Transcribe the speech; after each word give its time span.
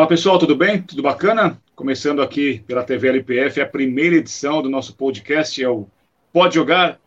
Fala 0.00 0.08
pessoal, 0.08 0.38
tudo 0.38 0.56
bem? 0.56 0.80
Tudo 0.80 1.02
bacana? 1.02 1.60
Começando 1.76 2.22
aqui 2.22 2.64
pela 2.66 2.82
TV 2.82 3.08
LPF, 3.08 3.60
a 3.60 3.66
primeira 3.66 4.16
edição 4.16 4.62
do 4.62 4.70
nosso 4.70 4.96
podcast 4.96 5.62
é 5.62 5.68
o 5.68 5.86
Pode 6.32 6.54
Jogar. 6.54 6.98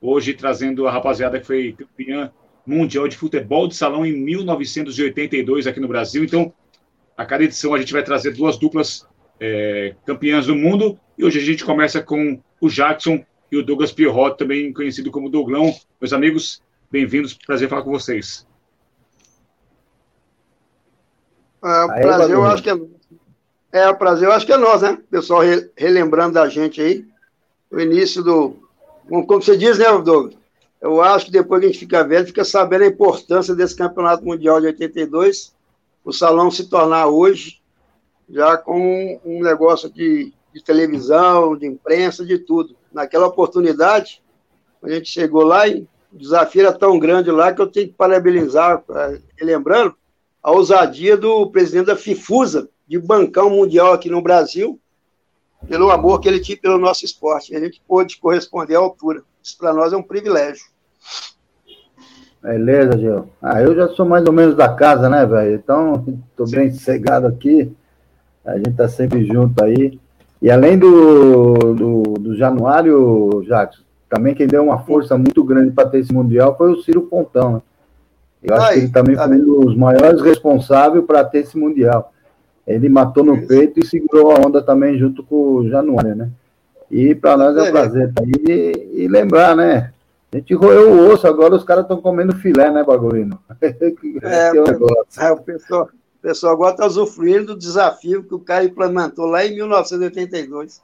Hoje 0.00 0.34
trazendo 0.34 0.84
a 0.88 0.90
rapaziada 0.90 1.38
que 1.38 1.46
foi 1.46 1.76
campeã 1.78 2.32
mundial 2.66 3.06
de 3.06 3.16
futebol 3.16 3.68
de 3.68 3.76
salão 3.76 4.04
em 4.04 4.14
1982 4.14 5.68
aqui 5.68 5.78
no 5.78 5.86
Brasil. 5.86 6.24
Então, 6.24 6.52
a 7.16 7.24
cada 7.24 7.44
edição 7.44 7.72
a 7.72 7.78
gente 7.78 7.92
vai 7.92 8.02
trazer 8.02 8.32
duas 8.32 8.58
duplas 8.58 9.06
é, 9.38 9.94
campeãs 10.04 10.46
do 10.46 10.56
mundo. 10.56 10.98
E 11.16 11.24
hoje 11.24 11.38
a 11.38 11.44
gente 11.44 11.64
começa 11.64 12.02
com 12.02 12.42
o 12.60 12.68
Jackson 12.68 13.24
e 13.52 13.58
o 13.58 13.62
Douglas 13.64 13.92
Pierrot, 13.92 14.36
também 14.36 14.72
conhecido 14.72 15.12
como 15.12 15.30
Douglão. 15.30 15.72
Meus 16.00 16.12
amigos, 16.12 16.60
bem-vindos. 16.90 17.32
Prazer 17.32 17.68
falar 17.68 17.82
com 17.82 17.92
vocês. 17.92 18.49
É, 21.62 21.84
o 21.84 21.88
prazer 21.88 22.30
eu 22.30 22.44
acho 22.44 22.62
que 22.62 22.70
é. 22.70 22.80
É, 23.72 23.88
o 23.88 23.96
prazer 23.96 24.28
eu 24.28 24.32
acho 24.32 24.46
que 24.46 24.52
é 24.52 24.56
nós, 24.56 24.82
né? 24.82 24.98
Pessoal 25.10 25.40
re, 25.40 25.70
relembrando 25.76 26.34
da 26.34 26.48
gente 26.48 26.80
aí. 26.80 27.04
O 27.70 27.78
início 27.78 28.22
do. 28.22 28.56
Como 29.08 29.42
você 29.42 29.56
diz, 29.56 29.78
né, 29.78 29.86
Douglas? 29.86 30.34
Eu 30.80 31.02
acho 31.02 31.26
que 31.26 31.32
depois 31.32 31.60
que 31.60 31.66
a 31.66 31.68
gente 31.68 31.78
fica 31.78 32.04
velho, 32.04 32.26
fica 32.26 32.44
sabendo 32.44 32.84
a 32.84 32.88
importância 32.88 33.54
desse 33.54 33.76
campeonato 33.76 34.24
mundial 34.24 34.60
de 34.60 34.66
82, 34.68 35.54
o 36.02 36.12
salão 36.12 36.50
se 36.50 36.68
tornar 36.68 37.06
hoje 37.06 37.60
já 38.30 38.56
com 38.56 39.20
um 39.24 39.42
negócio 39.42 39.90
de, 39.90 40.32
de 40.54 40.62
televisão, 40.62 41.56
de 41.56 41.66
imprensa, 41.66 42.24
de 42.24 42.38
tudo. 42.38 42.76
Naquela 42.92 43.26
oportunidade, 43.26 44.22
a 44.82 44.88
gente 44.88 45.10
chegou 45.10 45.42
lá 45.42 45.66
e 45.68 45.86
o 46.12 46.18
desafio 46.18 46.62
era 46.62 46.72
tão 46.72 46.98
grande 46.98 47.30
lá 47.30 47.52
que 47.52 47.60
eu 47.60 47.66
tenho 47.66 47.88
que 47.88 47.94
parabenizar, 47.94 48.82
é, 48.90 49.20
lembrando, 49.44 49.94
a 50.42 50.50
ousadia 50.50 51.16
do 51.16 51.50
presidente 51.50 51.86
da 51.86 51.96
FIFUSA 51.96 52.68
de 52.88 52.98
bancar 52.98 53.46
um 53.46 53.50
mundial 53.50 53.92
aqui 53.92 54.10
no 54.10 54.22
Brasil, 54.22 54.80
pelo 55.68 55.90
amor 55.90 56.20
que 56.20 56.28
ele 56.28 56.40
tinha 56.40 56.58
pelo 56.58 56.78
nosso 56.78 57.04
esporte. 57.04 57.54
A 57.54 57.60
gente 57.60 57.82
pôde 57.86 58.18
corresponder 58.18 58.76
à 58.76 58.78
altura. 58.78 59.22
Isso 59.42 59.56
para 59.58 59.72
nós 59.72 59.92
é 59.92 59.96
um 59.96 60.02
privilégio. 60.02 60.64
Beleza, 62.42 62.98
Gil. 62.98 63.28
Ah, 63.40 63.60
eu 63.60 63.74
já 63.74 63.88
sou 63.88 64.06
mais 64.06 64.24
ou 64.26 64.32
menos 64.32 64.56
da 64.56 64.74
casa, 64.74 65.08
né, 65.08 65.26
velho? 65.26 65.54
Então, 65.54 66.04
estou 66.30 66.48
bem 66.48 66.72
sossegado 66.72 67.26
aqui. 67.26 67.70
A 68.44 68.56
gente 68.56 68.72
tá 68.72 68.88
sempre 68.88 69.24
junto 69.24 69.62
aí. 69.62 70.00
E 70.40 70.50
além 70.50 70.78
do, 70.78 71.74
do, 71.74 72.02
do 72.14 72.36
Januário, 72.36 73.44
Jacques, 73.46 73.82
também 74.08 74.34
quem 74.34 74.46
deu 74.46 74.64
uma 74.64 74.78
força 74.78 75.18
muito 75.18 75.44
grande 75.44 75.70
para 75.70 75.88
ter 75.88 75.98
esse 75.98 76.12
Mundial 76.12 76.56
foi 76.56 76.72
o 76.72 76.82
Ciro 76.82 77.02
Pontão, 77.02 77.52
né? 77.52 77.62
Eu 78.42 78.54
acho 78.54 78.66
Ai, 78.66 78.72
que 78.74 78.80
ele 78.80 78.88
também 78.92 79.16
tá 79.16 79.28
foi 79.28 79.36
um 79.36 79.60
dos 79.60 79.76
maiores 79.76 80.22
responsáveis 80.22 81.04
para 81.04 81.24
ter 81.24 81.40
esse 81.40 81.58
Mundial. 81.58 82.12
Ele 82.66 82.88
matou 82.88 83.24
no 83.24 83.46
peito 83.46 83.80
e 83.80 83.86
segurou 83.86 84.32
a 84.32 84.46
onda 84.46 84.62
também 84.62 84.98
junto 84.98 85.22
com 85.22 85.56
o 85.56 85.68
Januário, 85.68 86.14
né? 86.14 86.30
E 86.90 87.14
para 87.14 87.36
nós 87.36 87.56
é 87.56 87.62
um 87.62 87.64
é. 87.66 87.70
prazer 87.70 88.08
estar 88.08 88.22
aí 88.22 88.32
e, 88.48 89.02
e, 89.04 89.08
lembrar, 89.08 89.54
né? 89.54 89.92
A 90.32 90.36
gente 90.36 90.54
roeu 90.54 90.92
o 90.92 91.08
osso, 91.08 91.26
agora 91.26 91.54
os 91.54 91.64
caras 91.64 91.82
estão 91.82 92.00
comendo 92.00 92.36
filé, 92.36 92.70
né, 92.70 92.84
Bagulino? 92.84 93.38
É, 94.22 94.52
é, 94.52 95.26
é, 95.26 95.32
o 95.32 95.40
pessoal, 95.42 95.84
o 95.84 96.22
pessoal 96.22 96.52
agora 96.52 96.72
está 96.72 96.86
usufruindo 96.86 97.54
do 97.54 97.58
desafio 97.58 98.22
que 98.22 98.34
o 98.34 98.38
cara 98.38 98.64
implementou 98.64 99.26
lá 99.26 99.44
em 99.44 99.54
1982. 99.54 100.82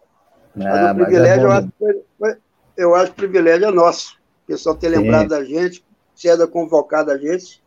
É, 0.58 0.64
mas 0.64 0.90
o 0.90 0.94
privilégio, 0.94 1.42
é 1.42 1.44
eu, 1.44 1.52
acho, 1.52 2.38
eu 2.76 2.94
acho 2.94 3.06
que 3.06 3.12
o 3.12 3.28
privilégio 3.28 3.68
é 3.68 3.70
nosso. 3.70 4.14
O 4.44 4.46
pessoal 4.46 4.74
ter 4.74 4.90
Sim. 4.90 4.98
lembrado 4.98 5.28
da 5.28 5.44
gente, 5.44 5.84
cedo 6.16 6.48
convocado 6.48 7.12
a 7.12 7.18
gente 7.18 7.62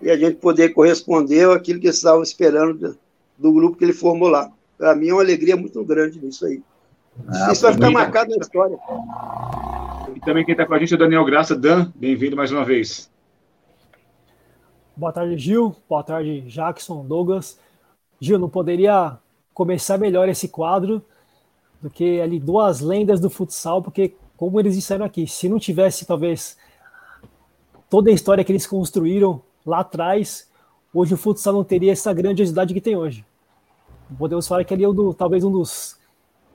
e 0.00 0.10
a 0.10 0.16
gente 0.16 0.36
poder 0.36 0.68
corresponder 0.70 1.50
àquilo 1.50 1.80
que 1.80 1.88
estavam 1.88 2.22
esperando 2.22 2.74
do, 2.74 2.98
do 3.38 3.52
grupo 3.52 3.76
que 3.76 3.84
ele 3.84 3.92
formou 3.92 4.28
lá. 4.28 4.52
Para 4.76 4.94
mim 4.94 5.08
é 5.08 5.12
uma 5.12 5.22
alegria 5.22 5.56
muito 5.56 5.82
grande 5.82 6.20
nisso 6.22 6.44
aí. 6.44 6.62
Ah, 7.26 7.50
Isso 7.50 7.62
vai 7.62 7.72
ficar 7.72 7.90
marcado 7.90 8.30
na 8.30 8.36
história. 8.36 8.78
E 10.14 10.20
também 10.20 10.44
quem 10.44 10.52
está 10.52 10.66
com 10.66 10.74
a 10.74 10.78
gente 10.78 10.92
é 10.92 10.96
o 10.96 10.98
Daniel 10.98 11.24
Graça. 11.24 11.56
Dan, 11.56 11.90
bem-vindo 11.94 12.36
mais 12.36 12.52
uma 12.52 12.64
vez. 12.64 13.10
Boa 14.94 15.12
tarde, 15.12 15.38
Gil. 15.38 15.74
Boa 15.88 16.02
tarde, 16.02 16.42
Jackson, 16.42 17.04
Douglas. 17.06 17.58
Gil, 18.20 18.38
não 18.38 18.50
poderia 18.50 19.18
começar 19.54 19.96
melhor 19.96 20.28
esse 20.28 20.48
quadro 20.48 21.02
do 21.80 21.88
que 21.88 22.20
ali 22.20 22.38
duas 22.38 22.80
lendas 22.80 23.20
do 23.20 23.30
futsal, 23.30 23.82
porque, 23.82 24.14
como 24.36 24.60
eles 24.60 24.74
disseram 24.74 25.04
aqui, 25.04 25.26
se 25.26 25.48
não 25.48 25.58
tivesse 25.58 26.04
talvez 26.06 26.56
toda 27.96 28.10
a 28.10 28.12
história 28.12 28.44
que 28.44 28.52
eles 28.52 28.66
construíram 28.66 29.40
lá 29.64 29.80
atrás, 29.80 30.50
hoje 30.92 31.14
o 31.14 31.16
futsal 31.16 31.54
não 31.54 31.64
teria 31.64 31.92
essa 31.92 32.12
grandiosidade 32.12 32.74
que 32.74 32.80
tem 32.80 32.94
hoje. 32.94 33.24
Podemos 34.18 34.46
falar 34.46 34.64
que 34.64 34.74
ele 34.74 34.84
é 34.84 34.92
do, 34.92 35.14
talvez 35.14 35.42
um 35.42 35.50
dos 35.50 35.98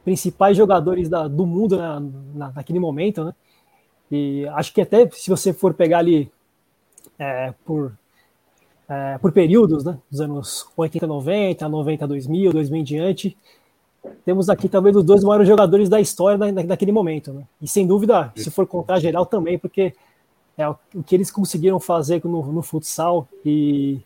principais 0.05 0.55
jogadores 0.55 1.09
da, 1.09 1.27
do 1.27 1.47
mundo 1.47 1.77
na, 1.77 1.99
na, 1.99 2.51
naquele 2.51 2.79
momento, 2.79 3.23
né? 3.23 3.33
E 4.11 4.45
acho 4.49 4.71
que 4.71 4.81
até 4.81 5.09
se 5.09 5.31
você 5.31 5.51
for 5.51 5.73
pegar 5.73 5.97
ali 5.97 6.31
é, 7.17 7.55
por, 7.65 7.91
é, 8.87 9.17
por 9.17 9.31
períodos, 9.31 9.83
né? 9.83 9.97
Dos 10.11 10.21
anos 10.21 10.67
80, 10.77 11.07
90, 11.07 11.67
90, 11.67 12.07
2000, 12.07 12.53
2000 12.53 12.79
em 12.79 12.83
diante, 12.83 13.37
temos 14.23 14.47
aqui 14.47 14.69
talvez 14.69 14.95
os 14.95 15.03
dois 15.03 15.23
maiores 15.23 15.47
jogadores 15.47 15.89
da 15.89 15.99
história 15.99 16.37
da, 16.37 16.61
daquele 16.61 16.91
momento, 16.91 17.33
né? 17.33 17.47
E 17.59 17.67
sem 17.67 17.87
dúvida, 17.87 18.31
se 18.35 18.51
for 18.51 18.67
contar 18.67 18.99
geral 18.99 19.25
também, 19.25 19.57
porque 19.57 19.95
é, 20.57 20.67
o 20.67 21.03
que 21.05 21.15
eles 21.15 21.31
conseguiram 21.31 21.79
fazer 21.79 22.21
no, 22.23 22.51
no 22.51 22.61
futsal 22.61 23.27
e, 23.45 23.99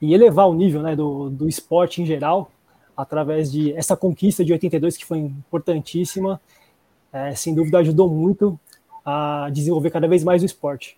e, 0.00 0.14
elevar 0.14 0.48
o 0.48 0.54
nível 0.54 0.82
né, 0.82 0.96
do, 0.96 1.30
do 1.30 1.48
esporte 1.48 2.02
em 2.02 2.06
geral, 2.06 2.50
através 2.96 3.50
de 3.50 3.72
essa 3.74 3.96
conquista 3.96 4.44
de 4.44 4.52
82, 4.52 4.96
que 4.96 5.04
foi 5.04 5.18
importantíssima, 5.18 6.40
é, 7.12 7.34
sem 7.34 7.54
dúvida 7.54 7.78
ajudou 7.78 8.08
muito 8.08 8.58
a 9.04 9.48
desenvolver 9.52 9.90
cada 9.90 10.08
vez 10.08 10.24
mais 10.24 10.42
o 10.42 10.46
esporte. 10.46 10.96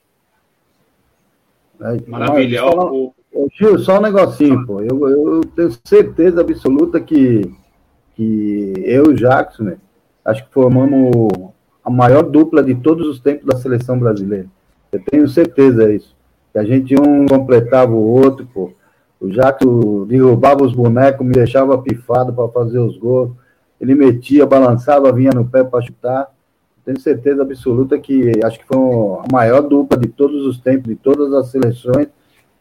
Maravilha. 2.07 2.61
Só, 2.61 3.13
Gil, 3.55 3.79
só 3.79 3.99
um 3.99 4.03
negocinho, 4.03 4.65
pô. 4.65 4.81
Eu, 4.81 5.09
eu 5.09 5.41
tenho 5.45 5.73
certeza 5.85 6.41
absoluta 6.41 7.01
que, 7.01 7.43
que 8.15 8.73
eu 8.77 9.07
e 9.07 9.09
o 9.09 9.15
Jackson, 9.15 9.65
né, 9.65 9.77
acho 10.25 10.45
que 10.47 10.53
formamos 10.53 11.11
a 11.85 11.91
maior 11.91 12.23
dupla 12.23 12.63
de 12.63 12.75
todos 12.75 13.07
os 13.07 13.21
tempos 13.21 13.47
da 13.47 13.57
seleção 13.57 13.99
brasileira. 13.99 14.49
Eu 14.95 15.03
tenho 15.11 15.29
certeza 15.29 15.89
disso. 15.89 16.15
Que 16.53 16.59
a 16.59 16.65
gente 16.65 16.95
um 16.95 17.27
completava 17.27 17.93
o 17.93 18.13
outro, 18.13 18.47
pô. 18.47 18.73
O 19.21 19.33
Jaco 19.33 20.07
derrubava 20.07 20.63
os 20.63 20.73
bonecos, 20.73 21.27
me 21.27 21.33
deixava 21.33 21.77
pifado 21.79 22.33
para 22.33 22.49
fazer 22.49 22.79
os 22.79 22.97
gols. 22.97 23.33
Ele 23.81 23.95
metia, 23.95 24.47
balançava, 24.47 25.13
vinha 25.13 25.33
no 25.35 25.45
pé 25.45 25.65
para 25.65 25.85
chutar. 25.85 26.33
Tenho 26.85 27.01
certeza 27.01 27.43
absoluta 27.43 27.99
que 27.99 28.31
acho 28.45 28.59
que 28.59 28.67
foi 28.67 28.77
a 28.77 29.33
maior 29.33 29.63
dupla 29.63 29.99
de 29.99 30.07
todos 30.07 30.47
os 30.47 30.59
tempos, 30.59 30.89
de 30.89 30.97
todas 30.97 31.33
as 31.33 31.49
seleções. 31.49 32.09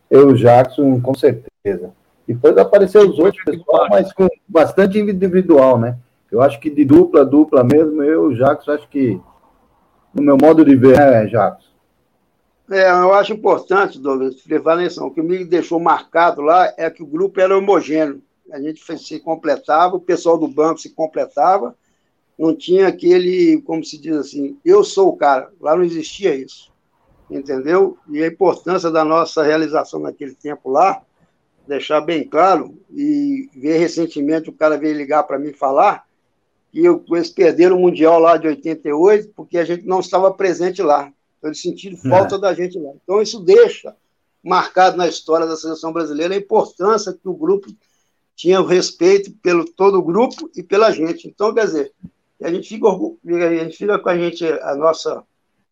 Eu 0.10 0.30
e 0.30 0.34
o 0.34 0.36
Jackson, 0.36 1.00
com 1.00 1.14
certeza. 1.14 1.92
Depois 2.28 2.58
apareceu 2.58 3.08
os 3.08 3.20
outros 3.20 3.44
pessoal, 3.44 3.88
mas 3.90 4.12
com 4.12 4.28
bastante 4.48 4.98
individual, 4.98 5.78
né? 5.78 5.98
Eu 6.32 6.42
acho 6.42 6.60
que 6.60 6.70
de 6.70 6.84
dupla, 6.84 7.24
dupla 7.24 7.64
mesmo, 7.64 8.02
eu 8.02 8.32
e 8.32 8.34
o 8.34 8.36
Jackson, 8.36 8.72
acho 8.72 8.88
que, 8.88 9.20
no 10.16 10.24
meu 10.24 10.38
modo 10.42 10.66
de 10.66 10.76
ver, 10.76 10.98
né, 10.98 11.26
Jackson? 11.28 11.73
É, 12.74 12.90
eu 12.90 13.14
acho 13.14 13.34
importante, 13.34 14.00
Douglas, 14.00 14.44
levar 14.48 14.74
atenção. 14.74 15.06
O 15.06 15.14
que 15.14 15.22
me 15.22 15.46
deixou 15.46 15.80
marcado 15.80 16.42
lá 16.42 16.74
é 16.76 16.90
que 16.90 17.04
o 17.04 17.08
grupo 17.08 17.40
era 17.40 17.56
homogêneo. 17.56 18.20
A 18.52 18.60
gente 18.60 18.82
se 18.98 19.20
completava, 19.20 19.96
o 19.96 20.00
pessoal 20.00 20.40
do 20.40 20.48
banco 20.48 20.80
se 20.80 20.90
completava, 20.90 21.76
não 22.38 22.56
tinha 22.56 22.88
aquele, 22.88 23.62
como 23.62 23.84
se 23.84 24.00
diz 24.00 24.16
assim, 24.16 24.58
eu 24.66 24.84
sou 24.84 25.10
o 25.10 25.16
cara. 25.16 25.52
Lá 25.62 25.76
não 25.76 25.84
existia 25.84 26.34
isso. 26.34 26.72
Entendeu? 27.30 27.96
E 28.10 28.24
a 28.24 28.28
importância 28.28 28.90
da 28.90 29.06
nossa 29.06 29.44
realização 29.44 30.00
naquele 30.00 30.34
tempo 30.34 30.72
lá, 30.72 31.04
deixar 31.68 32.02
bem 32.02 32.28
claro, 32.28 32.76
e 32.92 33.52
ver 33.56 33.78
recentemente 33.78 34.50
o 34.50 34.54
cara 34.54 34.80
veio 34.80 34.98
ligar 34.98 35.24
para 35.24 35.38
mim 35.38 35.54
falar 35.54 36.06
que 36.72 36.80
eles 36.80 37.30
perderam 37.30 37.78
o 37.78 37.82
Mundial 37.82 38.20
lá 38.20 38.36
de 38.36 38.48
88 38.48 39.32
porque 39.36 39.60
a 39.60 39.64
gente 39.64 39.86
não 39.86 40.00
estava 40.00 40.34
presente 40.34 40.82
lá. 40.82 41.14
Eles 41.44 41.62
sentiram 41.62 41.98
falta 41.98 42.36
é. 42.36 42.40
da 42.40 42.54
gente 42.54 42.78
lá. 42.80 42.92
Então, 43.04 43.22
isso 43.22 43.40
deixa 43.40 43.96
marcado 44.44 44.98
na 44.98 45.08
história 45.08 45.46
da 45.46 45.56
seleção 45.56 45.94
brasileira 45.94 46.34
a 46.34 46.38
importância 46.38 47.14
que 47.14 47.28
o 47.28 47.34
grupo 47.34 47.68
tinha 48.36 48.60
o 48.60 48.66
respeito 48.66 49.32
pelo 49.42 49.66
todo 49.66 50.00
o 50.00 50.04
grupo 50.04 50.50
e 50.56 50.62
pela 50.62 50.92
gente. 50.92 51.28
Então, 51.28 51.54
quer 51.54 51.66
dizer, 51.66 51.94
a 52.42 52.52
gente 52.52 52.68
fica, 52.68 52.88
a 52.88 53.64
gente 53.64 53.78
fica 53.78 54.00
com 54.00 54.10
a 54.10 54.18
gente, 54.18 54.46
a 54.46 54.76
nossa 54.76 55.24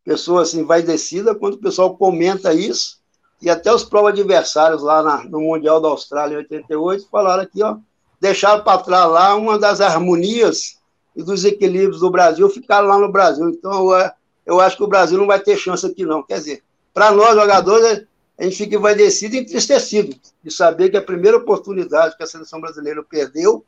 pessoa 0.03 0.43
assim, 0.43 0.63
vai 0.63 0.81
descida 0.81 1.35
quando 1.35 1.55
o 1.55 1.61
pessoal 1.61 1.97
comenta 1.97 2.53
isso, 2.53 2.99
e 3.41 3.49
até 3.49 3.73
os 3.73 3.83
próprios 3.83 4.19
adversários 4.19 4.83
lá 4.83 5.01
na, 5.01 5.23
no 5.23 5.41
Mundial 5.41 5.81
da 5.81 5.87
Austrália 5.87 6.35
em 6.35 6.37
88 6.37 7.07
falaram 7.09 7.43
aqui, 7.43 7.61
ó, 7.63 7.77
deixaram 8.19 8.63
para 8.63 8.81
trás 8.81 9.11
lá 9.11 9.35
uma 9.35 9.57
das 9.57 9.81
harmonias 9.81 10.77
e 11.15 11.23
dos 11.23 11.43
equilíbrios 11.43 12.01
do 12.01 12.11
Brasil, 12.11 12.47
ficaram 12.49 12.87
lá 12.87 12.99
no 12.99 13.11
Brasil. 13.11 13.49
Então, 13.49 13.93
é, 13.95 14.13
eu 14.51 14.59
acho 14.59 14.75
que 14.75 14.83
o 14.83 14.87
Brasil 14.87 15.17
não 15.17 15.25
vai 15.25 15.39
ter 15.39 15.55
chance 15.55 15.85
aqui, 15.85 16.05
não. 16.05 16.21
Quer 16.21 16.39
dizer, 16.39 16.63
para 16.93 17.11
nós, 17.11 17.35
jogadores, 17.35 18.03
a 18.37 18.43
gente 18.43 18.57
fica 18.57 18.75
envaidecido 18.75 19.35
e 19.35 19.39
entristecido 19.39 20.13
de 20.43 20.51
saber 20.51 20.89
que 20.89 20.97
a 20.97 21.01
primeira 21.01 21.37
oportunidade 21.37 22.17
que 22.17 22.23
a 22.23 22.27
seleção 22.27 22.59
brasileira 22.59 23.01
perdeu, 23.01 23.63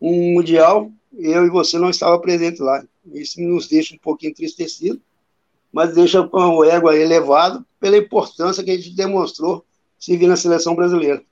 um 0.00 0.34
Mundial, 0.34 0.90
eu 1.18 1.44
e 1.44 1.50
você 1.50 1.78
não 1.78 1.90
estava 1.90 2.18
presente 2.18 2.62
lá. 2.62 2.82
Isso 3.12 3.40
nos 3.42 3.68
deixa 3.68 3.94
um 3.94 3.98
pouquinho 3.98 4.30
entristecido, 4.30 4.98
mas 5.70 5.94
deixa 5.94 6.26
com 6.26 6.56
o 6.56 6.64
ego 6.64 6.90
elevado 6.90 7.64
pela 7.78 7.98
importância 7.98 8.64
que 8.64 8.70
a 8.70 8.76
gente 8.76 8.96
demonstrou 8.96 9.64
se 9.98 10.16
vir 10.16 10.28
na 10.28 10.36
seleção 10.36 10.74
brasileira. 10.74 11.22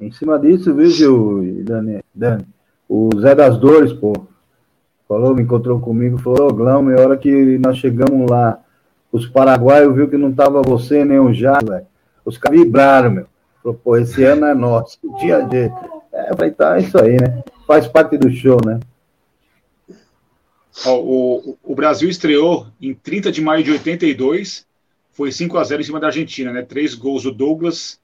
Em 0.00 0.10
cima 0.12 0.38
disso, 0.38 0.74
viu, 0.74 1.62
Dani, 1.62 2.02
Dani, 2.14 2.46
o 2.88 3.10
Zé 3.20 3.34
das 3.34 3.58
Dores, 3.58 3.92
pô, 3.92 4.14
falou, 5.08 5.34
me 5.34 5.42
encontrou 5.42 5.80
comigo, 5.80 6.18
falou, 6.18 6.52
Glaume, 6.52 6.94
a 6.94 7.00
hora 7.00 7.16
que 7.16 7.58
nós 7.58 7.78
chegamos 7.78 8.28
lá, 8.30 8.60
os 9.12 9.26
paraguaios 9.26 9.94
viu 9.94 10.08
que 10.08 10.16
não 10.16 10.32
tava 10.32 10.62
você 10.62 11.04
nem 11.04 11.18
o 11.18 11.32
Jato. 11.32 11.86
Os 12.24 12.36
caras 12.36 12.60
vibraram, 12.60 13.10
meu. 13.10 13.26
Falou, 13.62 13.80
pô, 13.82 13.96
esse 13.96 14.22
ano 14.24 14.46
é 14.46 14.54
nosso. 14.54 14.98
Dia 15.18 15.38
a 15.38 15.40
dia. 15.42 15.72
É, 16.12 16.34
vai 16.34 16.50
tá, 16.50 16.76
é 16.76 16.80
isso 16.80 16.98
aí, 16.98 17.16
né? 17.20 17.42
Faz 17.66 17.86
parte 17.86 18.16
do 18.16 18.30
show, 18.30 18.58
né? 18.64 18.80
o, 20.86 21.56
o, 21.62 21.74
Brasil 21.74 22.08
estreou 22.08 22.66
em 22.80 22.92
30 22.94 23.32
de 23.32 23.40
maio 23.40 23.64
de 23.64 23.72
82, 23.72 24.66
foi 25.12 25.32
5 25.32 25.56
a 25.56 25.64
0 25.64 25.80
em 25.80 25.84
cima 25.84 26.00
da 26.00 26.08
Argentina, 26.08 26.52
né? 26.52 26.62
Três 26.62 26.94
gols 26.94 27.22
do 27.22 27.32
Douglas, 27.32 27.98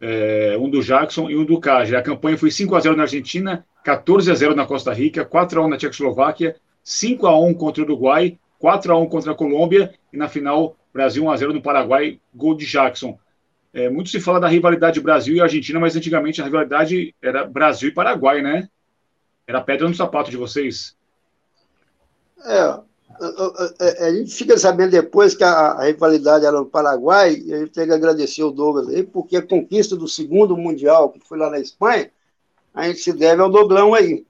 é, 0.00 0.56
um 0.58 0.68
do 0.68 0.82
Jackson 0.82 1.28
e 1.30 1.36
um 1.36 1.44
do 1.44 1.60
Cage. 1.60 1.96
A 1.96 2.02
campanha 2.02 2.38
foi 2.38 2.50
5 2.50 2.74
a 2.74 2.80
0 2.80 2.96
na 2.96 3.02
Argentina, 3.02 3.64
14 3.84 4.30
a 4.30 4.34
0 4.34 4.54
na 4.54 4.66
Costa 4.66 4.92
Rica, 4.92 5.24
4 5.24 5.60
a 5.60 5.64
1 5.64 5.68
na 5.68 5.76
Tchecoslováquia, 5.76 6.56
5 6.82 7.26
a 7.26 7.38
1 7.38 7.54
contra 7.54 7.82
o 7.82 7.86
Uruguai, 7.86 8.38
4 8.58 8.92
a 8.92 8.98
1 8.98 9.08
contra 9.08 9.32
a 9.32 9.34
Colômbia 9.34 9.94
e 10.12 10.16
na 10.16 10.28
final 10.28 10.76
Brasil 10.92 11.24
1 11.24 11.30
a 11.30 11.36
0 11.36 11.52
no 11.52 11.62
Paraguai, 11.62 12.20
gol 12.34 12.54
de 12.54 12.66
Jackson. 12.66 13.18
É, 13.72 13.88
muito 13.88 14.10
se 14.10 14.20
fala 14.20 14.40
da 14.40 14.48
rivalidade 14.48 15.00
Brasil 15.00 15.36
e 15.36 15.40
Argentina, 15.40 15.78
mas 15.78 15.94
antigamente 15.94 16.40
a 16.40 16.44
rivalidade 16.44 17.14
era 17.22 17.44
Brasil 17.44 17.90
e 17.90 17.94
Paraguai, 17.94 18.40
né? 18.40 18.68
Era 19.46 19.60
pedra 19.60 19.88
no 19.88 19.94
sapato 19.94 20.30
de 20.30 20.36
vocês. 20.36 20.96
É, 22.44 22.80
a 24.00 24.10
gente 24.12 24.34
fica 24.34 24.56
sabendo 24.56 24.90
depois 24.90 25.34
que 25.34 25.44
a, 25.44 25.82
rivalidade 25.82 26.44
era 26.44 26.58
no 26.58 26.66
Paraguai, 26.66 27.34
e 27.34 27.52
a 27.52 27.58
gente 27.58 27.72
tem 27.72 27.86
que 27.86 27.92
agradecer 27.92 28.42
o 28.42 28.50
Douglas 28.50 28.88
aí, 28.88 29.02
porque 29.02 29.36
a 29.36 29.46
conquista 29.46 29.96
do 29.96 30.06
segundo 30.06 30.56
Mundial, 30.56 31.10
que 31.10 31.20
foi 31.20 31.38
lá 31.38 31.50
na 31.50 31.58
Espanha, 31.58 32.10
a 32.74 32.86
gente 32.86 33.00
se 33.00 33.12
deve 33.12 33.42
ao 33.42 33.50
Doglão 33.50 33.94
aí. 33.94 34.24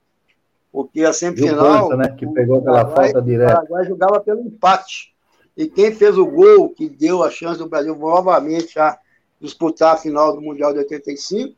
Porque 0.72 1.02
a 1.04 1.12
semifinal. 1.12 1.96
né, 1.96 2.08
que 2.10 2.26
pegou 2.26 2.58
aquela 2.58 2.88
falta 2.90 3.22
direta. 3.22 3.52
O 3.52 3.54
Paraguai 3.56 3.84
jogava 3.84 4.20
pelo 4.20 4.40
empate. 4.40 5.14
E 5.56 5.66
quem 5.66 5.92
fez 5.92 6.16
o 6.16 6.26
gol 6.26 6.70
que 6.70 6.88
deu 6.88 7.22
a 7.22 7.30
chance 7.30 7.58
do 7.58 7.68
Brasil 7.68 7.96
novamente 7.96 8.78
a 8.78 8.96
disputar 9.40 9.94
a 9.94 9.96
final 9.96 10.34
do 10.34 10.40
Mundial 10.40 10.72
de 10.72 10.78
85 10.80 11.56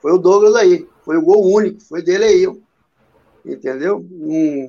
foi 0.00 0.12
o 0.12 0.18
Douglas 0.18 0.54
aí. 0.54 0.86
Foi 1.02 1.16
o 1.16 1.22
gol 1.22 1.50
único, 1.50 1.80
foi 1.80 2.02
dele 2.02 2.24
aí. 2.24 2.60
Entendeu? 3.44 4.04
Um, 4.12 4.68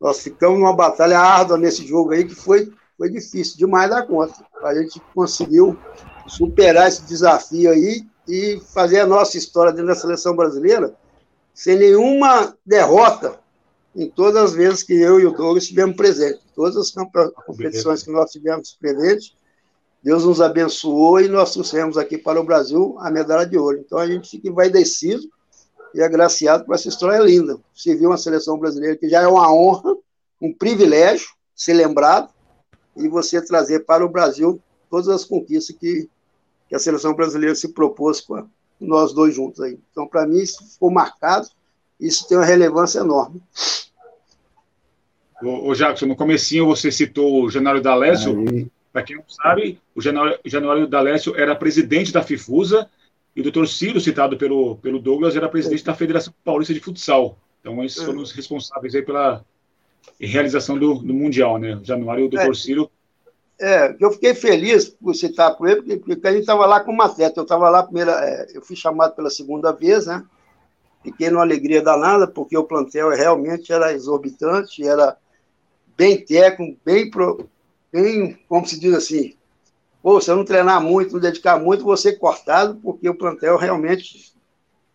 nós 0.00 0.20
ficamos 0.20 0.58
numa 0.58 0.74
batalha 0.74 1.18
árdua 1.18 1.56
nesse 1.56 1.86
jogo 1.86 2.12
aí 2.12 2.24
que 2.24 2.34
foi, 2.34 2.72
foi 2.96 3.10
difícil 3.10 3.56
demais 3.56 3.90
da 3.90 4.02
conta. 4.02 4.34
A 4.62 4.74
gente 4.74 5.00
conseguiu 5.14 5.78
superar 6.26 6.88
esse 6.88 7.02
desafio 7.02 7.70
aí 7.70 8.04
e 8.28 8.60
fazer 8.72 9.00
a 9.00 9.06
nossa 9.06 9.38
história 9.38 9.72
dentro 9.72 9.88
da 9.88 9.94
seleção 9.94 10.34
brasileira 10.34 10.94
sem 11.54 11.78
nenhuma 11.78 12.54
derrota 12.66 13.40
em 13.94 14.10
todas 14.10 14.36
as 14.36 14.52
vezes 14.52 14.82
que 14.82 14.92
eu 14.92 15.18
e 15.18 15.24
o 15.24 15.32
Douglas 15.32 15.62
estivemos 15.62 15.96
presentes. 15.96 16.42
Todas 16.54 16.76
as 16.76 16.90
competições 17.46 18.02
que 18.02 18.10
nós 18.10 18.30
tivemos 18.30 18.76
presentes, 18.78 19.32
Deus 20.02 20.26
nos 20.26 20.42
abençoou 20.42 21.18
e 21.18 21.28
nós 21.28 21.52
trouxemos 21.52 21.96
aqui 21.96 22.18
para 22.18 22.38
o 22.38 22.44
Brasil 22.44 22.96
a 23.00 23.10
medalha 23.10 23.46
de 23.46 23.56
ouro. 23.56 23.78
Então 23.78 23.96
a 23.96 24.06
gente 24.06 24.28
fica 24.28 24.48
envaidecido 24.48 25.22
e 25.94 26.02
agraciado 26.02 26.64
por 26.64 26.74
essa 26.74 26.88
história 26.88 27.18
linda. 27.18 27.58
Você 27.74 27.94
viu 27.94 28.10
uma 28.10 28.18
seleção 28.18 28.58
brasileira 28.58 28.96
que 28.96 29.08
já 29.08 29.22
é 29.22 29.26
uma 29.26 29.52
honra, 29.52 29.96
um 30.40 30.52
privilégio 30.52 31.28
ser 31.54 31.74
lembrado 31.74 32.30
e 32.96 33.08
você 33.08 33.40
trazer 33.40 33.80
para 33.80 34.04
o 34.04 34.08
Brasil 34.08 34.60
todas 34.90 35.08
as 35.08 35.24
conquistas 35.24 35.76
que, 35.76 36.08
que 36.68 36.74
a 36.74 36.78
seleção 36.78 37.14
brasileira 37.14 37.54
se 37.54 37.72
propôs 37.72 38.20
com 38.20 38.46
nós 38.80 39.12
dois 39.12 39.34
juntos 39.34 39.60
aí. 39.60 39.78
Então, 39.90 40.06
para 40.06 40.26
mim, 40.26 40.38
isso 40.38 40.64
ficou 40.64 40.90
marcado, 40.90 41.48
isso 41.98 42.28
tem 42.28 42.36
uma 42.36 42.44
relevância 42.44 43.00
enorme. 43.00 43.40
Ô, 45.42 45.70
ô 45.70 45.74
Jackson, 45.74 46.06
no 46.06 46.16
comecinho 46.16 46.66
você 46.66 46.90
citou 46.90 47.44
o 47.44 47.50
Januário 47.50 47.82
D'Alessio. 47.82 48.70
Para 48.92 49.02
quem 49.02 49.16
não 49.16 49.24
sabe, 49.28 49.78
o 49.94 50.00
Januário, 50.00 50.38
Januário 50.44 50.86
D'Alessio 50.86 51.36
era 51.36 51.54
presidente 51.54 52.12
da 52.12 52.22
FIFUSA 52.22 52.88
e 53.36 53.40
o 53.40 53.42
doutor 53.42 53.68
Ciro, 53.68 54.00
citado 54.00 54.38
pelo, 54.38 54.76
pelo 54.76 54.98
Douglas, 54.98 55.36
era 55.36 55.46
presidente 55.46 55.84
da 55.84 55.94
Federação 55.94 56.32
Paulista 56.42 56.72
de 56.72 56.80
Futsal. 56.80 57.38
Então, 57.60 57.84
esses 57.84 58.02
foram 58.02 58.20
os 58.20 58.32
responsáveis 58.32 58.94
aí 58.94 59.02
pela 59.02 59.44
realização 60.18 60.78
do, 60.78 60.94
do 60.94 61.12
Mundial, 61.12 61.58
né? 61.58 61.76
O 61.76 61.84
Januário 61.84 62.24
e 62.24 62.26
o 62.28 62.30
doutor 62.30 62.52
é, 62.52 62.54
Ciro. 62.54 62.90
É, 63.60 63.94
eu 64.00 64.10
fiquei 64.12 64.34
feliz 64.34 64.88
por 64.88 65.14
citar 65.14 65.54
com 65.54 65.66
ele, 65.66 65.82
porque, 65.82 65.96
porque 65.98 66.26
a 66.26 66.30
gente 66.30 66.40
estava 66.40 66.64
lá 66.64 66.80
como 66.80 67.02
atleta. 67.02 67.38
Eu 67.38 67.42
estava 67.42 67.68
lá, 67.68 67.82
primeira, 67.82 68.12
é, 68.24 68.46
eu 68.54 68.62
fui 68.62 68.74
chamado 68.74 69.14
pela 69.14 69.28
segunda 69.28 69.70
vez, 69.70 70.06
né? 70.06 70.24
Fiquei 71.04 71.28
numa 71.28 71.42
alegria 71.42 71.82
danada, 71.82 72.26
porque 72.26 72.56
o 72.56 72.64
plantel 72.64 73.10
realmente 73.10 73.70
era 73.70 73.92
exorbitante, 73.92 74.82
era 74.82 75.14
bem 75.94 76.24
técnico, 76.24 76.80
bem, 76.82 77.10
pro, 77.10 77.46
bem 77.92 78.38
como 78.48 78.66
se 78.66 78.80
diz 78.80 78.94
assim, 78.94 79.35
Pô, 80.06 80.20
se 80.20 80.30
eu 80.30 80.36
não 80.36 80.44
treinar 80.44 80.80
muito, 80.80 81.14
não 81.14 81.20
dedicar 81.20 81.58
muito, 81.58 81.82
vou 81.82 81.96
ser 81.96 82.12
cortado, 82.12 82.76
porque 82.76 83.08
o 83.08 83.18
plantel 83.18 83.56
realmente 83.56 84.32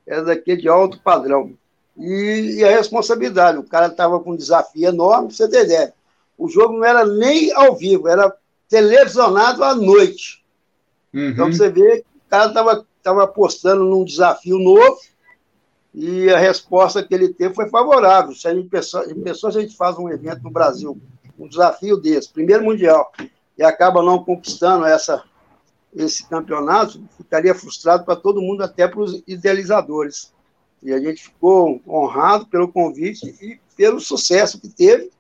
é 0.08 0.22
daquele 0.22 0.62
de 0.62 0.70
alto 0.70 1.02
padrão. 1.02 1.52
E, 1.98 2.60
e 2.60 2.64
a 2.64 2.70
responsabilidade, 2.70 3.58
o 3.58 3.64
cara 3.68 3.88
estava 3.88 4.22
com 4.22 4.32
um 4.32 4.38
desafio 4.38 4.88
enorme, 4.88 5.28
pra 5.28 5.36
você 5.36 5.50
ter 5.50 5.66
ideia. 5.66 5.94
O 6.38 6.48
jogo 6.48 6.78
não 6.78 6.86
era 6.86 7.06
nem 7.06 7.52
ao 7.52 7.76
vivo, 7.76 8.08
era 8.08 8.34
televisionado 8.70 9.66
à 9.66 9.76
noite. 9.76 10.46
Uhum. 11.14 11.28
Então 11.28 11.52
você 11.52 11.70
vê 11.70 11.98
que 11.98 12.06
o 12.28 12.30
cara 12.30 12.48
estava 12.48 12.88
tava 13.04 13.24
apostando 13.26 13.84
num 13.84 14.06
desafio 14.06 14.58
novo 14.58 14.98
e 15.94 16.30
a 16.30 16.40
resposta 16.40 17.04
que 17.04 17.14
ele 17.14 17.34
teve 17.34 17.54
foi 17.54 17.68
favorável. 17.68 18.34
Se 18.34 18.48
a 18.48 18.56
gente 18.56 18.70
pensou, 18.70 19.50
a 19.50 19.52
gente 19.52 19.76
faz 19.76 19.98
um 19.98 20.08
evento 20.08 20.42
no 20.42 20.50
Brasil, 20.50 20.98
um 21.38 21.50
desafio 21.50 21.98
desse, 21.98 22.32
primeiro 22.32 22.64
mundial, 22.64 23.12
e 23.62 23.64
acaba 23.64 24.02
não 24.02 24.24
conquistando 24.24 24.88
essa, 24.88 25.24
esse 25.96 26.28
campeonato, 26.28 27.00
ficaria 27.16 27.54
frustrado 27.54 28.04
para 28.04 28.16
todo 28.16 28.42
mundo, 28.42 28.64
até 28.64 28.88
para 28.88 29.02
os 29.02 29.22
idealizadores. 29.28 30.34
E 30.82 30.92
a 30.92 31.00
gente 31.00 31.26
ficou 31.26 31.80
honrado 31.88 32.48
pelo 32.48 32.72
convite 32.72 33.28
e 33.40 33.60
pelo 33.78 34.00
sucesso 34.00 34.60
que 34.60 34.68
teve, 34.68 35.12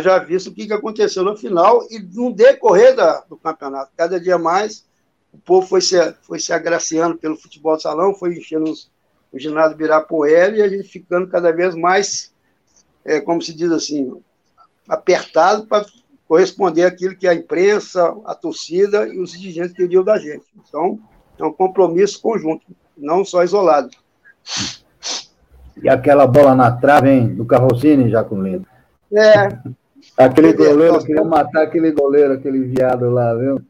já 0.00 0.18
visto 0.18 0.46
o 0.46 0.54
que 0.54 0.72
aconteceu 0.72 1.22
no 1.22 1.36
final 1.36 1.86
e 1.90 1.98
no 1.98 2.32
decorrer 2.32 2.96
da, 2.96 3.20
do 3.28 3.36
campeonato. 3.36 3.92
Cada 3.94 4.18
dia 4.18 4.38
mais, 4.38 4.86
o 5.30 5.36
povo 5.36 5.66
foi 5.66 5.82
se, 5.82 6.14
foi 6.22 6.40
se 6.40 6.50
agraciando 6.50 7.18
pelo 7.18 7.36
futebol 7.36 7.76
de 7.76 7.82
salão, 7.82 8.14
foi 8.14 8.38
enchendo 8.38 8.70
os, 8.70 8.90
o 9.30 9.38
ginásio 9.38 9.76
Birapuera 9.76 10.56
e 10.56 10.62
a 10.62 10.68
gente 10.68 10.88
ficando 10.88 11.28
cada 11.28 11.52
vez 11.52 11.74
mais, 11.74 12.32
é, 13.04 13.20
como 13.20 13.42
se 13.42 13.52
diz 13.52 13.70
assim, 13.70 14.18
apertado 14.88 15.66
para 15.66 15.84
corresponder 16.26 16.84
àquilo 16.84 17.16
que 17.16 17.28
a 17.28 17.34
imprensa, 17.34 18.16
a 18.24 18.34
torcida 18.34 19.06
e 19.06 19.18
os 19.20 19.32
dirigentes 19.32 19.72
queriam 19.72 20.02
da 20.02 20.18
gente. 20.18 20.44
Então, 20.66 20.98
é 21.38 21.44
um 21.44 21.52
compromisso 21.52 22.20
conjunto, 22.20 22.64
não 22.96 23.24
só 23.24 23.42
isolado. 23.42 23.90
E 25.82 25.88
aquela 25.88 26.26
bola 26.26 26.54
na 26.54 26.70
trave, 26.70 27.10
hein, 27.10 27.34
do 27.34 27.44
Carrocini, 27.44 28.10
já 28.10 28.22
com 28.22 28.42
Lindo. 28.42 28.66
É. 29.12 29.58
Aquele 30.16 30.52
goleiro, 30.52 30.94
nós... 30.94 31.04
queria 31.04 31.24
matar 31.24 31.62
aquele 31.62 31.92
goleiro, 31.92 32.34
aquele 32.34 32.60
viado 32.60 33.10
lá, 33.10 33.34
viu? 33.34 33.60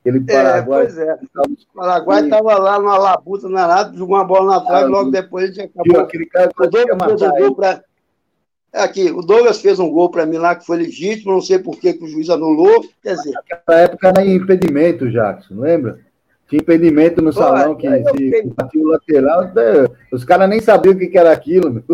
Aquele 0.00 0.20
Paraguai. 0.20 0.82
É, 0.82 0.86
pois 0.86 0.98
é. 0.98 1.14
O 1.14 1.74
Paraguai 1.74 2.24
estava 2.24 2.58
lá 2.58 2.78
numa 2.78 2.98
labuta, 2.98 3.48
na 3.48 3.66
nada, 3.66 3.96
jogou 3.96 4.16
uma 4.16 4.24
bola 4.24 4.54
na 4.56 4.60
trave, 4.60 4.84
ah, 4.84 4.88
logo 4.88 5.10
depois 5.10 5.44
a 5.44 5.52
gente 5.52 5.60
acabou. 5.62 6.00
Aquele 6.00 6.26
cara 6.26 6.50
que 6.54 6.62
o 6.62 6.70
Douglas 6.70 7.54
para 7.56 7.68
é 7.68 7.82
aqui, 8.72 9.10
o 9.10 9.22
Douglas 9.22 9.60
fez 9.60 9.78
um 9.78 9.90
gol 9.90 10.10
para 10.10 10.26
mim 10.26 10.36
lá 10.36 10.54
que 10.54 10.66
foi 10.66 10.78
legítimo, 10.78 11.32
não 11.32 11.40
sei 11.40 11.58
por 11.58 11.78
que, 11.78 11.98
o 12.00 12.06
juiz 12.06 12.30
anulou. 12.30 12.84
Quer 13.02 13.14
dizer. 13.14 13.32
Naquela 13.32 13.80
época 13.80 14.08
era 14.08 14.24
impedimento, 14.24 15.10
Jackson, 15.10 15.54
lembra? 15.60 16.00
Tinha 16.48 16.60
impedimento 16.60 17.20
no 17.20 17.32
Pô, 17.32 17.38
salão 17.38 17.74
que 17.74 17.86
se 17.86 18.42
batia 18.56 18.82
o 18.82 18.88
lateral, 18.88 19.42
né? 19.54 19.86
os 20.10 20.24
caras 20.24 20.48
nem 20.48 20.60
sabiam 20.60 20.94
o 20.94 20.98
que, 20.98 21.16
era 21.16 21.30
aquilo. 21.30 21.84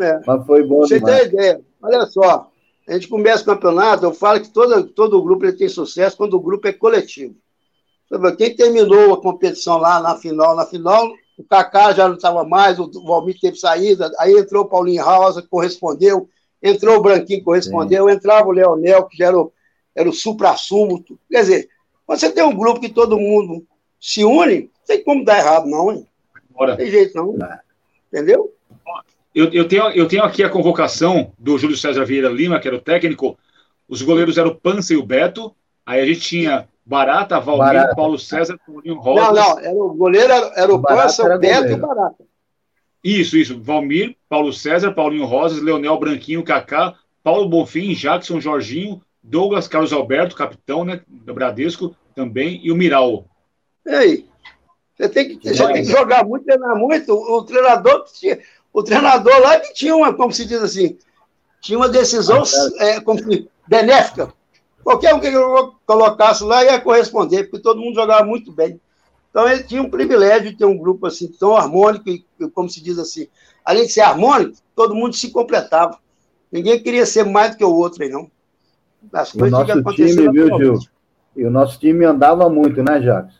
É. 0.00 0.20
Mas 0.26 0.46
foi 0.46 0.62
bom. 0.62 0.80
Você 0.80 0.98
tem 1.00 1.26
ideia. 1.26 1.60
Olha 1.82 2.06
só, 2.06 2.50
a 2.88 2.92
gente 2.94 3.08
começa 3.08 3.42
o 3.42 3.46
campeonato, 3.46 4.04
eu 4.04 4.14
falo 4.14 4.40
que 4.40 4.48
todo, 4.48 4.84
todo 4.84 5.22
grupo 5.22 5.44
ele 5.44 5.52
tem 5.52 5.68
sucesso 5.68 6.16
quando 6.16 6.34
o 6.34 6.40
grupo 6.40 6.66
é 6.66 6.72
coletivo. 6.72 7.34
Quem 8.36 8.54
terminou 8.54 9.14
a 9.14 9.20
competição 9.20 9.78
lá 9.78 10.00
na 10.00 10.16
final, 10.16 10.54
na 10.54 10.66
final, 10.66 11.12
o 11.36 11.44
Kaká 11.44 11.92
já 11.92 12.08
não 12.08 12.16
estava 12.16 12.44
mais, 12.44 12.78
o 12.78 12.90
Valmir 13.04 13.38
teve 13.40 13.56
saída, 13.56 14.10
aí 14.18 14.32
entrou 14.32 14.64
o 14.64 14.68
Paulinho 14.68 15.04
Rosa, 15.04 15.42
correspondeu, 15.42 16.28
entrou 16.62 16.96
o 16.96 17.02
Branquinho, 17.02 17.42
correspondeu, 17.42 18.08
Sim. 18.08 18.14
entrava 18.14 18.48
o 18.48 18.52
Leonel, 18.52 19.04
que 19.04 19.16
já 19.16 19.26
era 19.26 19.38
o, 19.38 19.52
era 19.94 20.08
o 20.08 20.12
supra-sumo. 20.12 21.04
Quer 21.30 21.40
dizer, 21.40 21.68
Quando 22.06 22.18
você 22.18 22.30
tem 22.30 22.44
um 22.44 22.56
grupo 22.56 22.80
que 22.80 22.88
todo 22.88 23.18
mundo 23.18 23.66
se 24.00 24.24
une, 24.24 24.62
não 24.62 24.86
tem 24.86 25.02
como 25.02 25.24
dar 25.24 25.38
errado, 25.38 25.66
não, 25.66 25.92
hein? 25.92 26.06
Não 26.58 26.76
tem 26.76 26.90
jeito, 26.90 27.16
não. 27.16 27.38
Entendeu? 28.08 28.54
Eu, 29.34 29.50
eu, 29.50 29.66
tenho, 29.66 29.88
eu 29.90 30.06
tenho 30.06 30.22
aqui 30.24 30.44
a 30.44 30.50
convocação 30.50 31.32
do 31.38 31.56
Júlio 31.56 31.76
César 31.76 32.04
Vieira 32.04 32.28
Lima, 32.28 32.60
que 32.60 32.68
era 32.68 32.76
o 32.76 32.80
técnico. 32.80 33.38
Os 33.88 34.02
goleiros 34.02 34.36
eram 34.36 34.50
o 34.50 34.54
Pança 34.54 34.92
e 34.92 34.96
o 34.96 35.02
Beto. 35.02 35.54
Aí 35.86 36.00
a 36.00 36.04
gente 36.04 36.20
tinha 36.20 36.68
Barata, 36.84 37.38
Valmir, 37.38 37.64
Barata. 37.64 37.94
Paulo 37.94 38.18
César, 38.18 38.58
Paulinho 38.66 38.98
Rosa. 38.98 39.32
Não, 39.32 39.34
não, 39.34 39.58
era 39.60 39.74
o 39.74 39.94
goleiro 39.94 40.32
era, 40.32 40.52
era 40.56 40.72
o, 40.72 40.76
o 40.76 40.82
Pança, 40.82 41.22
o 41.22 41.38
Beto 41.38 41.62
goleiro. 41.62 41.72
e 41.72 41.76
Barata. 41.76 42.24
Isso, 43.02 43.36
isso. 43.36 43.60
Valmir, 43.60 44.16
Paulo 44.28 44.52
César, 44.52 44.92
Paulinho 44.92 45.24
Rosas, 45.24 45.62
Leonel 45.62 45.98
Branquinho, 45.98 46.44
Kaká, 46.44 46.94
Paulo 47.22 47.48
Bonfim, 47.48 47.94
Jackson, 47.94 48.40
Jorginho, 48.40 49.00
Douglas, 49.22 49.68
Carlos 49.68 49.92
Alberto, 49.92 50.36
capitão, 50.36 50.84
né, 50.84 51.00
do 51.06 51.34
Bradesco 51.34 51.96
também, 52.14 52.60
e 52.62 52.70
o 52.70 52.76
Miral. 52.76 53.24
E 53.86 53.90
aí? 53.90 54.26
Você 54.96 55.08
tem 55.08 55.36
que, 55.36 55.48
você 55.48 55.66
tem 55.66 55.84
que 55.84 55.90
jogar 55.90 56.24
muito, 56.24 56.44
treinar 56.44 56.76
muito. 56.76 57.12
O, 57.12 57.38
o 57.38 57.42
treinador 57.44 58.04
tinha, 58.12 58.38
o 58.72 58.82
treinador 58.82 59.40
lá 59.40 59.58
que 59.58 59.72
tinha 59.72 59.96
uma, 59.96 60.12
como 60.14 60.32
se 60.32 60.44
diz 60.44 60.62
assim, 60.62 60.96
tinha 61.60 61.78
uma 61.78 61.88
decisão 61.88 62.42
ah, 62.42 62.84
é, 62.84 63.00
como 63.00 63.18
se, 63.18 63.48
benéfica. 63.66 64.32
Qualquer 64.82 65.14
um 65.14 65.20
que 65.20 65.28
eu 65.28 65.74
colocasse 65.86 66.42
lá 66.44 66.64
ia 66.64 66.80
corresponder, 66.80 67.44
porque 67.44 67.62
todo 67.62 67.80
mundo 67.80 67.94
jogava 67.94 68.24
muito 68.24 68.52
bem. 68.52 68.80
Então 69.30 69.48
ele 69.48 69.62
tinha 69.62 69.82
um 69.82 69.88
privilégio 69.90 70.50
de 70.50 70.56
ter 70.56 70.64
um 70.64 70.76
grupo 70.76 71.06
assim 71.06 71.28
tão 71.28 71.56
harmônico, 71.56 72.08
e, 72.08 72.24
como 72.52 72.68
se 72.68 72.82
diz 72.82 72.98
assim, 72.98 73.28
além 73.64 73.86
de 73.86 73.92
ser 73.92 74.02
harmônico, 74.02 74.58
todo 74.74 74.94
mundo 74.94 75.14
se 75.14 75.30
completava. 75.30 75.98
Ninguém 76.50 76.82
queria 76.82 77.06
ser 77.06 77.24
mais 77.24 77.52
do 77.52 77.56
que 77.56 77.64
o 77.64 77.74
outro 77.74 78.02
aí, 78.02 78.10
não. 78.10 78.30
As 79.12 79.32
coisas 79.32 79.58
o 79.58 79.64
nosso 79.64 79.96
time, 79.96 80.30
viu, 80.30 80.58
Gil? 80.58 80.78
E 81.34 81.44
o 81.44 81.50
nosso 81.50 81.78
time 81.78 82.04
andava 82.04 82.48
muito, 82.50 82.82
né, 82.82 83.00
Jacques? 83.00 83.36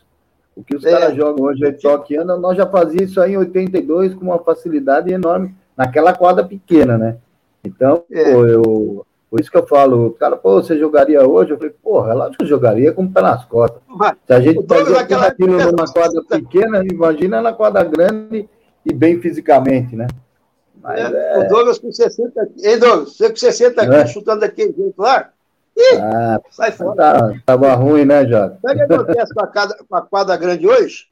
O 0.55 0.63
que 0.63 0.75
os 0.75 0.83
é. 0.83 0.91
caras 0.91 1.15
jogam 1.15 1.45
hoje 1.45 1.65
aí, 1.65 1.73
toque 1.73 2.17
anda, 2.17 2.37
nós 2.37 2.57
já 2.57 2.67
fazíamos 2.67 3.11
isso 3.11 3.21
aí 3.21 3.33
em 3.33 3.37
82 3.37 4.15
com 4.15 4.25
uma 4.25 4.39
facilidade 4.39 5.11
enorme, 5.11 5.55
naquela 5.75 6.13
quadra 6.13 6.43
pequena, 6.43 6.97
né? 6.97 7.17
Então, 7.63 8.03
é. 8.11 8.33
pô, 8.33 8.45
eu, 8.45 9.05
por 9.33 9.39
isso 9.39 9.49
que 9.49 9.57
eu 9.57 9.65
falo, 9.65 10.05
o 10.05 10.11
cara, 10.11 10.37
pô, 10.37 10.61
você 10.61 10.77
jogaria 10.77 11.27
hoje? 11.27 11.49
Eu 11.49 11.57
falei, 11.57 11.73
porra, 11.81 12.11
é 12.11 12.13
lógico 12.13 12.37
que 12.37 12.43
eu 12.43 12.47
jogaria 12.47 12.91
com 12.93 13.05
o 13.05 13.11
pé 13.11 13.19
nas 13.19 13.43
costas. 13.45 13.81
Se 14.27 14.31
a 14.31 14.39
gente 14.39 14.63
fazia 14.67 14.99
aquela... 14.99 15.25
aquilo 15.25 15.57
numa 15.57 15.91
quadra 15.91 16.21
pequena, 16.29 16.83
imagina 16.85 17.41
na 17.41 17.51
quadra 17.51 17.83
grande 17.83 18.47
e 18.85 18.93
bem 18.93 19.19
fisicamente, 19.19 19.95
né? 19.95 20.05
Mas, 20.79 20.99
é, 20.99 21.33
é... 21.33 21.39
O 21.39 21.47
Douglas 21.47 21.79
com 21.79 21.91
60 21.91 22.41
aqui. 22.43 22.53
Ei, 22.63 22.77
Douglas, 22.77 23.17
você 23.17 23.27
com 23.27 23.35
60 23.35 23.81
aqui, 23.81 23.95
é. 23.95 24.05
chutando 24.05 24.41
daquele 24.41 24.71
jeito 24.71 25.01
lá, 25.01 25.31
Ih, 25.75 25.97
ah, 25.97 26.39
sai 26.51 26.71
fora. 26.71 26.95
Tá, 26.95 27.33
tava 27.43 27.73
ruim, 27.73 28.05
né, 28.05 28.27
Jota? 28.27 28.59
Sabe 28.61 28.83
o 28.83 28.87
que 28.87 28.93
acontece 28.93 29.33
com 29.33 29.43
a, 29.43 29.47
quadra, 29.47 29.77
com 29.89 29.95
a 29.95 30.01
quadra 30.03 30.37
grande 30.37 30.67
hoje? 30.67 31.07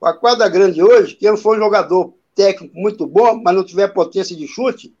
Com 0.00 0.06
a 0.06 0.12
quadra 0.12 0.48
grande 0.48 0.82
hoje, 0.82 1.14
quem 1.14 1.36
for 1.36 1.56
um 1.56 1.60
jogador 1.60 2.12
técnico 2.34 2.76
muito 2.76 3.06
bom, 3.06 3.40
mas 3.40 3.54
não 3.54 3.62
tiver 3.62 3.86
potência 3.94 4.34
de 4.34 4.48
chute, 4.48 4.92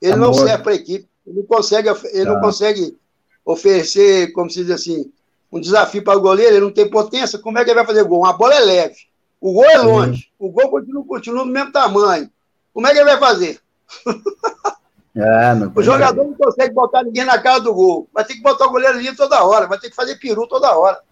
ele 0.00 0.12
Amor. 0.12 0.26
não 0.26 0.34
serve 0.34 0.62
para 0.62 0.70
a 0.70 0.76
equipe. 0.76 1.10
Ele 1.26 1.38
não 1.38 1.46
consegue, 1.46 1.88
ele 1.88 2.24
tá. 2.24 2.32
não 2.32 2.40
consegue 2.40 2.96
oferecer, 3.44 4.32
como 4.32 4.50
se 4.50 4.62
diz 4.64 4.70
assim, 4.70 5.10
um 5.50 5.60
desafio 5.60 6.02
para 6.02 6.18
o 6.18 6.20
goleiro, 6.20 6.56
ele 6.56 6.64
não 6.64 6.72
tem 6.72 6.88
potência, 6.88 7.38
como 7.38 7.58
é 7.58 7.64
que 7.64 7.70
ele 7.70 7.78
vai 7.78 7.86
fazer 7.86 8.04
gol? 8.04 8.20
Uma 8.20 8.32
bola 8.32 8.54
é 8.54 8.60
leve, 8.60 8.96
o 9.40 9.52
gol 9.52 9.64
é 9.64 9.78
longe, 9.78 10.30
o 10.38 10.50
gol 10.50 10.70
continua, 10.70 11.04
continua 11.04 11.44
do 11.44 11.50
mesmo 11.50 11.72
tamanho. 11.72 12.30
Como 12.72 12.86
é 12.86 12.92
que 12.92 12.98
ele 12.98 13.10
vai 13.10 13.18
fazer? 13.18 13.60
É, 15.14 15.52
o 15.78 15.82
jogador 15.82 16.24
não 16.24 16.32
consegue 16.32 16.72
botar 16.72 17.02
ninguém 17.02 17.26
na 17.26 17.38
cara 17.38 17.58
do 17.58 17.74
gol. 17.74 18.08
Vai 18.14 18.24
ter 18.24 18.32
que 18.32 18.40
botar 18.40 18.64
o 18.66 18.70
goleiro 18.70 18.96
ali 18.96 19.14
toda 19.14 19.44
hora. 19.44 19.66
Vai 19.66 19.78
ter 19.78 19.90
que 19.90 19.94
fazer 19.94 20.16
peru 20.16 20.46
toda 20.46 20.74
hora. 20.74 21.02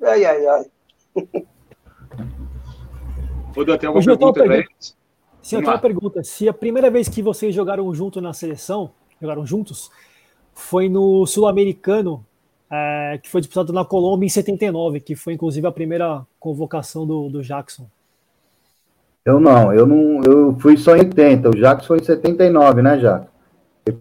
Ai, 0.00 0.24
ai, 0.24 0.46
ai. 0.46 0.64
Vou 3.52 3.64
ter 3.64 3.86
alguma 3.86 4.04
pergunta 4.04 4.44
eles? 4.44 4.96
Sim, 5.42 5.56
eu 5.56 5.62
tenho 5.62 5.72
uma 5.72 5.78
pergunta. 5.80 6.22
Se 6.22 6.48
a 6.48 6.54
primeira 6.54 6.88
vez 6.88 7.08
que 7.08 7.20
vocês 7.20 7.52
jogaram 7.52 7.92
junto 7.92 8.20
na 8.20 8.32
seleção, 8.32 8.92
jogaram 9.20 9.46
juntos, 9.46 9.90
foi 10.54 10.88
no 10.88 11.26
Sul-Americano, 11.26 12.24
é, 12.70 13.18
que 13.22 13.28
foi 13.28 13.40
disputado 13.40 13.72
na 13.72 13.84
Colômbia 13.84 14.26
em 14.26 14.30
79, 14.30 15.00
que 15.00 15.14
foi 15.14 15.32
inclusive 15.32 15.66
a 15.66 15.72
primeira 15.72 16.26
convocação 16.38 17.06
do, 17.06 17.28
do 17.28 17.42
Jackson. 17.42 17.86
Eu 19.24 19.38
não, 19.38 19.72
eu 19.72 19.86
não, 19.86 20.22
eu 20.22 20.56
fui 20.58 20.76
só 20.76 20.96
em 20.96 21.00
80, 21.00 21.48
o 21.48 21.56
Jackson 21.56 21.86
foi 21.86 21.98
em 21.98 22.04
79, 22.04 22.82
né, 22.82 22.96
Jackson? 22.96 23.28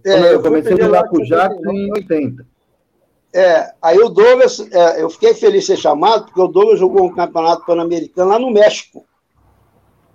É, 0.06 0.34
eu 0.34 0.42
comecei 0.42 0.74
a 0.74 0.86
jogar 0.86 1.08
com 1.08 1.18
o 1.18 1.24
Jackson 1.24 1.72
em 1.72 1.92
80. 1.92 2.46
É, 3.34 3.72
aí 3.82 4.00
o 4.00 4.10
Douglas, 4.10 4.60
é, 4.72 5.02
eu 5.02 5.10
fiquei 5.10 5.34
feliz 5.34 5.62
de 5.62 5.68
ser 5.68 5.78
chamado, 5.78 6.26
porque 6.26 6.42
o 6.42 6.48
Douglas 6.48 6.80
jogou 6.80 7.06
um 7.06 7.14
campeonato 7.14 7.66
pan-americano 7.66 8.32
lá 8.32 8.40
no 8.40 8.52
México. 8.52 9.06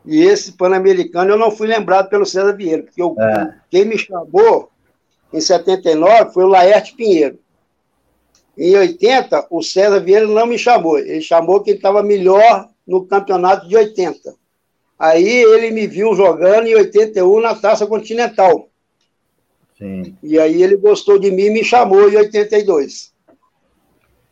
E 0.04 0.22
esse 0.22 0.52
pan-americano 0.52 1.30
eu 1.30 1.38
não 1.38 1.50
fui 1.50 1.68
lembrado 1.68 2.08
pelo 2.08 2.26
César 2.26 2.52
Vieira, 2.54 2.82
porque 2.82 3.00
eu, 3.00 3.14
é. 3.18 3.54
quem 3.70 3.84
me 3.84 3.96
chamou 3.96 4.71
em 5.32 5.40
79 5.40 6.32
foi 6.32 6.44
o 6.44 6.48
Laerte 6.48 6.94
Pinheiro. 6.94 7.38
Em 8.56 8.76
80, 8.76 9.46
o 9.50 9.62
César 9.62 10.00
Vieira 10.00 10.26
não 10.26 10.46
me 10.46 10.58
chamou, 10.58 10.98
ele 10.98 11.22
chamou 11.22 11.60
que 11.60 11.70
ele 11.70 11.78
estava 11.78 12.02
melhor 12.02 12.68
no 12.86 13.06
campeonato 13.06 13.66
de 13.66 13.76
80. 13.76 14.34
Aí 14.98 15.26
ele 15.26 15.70
me 15.70 15.86
viu 15.86 16.14
jogando 16.14 16.66
em 16.66 16.74
81 16.74 17.40
na 17.40 17.54
Taça 17.54 17.86
Continental. 17.86 18.68
Sim. 19.78 20.16
E 20.22 20.38
aí 20.38 20.62
ele 20.62 20.76
gostou 20.76 21.18
de 21.18 21.30
mim 21.30 21.44
e 21.44 21.50
me 21.50 21.64
chamou 21.64 22.08
em 22.08 22.16
82. 22.16 23.12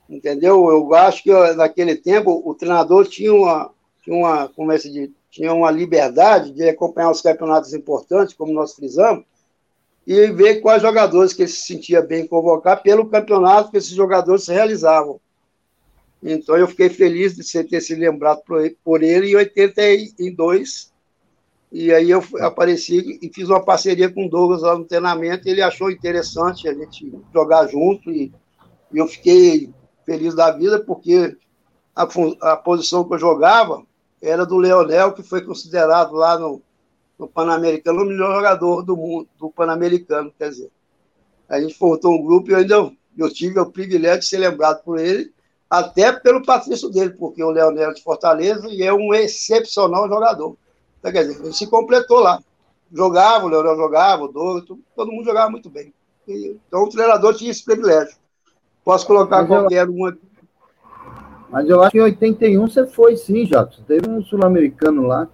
Entendeu? 0.08 0.68
Eu 0.70 0.94
acho 0.94 1.22
que 1.22 1.32
naquele 1.54 1.96
tempo 1.96 2.42
o 2.44 2.54
treinador 2.54 3.06
tinha 3.08 3.32
uma, 3.32 3.70
tinha 4.02 4.14
uma, 4.14 4.48
como 4.48 4.70
é 4.70 4.76
que 4.76 4.82
se 4.82 4.92
diz? 4.92 5.10
tinha 5.30 5.54
uma 5.54 5.70
liberdade 5.70 6.50
de 6.50 6.68
acompanhar 6.68 7.10
os 7.10 7.22
campeonatos 7.22 7.72
importantes, 7.72 8.34
como 8.34 8.52
nós 8.52 8.74
frisamos, 8.74 9.24
e 10.06 10.26
ver 10.28 10.60
quais 10.60 10.82
jogadores 10.82 11.32
que 11.32 11.42
ele 11.42 11.50
se 11.50 11.66
sentia 11.66 12.02
bem 12.02 12.26
convocar 12.26 12.82
pelo 12.82 13.08
campeonato 13.08 13.70
que 13.70 13.76
esses 13.76 13.90
jogadores 13.90 14.48
realizavam. 14.48 15.20
Então 16.22 16.56
eu 16.56 16.68
fiquei 16.68 16.88
feliz 16.88 17.34
de 17.34 17.64
ter 17.64 17.80
se 17.80 17.94
lembrado 17.94 18.42
por 18.84 19.02
ele 19.02 19.30
em 19.30 19.36
82, 19.36 20.90
e 21.72 21.92
aí 21.92 22.10
eu 22.10 22.22
apareci 22.40 23.18
e 23.22 23.30
fiz 23.32 23.48
uma 23.48 23.64
parceria 23.64 24.12
com 24.12 24.26
o 24.26 24.28
Douglas 24.28 24.62
lá 24.62 24.76
no 24.76 24.84
treinamento. 24.84 25.48
Ele 25.48 25.62
achou 25.62 25.90
interessante 25.90 26.68
a 26.68 26.74
gente 26.74 27.12
jogar 27.32 27.68
junto 27.68 28.10
e, 28.10 28.32
e 28.92 28.98
eu 28.98 29.06
fiquei 29.06 29.70
feliz 30.04 30.34
da 30.34 30.50
vida 30.50 30.80
porque 30.80 31.36
a, 31.94 32.08
a, 32.52 32.56
posição 32.56 33.04
que 33.04 33.14
eu 33.14 33.18
jogava 33.18 33.84
era 34.20 34.44
do 34.44 34.58
Leonel, 34.58 35.12
que 35.12 35.22
foi 35.22 35.42
considerado 35.42 36.12
lá 36.12 36.38
no, 36.38 36.60
no 37.20 37.28
Pan-Americano 37.28 38.02
o 38.02 38.06
melhor 38.06 38.34
jogador 38.34 38.82
do 38.82 38.96
mundo, 38.96 39.28
do 39.38 39.50
Pan-Americano, 39.50 40.32
quer 40.38 40.48
dizer. 40.48 40.70
A 41.46 41.60
gente 41.60 41.74
formou 41.74 42.14
um 42.14 42.24
grupo 42.24 42.50
e 42.50 42.54
eu 42.54 42.58
ainda 42.58 42.92
eu 43.18 43.30
tive 43.30 43.60
o 43.60 43.70
privilégio 43.70 44.20
de 44.20 44.26
ser 44.26 44.38
lembrado 44.38 44.82
por 44.82 44.98
ele, 44.98 45.30
até 45.68 46.10
pelo 46.10 46.44
patrício 46.44 46.88
dele, 46.88 47.10
porque 47.10 47.44
o 47.44 47.50
Leonel 47.50 47.92
de 47.92 48.02
Fortaleza 48.02 48.66
e 48.68 48.82
é 48.82 48.92
um 48.92 49.12
excepcional 49.12 50.08
jogador. 50.08 50.56
Então, 50.98 51.12
quer 51.12 51.26
dizer, 51.26 51.44
ele 51.44 51.52
se 51.52 51.66
completou 51.66 52.20
lá. 52.20 52.42
Jogava, 52.90 53.44
o 53.44 53.48
Leonel 53.48 53.76
jogava, 53.76 54.24
o 54.24 54.28
Douglas, 54.28 54.64
todo 54.96 55.12
mundo 55.12 55.24
jogava 55.24 55.50
muito 55.50 55.68
bem. 55.68 55.92
Então 56.26 56.84
o 56.84 56.88
treinador 56.88 57.34
tinha 57.34 57.50
esse 57.50 57.64
privilégio. 57.64 58.16
Posso 58.82 59.06
colocar 59.06 59.40
Mas 59.40 59.48
qualquer 59.48 59.86
eu... 59.86 59.92
um 59.92 60.06
aqui. 60.06 60.20
Mas 61.50 61.68
eu 61.68 61.82
acho 61.82 61.90
que 61.90 61.98
em 61.98 62.02
81 62.02 62.68
você 62.68 62.86
foi 62.86 63.16
sim, 63.16 63.44
Jacques. 63.44 63.80
Teve 63.86 64.08
um 64.08 64.22
sul-americano 64.22 65.02
lá 65.02 65.28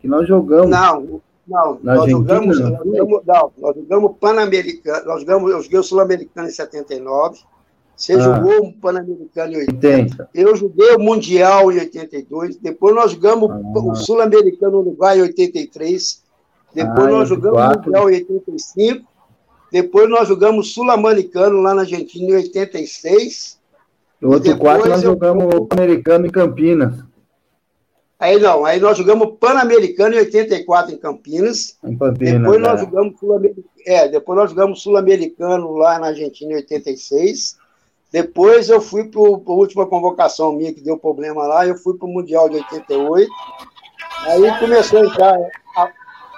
que 0.00 0.08
nós 0.08 0.26
jogamos. 0.26 0.70
Não, 0.70 1.20
não. 1.46 1.78
Nós 1.82 2.10
jogamos, 2.10 2.60
não, 2.60 2.70
jogamos, 2.70 3.22
não, 3.24 3.52
nós 3.58 3.76
jogamos 3.76 4.16
Pan-Americano. 4.18 5.06
Nós 5.06 5.20
jogamos, 5.20 5.50
eu 5.50 5.62
joguei 5.62 5.78
o 5.78 5.82
Sul-Americano 5.82 6.48
em 6.48 6.50
79. 6.50 7.38
Você 7.96 8.12
ah, 8.14 8.20
jogou 8.20 8.66
o 8.66 8.72
Pan-Americano 8.74 9.52
em 9.54 9.56
80. 9.58 9.86
80. 9.86 10.28
Eu 10.34 10.56
joguei 10.56 10.94
o 10.94 11.00
Mundial 11.00 11.72
em 11.72 11.78
82. 11.78 12.56
Depois 12.56 12.94
nós 12.94 13.12
jogamos 13.12 13.50
ah, 13.50 13.78
o 13.78 13.94
Sul-Americano 13.94 14.80
Uruguai 14.80 15.18
em 15.18 15.22
83. 15.22 16.22
Depois 16.74 17.06
ah, 17.06 17.10
nós 17.10 17.28
jogamos 17.28 17.58
o 17.58 17.68
Mundial 17.68 18.10
em 18.10 18.14
85. 18.14 19.06
Depois 19.72 20.10
nós 20.10 20.28
jogamos 20.28 20.74
Sul-Americano 20.74 21.60
lá 21.62 21.74
na 21.74 21.82
Argentina 21.82 22.32
em 22.32 22.34
86. 22.34 23.58
No 24.20 24.32
outro 24.32 24.56
quarto 24.58 24.88
nós 24.88 25.02
jogamos 25.02 25.54
o 25.54 25.66
Pan-Americano 25.66 26.26
em 26.26 26.30
Campinas. 26.30 27.05
Aí 28.18 28.38
não, 28.38 28.64
aí 28.64 28.80
nós 28.80 28.96
jogamos 28.96 29.36
Pan-Americano 29.38 30.14
em 30.14 30.18
84 30.18 30.94
em 30.94 30.98
Campinas. 30.98 31.76
Em 31.84 31.96
Campinas 31.96 32.40
depois 32.40 32.60
nós 32.60 32.80
é. 32.80 32.84
jogamos 32.84 33.20
Sul-Americano. 33.20 33.66
É, 33.86 34.08
depois 34.08 34.38
nós 34.38 34.50
jogamos 34.50 34.82
Sul-Americano 34.82 35.72
lá 35.72 35.98
na 35.98 36.06
Argentina 36.08 36.52
em 36.52 36.56
86. 36.56 37.58
Depois 38.10 38.70
eu 38.70 38.80
fui 38.80 39.04
para 39.04 39.20
a 39.20 39.52
última 39.52 39.86
convocação 39.86 40.52
minha, 40.52 40.72
que 40.72 40.80
deu 40.80 40.96
problema 40.96 41.46
lá, 41.46 41.66
eu 41.66 41.76
fui 41.76 41.98
para 41.98 42.06
o 42.06 42.10
Mundial 42.10 42.48
de 42.48 42.56
88. 42.56 43.30
Aí 44.22 44.58
começou 44.58 45.00
a 45.00 45.06
entrar 45.06 45.36
a, 45.76 45.92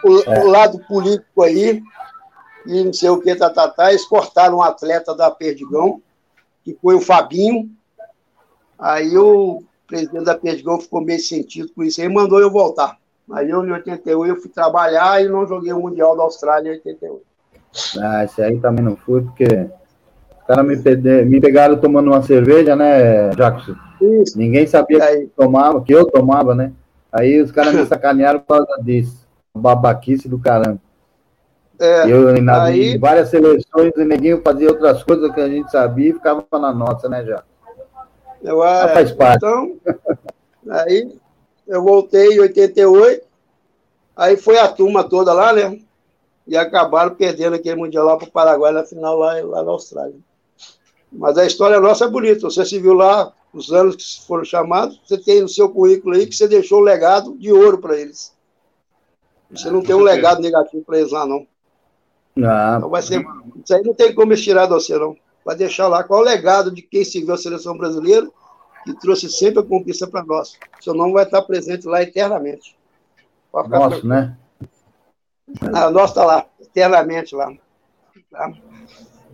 o, 0.04 0.23
é. 0.23 0.44
o, 0.44 0.47
lado 0.49 0.80
político 0.88 1.42
aí, 1.42 1.80
e 2.66 2.85
não 2.85 2.92
sei 2.92 3.08
o 3.11 3.20
que, 3.20 3.37
tá, 3.37 3.50
tá, 3.50 3.68
tá, 3.68 3.90
eles 3.90 4.04
cortaram 4.04 4.56
um 4.58 4.62
atleta 4.62 5.14
da 5.14 5.30
Perdigão, 5.30 6.02
que 6.64 6.76
foi 6.82 6.97
o 6.97 7.00
Fabinho. 7.00 7.70
Aí 8.76 9.16
o 9.16 9.62
presidente 9.88 10.25
da 10.25 10.37
Perdigão 10.37 10.78
ficou 10.78 11.00
meio 11.00 11.18
sentido 11.18 11.73
com 11.75 11.83
isso, 11.83 12.00
aí 12.00 12.09
mandou 12.09 12.38
eu 12.38 12.50
voltar. 12.50 12.99
Aí 13.33 13.50
eu, 13.50 13.64
em 13.64 13.73
88, 13.73 14.33
eu 14.33 14.40
fui 14.40 14.50
trabalhar 14.50 15.23
e 15.23 15.28
não 15.28 15.47
joguei 15.47 15.73
o 15.73 15.80
Mundial 15.80 16.16
da 16.16 16.23
Austrália 16.23 16.71
em 16.71 16.73
88. 16.75 17.23
Ah, 18.00 18.25
esse 18.25 18.42
aí 18.42 18.59
também 18.59 18.85
não 18.85 18.97
fui, 18.97 19.23
porque 19.23 19.45
os 19.45 20.47
caras 20.47 20.66
me, 20.66 21.25
me 21.25 21.40
pegaram 21.40 21.76
tomando 21.76 22.11
uma 22.11 22.23
cerveja, 22.23 22.76
né, 22.76 23.30
Jackson? 23.30 23.75
Isso. 24.00 24.38
Ninguém 24.38 24.66
sabia 24.66 24.99
que 25.00 25.26
tomava, 25.37 25.83
que 25.83 25.92
eu 25.92 26.07
tomava, 26.07 26.54
né? 26.54 26.73
Aí 27.12 27.40
os 27.40 27.50
caras 27.50 27.75
me 27.75 27.85
sacanearam 27.87 28.40
por 28.40 28.57
causa 28.57 28.83
disso. 28.83 29.26
Babaquice 29.54 30.28
do 30.28 30.38
caramba. 30.38 30.80
É, 31.80 32.11
eu, 32.11 32.40
na, 32.42 32.64
aí... 32.64 32.95
em 32.95 32.99
várias 32.99 33.28
seleções, 33.28 33.92
o 33.97 34.04
neguinho 34.04 34.42
fazia 34.42 34.68
outras 34.68 35.02
coisas 35.02 35.33
que 35.33 35.40
a 35.40 35.49
gente 35.49 35.71
sabia 35.71 36.11
e 36.11 36.12
ficava 36.12 36.45
na 36.52 36.73
nossa, 36.73 37.09
né, 37.09 37.25
já? 37.25 37.42
Eu, 38.42 38.62
é, 38.62 38.95
faz 38.95 39.12
parte. 39.12 39.37
Então, 39.37 39.76
aí 40.71 41.12
eu 41.66 41.83
voltei 41.83 42.35
em 42.35 42.40
88, 42.40 43.25
aí 44.16 44.37
foi 44.37 44.59
a 44.59 44.68
turma 44.68 45.04
toda 45.04 45.33
lá, 45.33 45.52
né? 45.52 45.78
E 46.47 46.57
acabaram 46.57 47.14
perdendo 47.14 47.57
aquele 47.57 47.76
Mundial 47.76 48.07
lá 48.07 48.16
para 48.16 48.28
o 48.28 48.33
Paraguai 48.33 48.73
na 48.73 48.85
final 48.85 49.18
lá, 49.18 49.35
lá 49.45 49.62
na 49.62 49.71
Austrália. 49.71 50.14
Mas 51.12 51.37
a 51.37 51.45
história 51.45 51.80
nossa 51.80 52.04
é 52.04 52.09
bonita. 52.09 52.40
Você 52.40 52.64
se 52.64 52.78
viu 52.78 52.95
lá, 52.95 53.33
os 53.52 53.73
anos 53.73 53.97
que 53.97 54.26
foram 54.26 54.45
chamados, 54.45 55.00
você 55.07 55.18
tem 55.18 55.42
no 55.42 55.49
seu 55.49 55.68
currículo 55.68 56.14
aí 56.14 56.26
que 56.26 56.35
você 56.35 56.47
deixou 56.47 56.80
um 56.80 56.85
legado 56.85 57.37
de 57.37 57.52
ouro 57.52 57.78
para 57.78 57.97
eles. 57.99 58.33
Você 59.50 59.71
não 59.71 59.83
tem 59.83 59.95
um 59.95 60.02
legado 60.02 60.42
negativo 60.42 60.85
para 60.85 60.99
eles 60.99 61.12
lá, 61.12 61.26
não. 61.26 61.47
Não. 62.37 62.76
Então 62.76 62.90
vai 62.90 63.02
ser, 63.02 63.25
isso 63.64 63.75
aí 63.75 63.83
não 63.83 63.95
tem 63.95 64.14
como 64.14 64.35
tirar 64.37 64.66
de 64.66 64.73
você, 64.73 64.97
não. 64.99 65.16
Vai 65.45 65.57
deixar 65.57 65.88
lá 65.88 66.04
qual 66.04 66.21
é 66.21 66.23
o 66.23 66.26
legado 66.26 66.71
de 66.71 66.83
quem 66.83 67.04
serviu 67.04 67.35
a 67.35 67.38
seleção 67.38 67.76
brasileira, 67.76 68.28
que 68.85 68.95
trouxe 68.95 69.30
sempre 69.30 69.61
a 69.61 69.62
conquista 69.62 70.07
para 70.07 70.25
nós. 70.25 70.59
Seu 70.80 70.95
nome 70.95 71.12
vai 71.12 71.25
estar 71.25 71.42
presente 71.42 71.87
lá 71.87 72.02
eternamente. 72.02 72.76
Nossa, 73.52 74.07
né? 74.07 74.37
Ah, 75.73 75.90
nosso 75.90 76.12
está 76.12 76.25
lá, 76.25 76.47
eternamente 76.61 77.35
lá. 77.35 77.50
Tá? 78.30 78.52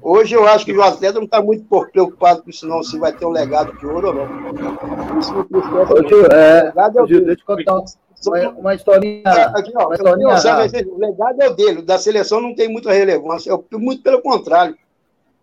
Hoje 0.01 0.35
eu 0.35 0.47
acho 0.47 0.65
que 0.65 0.73
o 0.73 0.83
atleta 0.83 1.19
não 1.19 1.25
está 1.25 1.43
muito 1.43 1.65
preocupado 1.91 2.43
com 2.43 2.51
isso, 2.51 2.69
não, 2.69 2.83
se 2.83 2.99
vai 2.99 3.13
ter 3.13 3.25
um 3.25 3.31
legado 3.31 3.77
de 3.79 3.87
ouro 3.87 4.09
ou 4.09 4.15
não. 4.15 5.19
Isso 5.19 5.33
não 5.33 5.47
Hoje, 5.83 6.15
é, 6.31 7.01
hoje, 7.01 7.21
deixa 7.23 7.43
eu 7.43 7.47
contar 7.47 7.85
uma, 8.27 8.51
uma 8.51 8.75
historinha. 8.75 9.23
É, 9.27 9.43
aqui, 9.45 9.73
ó, 9.75 9.87
uma 9.87 9.95
historinha 9.95 10.29
o 10.29 10.99
legado 10.99 11.41
é 11.41 11.49
o 11.49 11.55
dele, 11.55 11.83
da 11.83 11.99
seleção 11.99 12.41
não 12.41 12.55
tem 12.55 12.69
muita 12.69 12.93
relevância, 12.93 13.51
é 13.51 13.77
muito 13.77 14.03
pelo 14.03 14.21
contrário. 14.21 14.77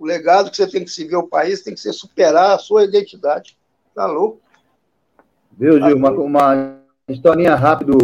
O 0.02 0.06
legado 0.08 0.50
que 0.50 0.58
você 0.58 0.66
tem 0.66 0.84
que 0.84 0.90
seguir 0.90 1.16
o 1.16 1.28
país 1.28 1.62
tem 1.62 1.76
que 1.76 1.80
ser 1.80 1.94
superar 1.94 2.56
a 2.56 2.58
sua 2.58 2.86
identidade. 2.86 3.56
Tá 3.94 4.08
louco? 4.08 4.42
Viu, 5.56 5.74
Gil? 5.74 6.02
Tá 6.02 6.10
uma, 6.10 6.10
uma 6.10 6.78
historinha 7.08 7.54
rápido. 7.54 8.00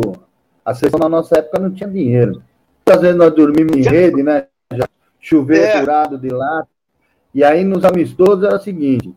A 0.64 0.76
seleção 0.76 1.00
na 1.00 1.10
nossa 1.10 1.40
época 1.40 1.58
não 1.58 1.74
tinha 1.74 1.90
dinheiro. 1.90 2.44
Às 2.86 3.02
vezes 3.02 3.18
nós 3.18 3.34
dormimos 3.34 3.76
em 3.76 3.82
rede, 3.82 4.22
né? 4.22 4.46
Já 4.72 4.88
chover 5.20 5.64
é. 5.64 5.80
furado 5.80 6.20
de 6.20 6.30
lá. 6.30 6.68
E 7.34 7.44
aí 7.44 7.64
nos 7.64 7.84
amistosos 7.84 8.44
era 8.44 8.58
o 8.58 8.62
seguinte: 8.62 9.12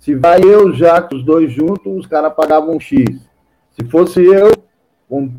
se 0.00 0.14
vai 0.14 0.40
eu, 0.42 0.72
Jacques, 0.72 1.18
os 1.18 1.26
dois 1.26 1.52
juntos, 1.52 1.84
os 1.84 2.06
caras 2.06 2.32
pagavam 2.32 2.76
um 2.76 2.80
X. 2.80 3.28
Se 3.72 3.84
fosse 3.90 4.24
eu, 4.24 4.50
um 5.10 5.30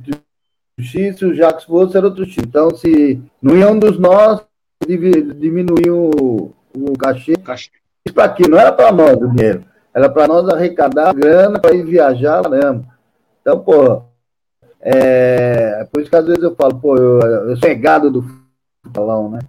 X, 0.77 1.17
se 1.17 1.25
o 1.25 1.33
Jacques 1.33 1.65
fosse, 1.65 1.97
era 1.97 2.05
outro 2.05 2.23
X. 2.23 2.37
Então, 2.37 2.69
se 2.75 3.19
não 3.41 3.57
ia 3.57 3.67
um 3.67 3.79
dos 3.79 3.97
nós, 3.97 4.45
diminuir 4.87 5.89
o, 6.75 6.97
cachê. 6.97 7.35
cachê. 7.37 7.69
Isso 8.05 8.13
para 8.13 8.29
quê? 8.29 8.43
Não 8.47 8.59
era 8.59 8.71
para 8.71 8.91
nós 8.91 9.17
o 9.17 9.29
dinheiro. 9.29 9.63
Era 9.93 10.09
para 10.09 10.27
nós 10.27 10.47
arrecadar 10.49 11.13
grana 11.13 11.59
para 11.59 11.75
ir 11.75 11.83
viajar, 11.83 12.41
caramba. 12.43 12.85
Então, 13.41 13.59
pô, 13.59 14.03
é, 14.81 15.87
por 15.91 16.01
isso 16.01 16.09
que 16.09 16.15
às 16.15 16.25
vezes 16.25 16.43
eu 16.43 16.55
falo, 16.55 16.79
pô, 16.79 16.97
eu, 16.97 17.19
eu 17.21 17.57
sou 17.57 17.69
negado 17.69 18.09
do 18.11 18.23
futebol, 18.83 19.29
né? 19.29 19.39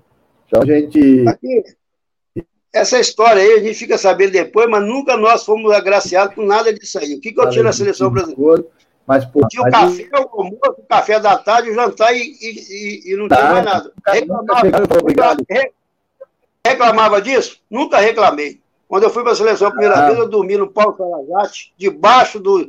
Então 0.47 0.63
a 0.63 0.67
gente. 0.67 1.27
Aqui, 1.27 1.65
essa 2.73 2.99
história 2.99 3.41
aí 3.41 3.53
a 3.53 3.63
gente 3.63 3.79
fica 3.79 3.97
sabendo 3.97 4.33
depois, 4.33 4.69
mas 4.69 4.85
nunca 4.85 5.17
nós 5.17 5.45
fomos 5.45 5.73
agraciados 5.73 6.35
com 6.35 6.45
nada 6.45 6.73
disso 6.73 6.99
aí. 6.99 7.15
O 7.15 7.21
que, 7.21 7.33
que 7.33 7.41
eu 7.41 7.49
tiro 7.49 7.65
na 7.65 7.73
seleção 7.73 8.11
brasileira? 8.11 8.65
Mas, 9.07 9.25
pô, 9.25 9.47
tinha 9.49 9.63
o 9.63 9.71
café, 9.71 10.09
o 10.15 10.41
almoço, 10.41 10.75
o 10.79 10.87
café 10.89 11.21
da 11.21 11.37
tarde, 11.37 11.71
o 11.71 11.75
jantar 11.75 12.15
e, 12.15 12.21
e, 12.21 13.13
e 13.13 13.17
não 13.17 13.29
tá, 13.29 13.37
tinha 13.37 13.51
mais 13.51 13.65
nada. 13.65 13.93
Reclamava, 14.07 14.63
reclamava 16.66 17.20
disso? 17.20 17.61
Nunca 17.70 17.98
reclamei. 17.98 18.61
Quando 18.88 19.05
eu 19.05 19.11
fui 19.11 19.22
para 19.22 19.33
a 19.33 19.37
seleção 19.37 19.68
a 19.68 19.70
primeira 19.70 19.96
ah. 19.96 20.07
vez, 20.07 20.18
eu 20.18 20.29
dormi 20.29 20.57
no 20.57 20.70
Paulo 20.70 20.96
Salazar, 20.96 21.50
debaixo 21.77 22.40
do. 22.40 22.68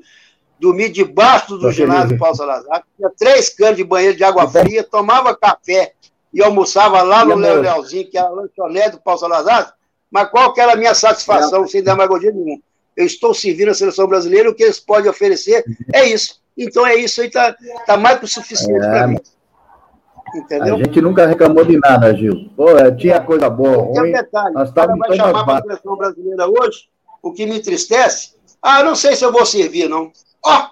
Dormi 0.58 0.88
debaixo 0.88 1.58
do 1.58 1.70
ginásio 1.70 2.10
do 2.10 2.18
Paulo 2.18 2.36
Salazar. 2.36 2.84
Tinha 2.96 3.12
três 3.18 3.50
canos 3.50 3.76
de 3.76 3.84
banheiro 3.84 4.16
de 4.16 4.24
água 4.24 4.50
fria, 4.50 4.84
tomava 4.84 5.36
café 5.36 5.94
e 6.34 6.42
almoçava 6.42 7.02
lá 7.02 7.26
no 7.26 7.36
Léo 7.36 7.62
Leozinho, 7.62 8.10
que 8.10 8.18
era 8.18 8.28
a 8.28 8.32
lanchonete 8.32 8.92
do 8.92 9.02
Paulo 9.02 9.20
Salazar. 9.20 9.74
Mas 10.10 10.30
qual 10.30 10.54
que 10.54 10.62
era 10.62 10.74
a 10.74 10.76
minha 10.78 10.94
satisfação, 10.94 11.66
é. 11.66 11.68
sem 11.68 11.84
demagogia 11.84 12.32
nenhuma? 12.32 12.62
Eu 12.96 13.06
estou 13.06 13.34
servindo 13.34 13.72
a 13.72 13.74
seleção 13.74 14.08
brasileira, 14.08 14.50
o 14.50 14.56
que 14.56 14.64
eles 14.64 14.80
podem 14.80 15.10
oferecer 15.10 15.66
é 15.94 16.06
isso. 16.06 16.42
Então 16.58 16.88
é 16.88 16.96
isso 16.96 17.20
aí, 17.20 17.28
está 17.28 17.54
tá 17.86 17.98
mais 17.98 18.20
que 18.20 18.26
o 18.26 18.28
suficiente 18.30 18.86
é. 18.86 18.90
para 18.90 19.08
mim. 19.08 19.20
Entendeu? 20.36 20.76
A 20.76 20.78
gente 20.78 21.02
nunca 21.02 21.26
reclamou 21.26 21.64
de 21.64 21.80
nada, 21.80 22.14
Gil. 22.14 22.50
Pô, 22.58 22.72
é, 22.72 22.92
tinha 22.92 23.22
coisa 23.22 23.50
boa. 23.50 23.94
Tem 23.94 24.04
um 24.04 24.12
detalhe, 24.12 24.54
nós 24.54 24.70
o 24.70 24.74
cara 24.74 24.94
vai 24.96 25.16
chamar 25.16 25.46
para 25.46 25.58
a 25.60 25.62
seleção 25.62 25.96
brasileira 25.96 26.46
hoje, 26.48 26.90
o 27.24 27.32
que 27.32 27.46
me 27.46 27.58
entristece, 27.58 28.36
ah, 28.62 28.84
não 28.84 28.96
sei 28.96 29.16
se 29.16 29.24
eu 29.24 29.32
vou 29.32 29.46
servir, 29.46 29.88
não. 29.88 30.12
Ó, 30.44 30.60
oh, 30.60 30.68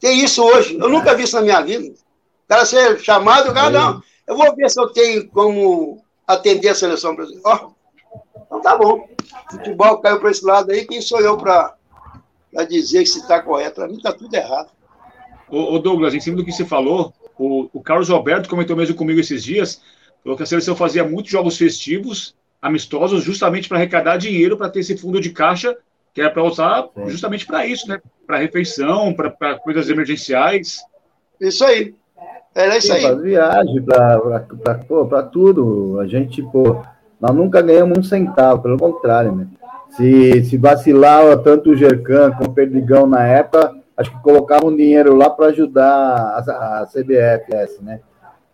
tem 0.00 0.24
isso 0.24 0.42
hoje. 0.42 0.78
Eu 0.78 0.88
nunca 0.88 1.14
vi 1.14 1.24
isso 1.24 1.36
na 1.36 1.42
minha 1.42 1.60
vida. 1.60 1.94
O 1.94 2.48
cara 2.48 2.64
ser 2.64 2.98
chamado, 3.00 3.50
o 3.50 3.54
cara, 3.54 3.70
não, 3.70 4.02
eu 4.26 4.36
vou 4.36 4.56
ver 4.56 4.70
se 4.70 4.80
eu 4.80 4.88
tenho 4.88 5.28
como 5.28 6.02
atender 6.26 6.70
a 6.70 6.74
seleção 6.74 7.14
brasileira. 7.14 7.46
Ó, 7.46 7.70
então 8.46 8.60
tá 8.60 8.76
bom. 8.76 9.06
O 9.48 9.52
futebol 9.52 9.98
caiu 9.98 10.18
para 10.18 10.30
esse 10.30 10.44
lado 10.44 10.72
aí, 10.72 10.86
quem 10.86 11.00
sou 11.00 11.20
eu 11.20 11.36
para 11.36 11.76
dizer 12.68 13.00
que 13.00 13.10
se 13.10 13.18
está 13.18 13.42
correto? 13.42 13.76
Para 13.76 13.88
mim 13.88 13.96
está 13.96 14.12
tudo 14.12 14.34
errado. 14.34 14.70
Ô, 15.48 15.78
Douglas, 15.78 16.14
em 16.14 16.20
cima 16.20 16.38
do 16.38 16.44
que 16.44 16.52
você 16.52 16.64
falou, 16.64 17.12
o, 17.38 17.68
o 17.72 17.80
Carlos 17.80 18.10
Alberto 18.10 18.48
comentou 18.48 18.76
mesmo 18.76 18.94
comigo 18.94 19.20
esses 19.20 19.42
dias, 19.42 19.80
falou 20.22 20.36
que 20.36 20.42
a 20.42 20.46
seleção 20.46 20.74
fazia 20.74 21.04
muitos 21.04 21.30
jogos 21.30 21.56
festivos, 21.56 22.34
amistosos, 22.60 23.22
justamente 23.22 23.68
para 23.68 23.76
arrecadar 23.76 24.16
dinheiro 24.16 24.56
para 24.56 24.70
ter 24.70 24.80
esse 24.80 24.96
fundo 24.96 25.20
de 25.20 25.30
caixa, 25.30 25.76
que 26.14 26.20
era 26.20 26.30
para 26.30 26.44
usar 26.44 26.88
Sim. 26.94 27.10
justamente 27.10 27.44
para 27.46 27.66
isso, 27.66 27.88
né? 27.88 28.00
Para 28.26 28.38
refeição, 28.38 29.12
para 29.12 29.58
coisas 29.58 29.90
emergenciais. 29.90 30.80
Isso 31.40 31.64
aí. 31.64 31.94
Era 32.54 32.78
isso 32.78 32.92
aí. 32.92 33.02
Para 33.02 33.16
viagem, 33.16 33.82
para 33.82 35.22
tudo. 35.24 35.98
A 35.98 36.06
gente, 36.06 36.40
pô, 36.40 36.82
nós 37.20 37.34
nunca 37.34 37.60
ganhamos 37.60 37.98
um 37.98 38.02
centavo, 38.02 38.62
pelo 38.62 38.78
contrário, 38.78 39.34
né? 39.34 39.48
Se, 39.90 40.44
se 40.44 40.56
vacilava 40.56 41.36
tanto 41.36 41.70
o 41.70 41.76
Gercan 41.76 42.32
como 42.32 42.50
o 42.50 42.54
Perdigão 42.54 43.06
na 43.06 43.26
época, 43.26 43.73
acho 43.96 44.10
que 44.10 44.22
colocavam 44.22 44.74
dinheiro 44.74 45.14
lá 45.14 45.30
para 45.30 45.46
ajudar 45.46 45.86
a, 45.86 46.80
a 46.80 46.86
CBFS, 46.86 47.80
né? 47.80 48.00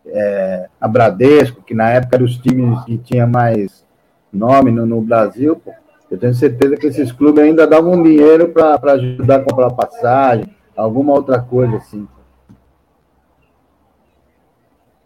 É, 0.06 0.68
a 0.80 0.88
Bradesco, 0.88 1.62
que 1.62 1.74
na 1.74 1.90
época 1.90 2.16
eram 2.16 2.24
os 2.24 2.36
times 2.38 2.82
que 2.84 2.98
tinha 2.98 3.26
mais 3.26 3.84
nome 4.32 4.70
no, 4.70 4.86
no 4.86 5.00
Brasil, 5.00 5.56
pô, 5.56 5.72
eu 6.10 6.18
tenho 6.18 6.34
certeza 6.34 6.76
que 6.76 6.86
esses 6.86 7.12
clubes 7.12 7.44
ainda 7.44 7.66
davam 7.66 8.02
dinheiro 8.02 8.48
para 8.48 8.92
ajudar 8.94 9.36
a 9.36 9.44
comprar 9.44 9.70
passagem, 9.70 10.54
alguma 10.76 11.12
outra 11.12 11.40
coisa 11.40 11.76
assim. 11.76 12.08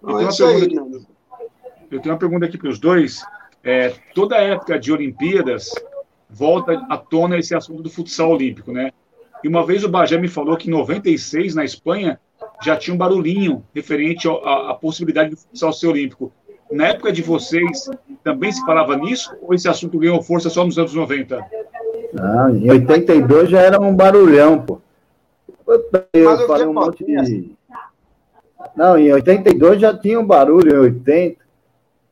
Eu 0.02 0.16
tenho, 0.16 0.28
uma 0.28 0.36
pergunta, 0.36 1.06
eu 1.90 2.00
tenho 2.00 2.14
uma 2.14 2.18
pergunta 2.18 2.46
aqui 2.46 2.58
para 2.58 2.68
os 2.68 2.78
dois. 2.78 3.24
É, 3.62 3.94
toda 4.14 4.36
época 4.36 4.78
de 4.78 4.92
Olimpíadas 4.92 5.72
volta 6.28 6.84
à 6.90 6.96
tona 6.96 7.38
esse 7.38 7.54
assunto 7.54 7.82
do 7.82 7.90
futsal 7.90 8.30
olímpico, 8.30 8.72
né? 8.72 8.92
E 9.44 9.48
uma 9.48 9.64
vez 9.64 9.84
o 9.84 9.90
Bajé 9.90 10.16
me 10.16 10.26
falou 10.26 10.56
que 10.56 10.68
em 10.68 10.72
96, 10.72 11.54
na 11.54 11.64
Espanha, 11.66 12.18
já 12.62 12.78
tinha 12.78 12.94
um 12.94 12.98
barulhinho 12.98 13.62
referente 13.74 14.26
à 14.26 14.72
possibilidade 14.72 15.30
do 15.30 15.36
futsal 15.36 15.70
ser 15.70 15.88
olímpico. 15.88 16.32
Na 16.72 16.88
época 16.88 17.12
de 17.12 17.20
vocês, 17.20 17.90
também 18.22 18.50
se 18.50 18.64
falava 18.64 18.96
nisso? 18.96 19.36
Ou 19.42 19.52
esse 19.52 19.68
assunto 19.68 19.98
ganhou 19.98 20.22
força 20.22 20.48
só 20.48 20.64
nos 20.64 20.78
anos 20.78 20.94
90? 20.94 21.44
Não, 22.14 22.56
em 22.56 22.70
82 22.70 23.50
já 23.50 23.60
era 23.60 23.78
um 23.78 23.94
barulhão, 23.94 24.62
pô. 24.62 24.80
Eu 26.14 26.46
falei 26.46 26.66
um 26.66 26.72
monte 26.72 27.04
de... 27.04 27.52
Não, 28.74 28.96
em 28.96 29.12
82 29.12 29.78
já 29.78 29.94
tinha 29.94 30.18
um 30.18 30.26
barulho, 30.26 30.74
em 30.74 30.78
80, 30.78 31.36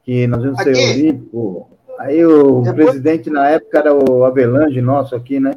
que 0.05 0.27
nós 0.27 0.45
íamos 0.45 0.62
ser 0.62 0.77
olímpico. 0.77 1.71
Aí 1.99 2.23
o 2.27 2.61
Depois... 2.61 2.90
presidente 2.90 3.31
na 3.31 3.49
época 3.49 3.79
era 3.79 3.95
o 3.95 4.23
Avelange 4.25 4.83
nosso 4.83 5.16
aqui, 5.16 5.40
né? 5.40 5.53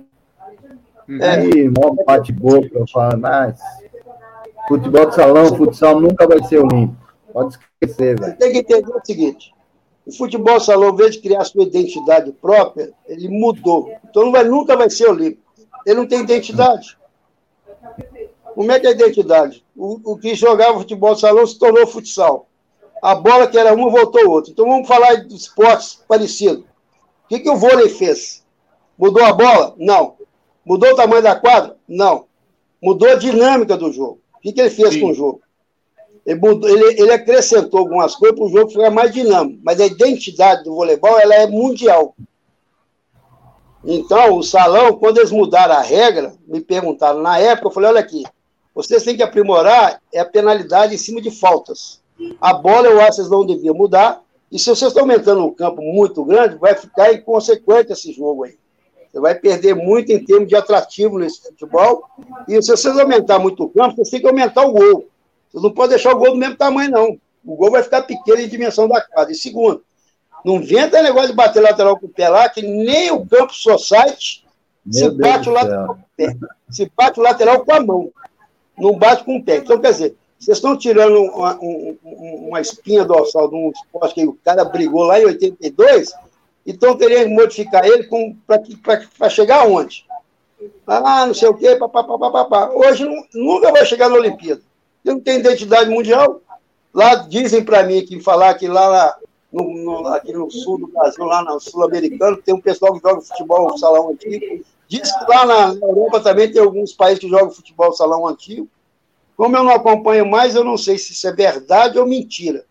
É. 1.07 1.29
Aí, 1.29 1.69
mó 1.69 1.95
bate-boca, 2.05 2.69
eu 2.73 2.85
falo, 2.91 3.19
mas 3.19 3.59
futebol 4.67 5.05
de 5.05 5.15
salão, 5.15 5.55
futsal 5.55 5.99
nunca 5.99 6.27
vai 6.27 6.43
ser 6.43 6.59
olímpico. 6.59 7.05
Pode 7.31 7.57
esquecer, 7.81 8.19
velho. 8.19 8.37
Tem 8.37 8.51
que 8.51 8.59
entender 8.59 8.91
o 8.91 9.05
seguinte: 9.05 9.53
o 10.05 10.11
futebol 10.11 10.59
salão, 10.59 10.89
ao 10.89 10.93
invés 10.93 11.13
de 11.15 11.21
criar 11.21 11.43
sua 11.43 11.63
identidade 11.63 12.31
própria, 12.31 12.91
ele 13.07 13.27
mudou. 13.27 13.91
Então 14.09 14.25
não 14.25 14.31
vai, 14.31 14.43
nunca 14.43 14.75
vai 14.75 14.89
ser 14.89 15.09
olímpico. 15.09 15.43
Ele 15.85 15.95
não 15.95 16.07
tem 16.07 16.21
identidade. 16.21 16.97
Como 18.55 18.71
é 18.71 18.79
que 18.79 18.87
é 18.87 18.89
a 18.89 18.93
identidade? 18.93 19.63
O, 19.75 20.13
o 20.13 20.17
que 20.17 20.33
jogava 20.33 20.79
futebol 20.79 21.13
de 21.13 21.21
salão 21.21 21.45
se 21.45 21.59
tornou 21.59 21.85
futsal. 21.85 22.47
A 23.01 23.13
bola 23.13 23.47
que 23.47 23.57
era 23.57 23.73
uma 23.73 23.89
voltou 23.89 24.29
outra. 24.29 24.51
Então 24.51 24.65
vamos 24.65 24.87
falar 24.87 25.15
de 25.15 25.35
esportes 25.35 26.01
parecidos. 26.07 26.63
O 27.25 27.27
que, 27.27 27.39
que 27.39 27.49
o 27.49 27.57
vôlei 27.57 27.89
fez? 27.89 28.43
Mudou 28.97 29.23
a 29.23 29.33
bola? 29.33 29.75
Não. 29.77 30.15
Mudou 30.65 30.91
o 30.91 30.95
tamanho 30.95 31.21
da 31.21 31.35
quadra? 31.35 31.77
Não. 31.87 32.25
Mudou 32.81 33.09
a 33.09 33.15
dinâmica 33.15 33.77
do 33.77 33.91
jogo. 33.91 34.19
O 34.35 34.39
que, 34.39 34.51
que 34.51 34.61
ele 34.61 34.69
fez 34.69 34.93
Sim. 34.93 35.01
com 35.01 35.09
o 35.09 35.13
jogo? 35.13 35.41
Ele, 36.25 36.39
mudou, 36.39 36.69
ele, 36.69 36.99
ele 36.99 37.11
acrescentou 37.11 37.81
algumas 37.81 38.15
coisas 38.15 38.37
para 38.37 38.45
o 38.45 38.49
jogo 38.49 38.71
ficar 38.71 38.89
mais 38.89 39.13
dinâmico. 39.13 39.59
Mas 39.63 39.79
a 39.79 39.85
identidade 39.85 40.63
do 40.63 40.73
voleibol 40.73 41.19
ela 41.19 41.35
é 41.35 41.47
mundial. 41.47 42.15
Então, 43.83 44.37
o 44.37 44.43
salão, 44.43 44.93
quando 44.97 45.19
eles 45.19 45.31
mudaram 45.31 45.75
a 45.75 45.81
regra, 45.81 46.33
me 46.47 46.59
perguntaram 46.59 47.21
na 47.21 47.37
época, 47.37 47.67
eu 47.67 47.71
falei: 47.71 47.89
olha 47.89 47.99
aqui, 47.99 48.23
vocês 48.73 49.03
têm 49.03 49.15
que 49.15 49.21
aprimorar 49.21 50.01
é 50.11 50.19
a 50.19 50.25
penalidade 50.25 50.95
em 50.95 50.97
cima 50.97 51.21
de 51.21 51.29
faltas. 51.29 52.01
A 52.41 52.53
bola, 52.53 52.87
eu 52.87 52.99
acho 52.99 53.09
que 53.09 53.15
vocês 53.17 53.29
não 53.29 53.45
deviam 53.45 53.75
mudar. 53.75 54.21
E 54.51 54.57
se 54.57 54.65
vocês 54.65 54.89
estão 54.89 55.03
aumentando 55.03 55.45
um 55.45 55.53
campo 55.53 55.81
muito 55.81 56.23
grande, 56.23 56.55
vai 56.55 56.75
ficar 56.75 57.13
inconsequente 57.13 57.91
esse 57.91 58.11
jogo 58.11 58.45
aí. 58.45 58.57
Você 59.15 59.21
vai 59.21 59.33
perder 59.33 59.73
muito 59.73 60.11
em 60.11 60.21
termos 60.21 60.49
de 60.49 60.57
atrativo 60.57 61.17
nesse 61.17 61.41
futebol. 61.41 62.03
E 62.49 62.61
se 62.61 62.69
vocês 62.69 62.99
aumentar 62.99 63.39
muito 63.39 63.63
o 63.63 63.69
campo, 63.69 63.95
vocês 63.95 64.09
têm 64.09 64.19
que 64.19 64.27
aumentar 64.27 64.65
o 64.65 64.73
gol. 64.73 65.07
Vocês 65.49 65.63
não 65.63 65.71
podem 65.71 65.91
deixar 65.91 66.13
o 66.13 66.19
gol 66.19 66.31
do 66.31 66.37
mesmo 66.37 66.57
tamanho, 66.57 66.91
não. 66.91 67.17
O 67.45 67.55
gol 67.55 67.71
vai 67.71 67.81
ficar 67.81 68.01
pequeno 68.01 68.41
em 68.41 68.49
dimensão 68.49 68.89
da 68.89 68.99
quadra. 68.99 69.31
E 69.31 69.35
segundo, 69.35 69.81
não 70.43 70.55
inventa 70.55 71.01
negócio 71.01 71.29
de 71.29 71.33
bater 71.33 71.61
lateral 71.61 71.97
com 71.97 72.07
o 72.07 72.09
pé 72.09 72.27
lá, 72.27 72.49
que 72.49 72.61
nem 72.61 73.09
o 73.09 73.25
campo 73.25 73.53
society 73.53 74.43
se 74.91 75.09
bate, 75.11 75.47
o 75.47 75.53
lateral 75.53 75.87
com 75.87 75.93
o 75.93 76.05
pé. 76.17 76.35
se 76.69 76.91
bate 76.93 77.17
o 77.17 77.23
lateral 77.23 77.63
com 77.63 77.73
a 77.73 77.79
mão. 77.79 78.11
Não 78.77 78.97
bate 78.97 79.23
com 79.23 79.37
o 79.37 79.43
pé. 79.45 79.59
Então, 79.59 79.79
quer 79.79 79.91
dizer, 79.91 80.15
vocês 80.37 80.57
estão 80.57 80.77
tirando 80.77 81.21
uma, 81.21 81.57
uma 82.03 82.59
espinha 82.59 83.05
dorsal 83.05 83.47
de 83.47 83.55
um 83.55 83.71
esporte 83.71 84.15
que 84.15 84.25
o 84.25 84.37
cara 84.43 84.65
brigou 84.65 85.03
lá 85.03 85.21
em 85.21 85.25
82 85.25 86.11
e 86.65 86.71
estão 86.71 86.97
querendo 86.97 87.29
modificar 87.29 87.85
ele 87.85 88.09
para 89.17 89.29
chegar 89.29 89.61
aonde? 89.61 90.05
Ah, 90.87 91.25
não 91.27 91.33
sei 91.33 91.49
o 91.49 91.53
quê, 91.53 91.75
papapá. 91.75 92.69
Hoje 92.73 93.05
não, 93.05 93.23
nunca 93.33 93.71
vai 93.71 93.85
chegar 93.85 94.09
na 94.09 94.15
Olimpíada. 94.15 94.61
Não 95.03 95.19
tem 95.19 95.39
identidade 95.39 95.89
mundial. 95.89 96.41
Lá 96.93 97.15
dizem 97.15 97.63
para 97.63 97.83
mim 97.83 98.05
que 98.05 98.19
falar 98.21 98.53
que 98.55 98.67
lá 98.67 99.15
no, 99.51 99.73
no, 99.73 100.07
aqui 100.07 100.33
no 100.33 100.49
sul 100.49 100.79
do 100.79 100.87
Brasil, 100.87 101.23
lá 101.25 101.43
no 101.43 101.59
sul-americano, 101.59 102.37
tem 102.37 102.55
um 102.55 102.61
pessoal 102.61 102.93
que 102.93 103.07
joga 103.07 103.21
futebol 103.21 103.77
salão 103.77 104.09
antigo. 104.09 104.63
Diz 104.87 105.11
que 105.11 105.25
lá 105.31 105.45
na 105.45 105.73
Europa 105.73 106.19
também 106.21 106.51
tem 106.51 106.61
alguns 106.61 106.93
países 106.93 107.19
que 107.19 107.29
jogam 107.29 107.51
futebol 107.51 107.93
salão 107.93 108.27
antigo. 108.27 108.67
Como 109.35 109.55
eu 109.55 109.63
não 109.63 109.73
acompanho 109.73 110.25
mais, 110.25 110.55
eu 110.55 110.63
não 110.63 110.77
sei 110.77 110.97
se 110.97 111.11
isso 111.11 111.27
é 111.27 111.31
verdade 111.33 111.99
ou 111.99 112.07
mentira. 112.07 112.65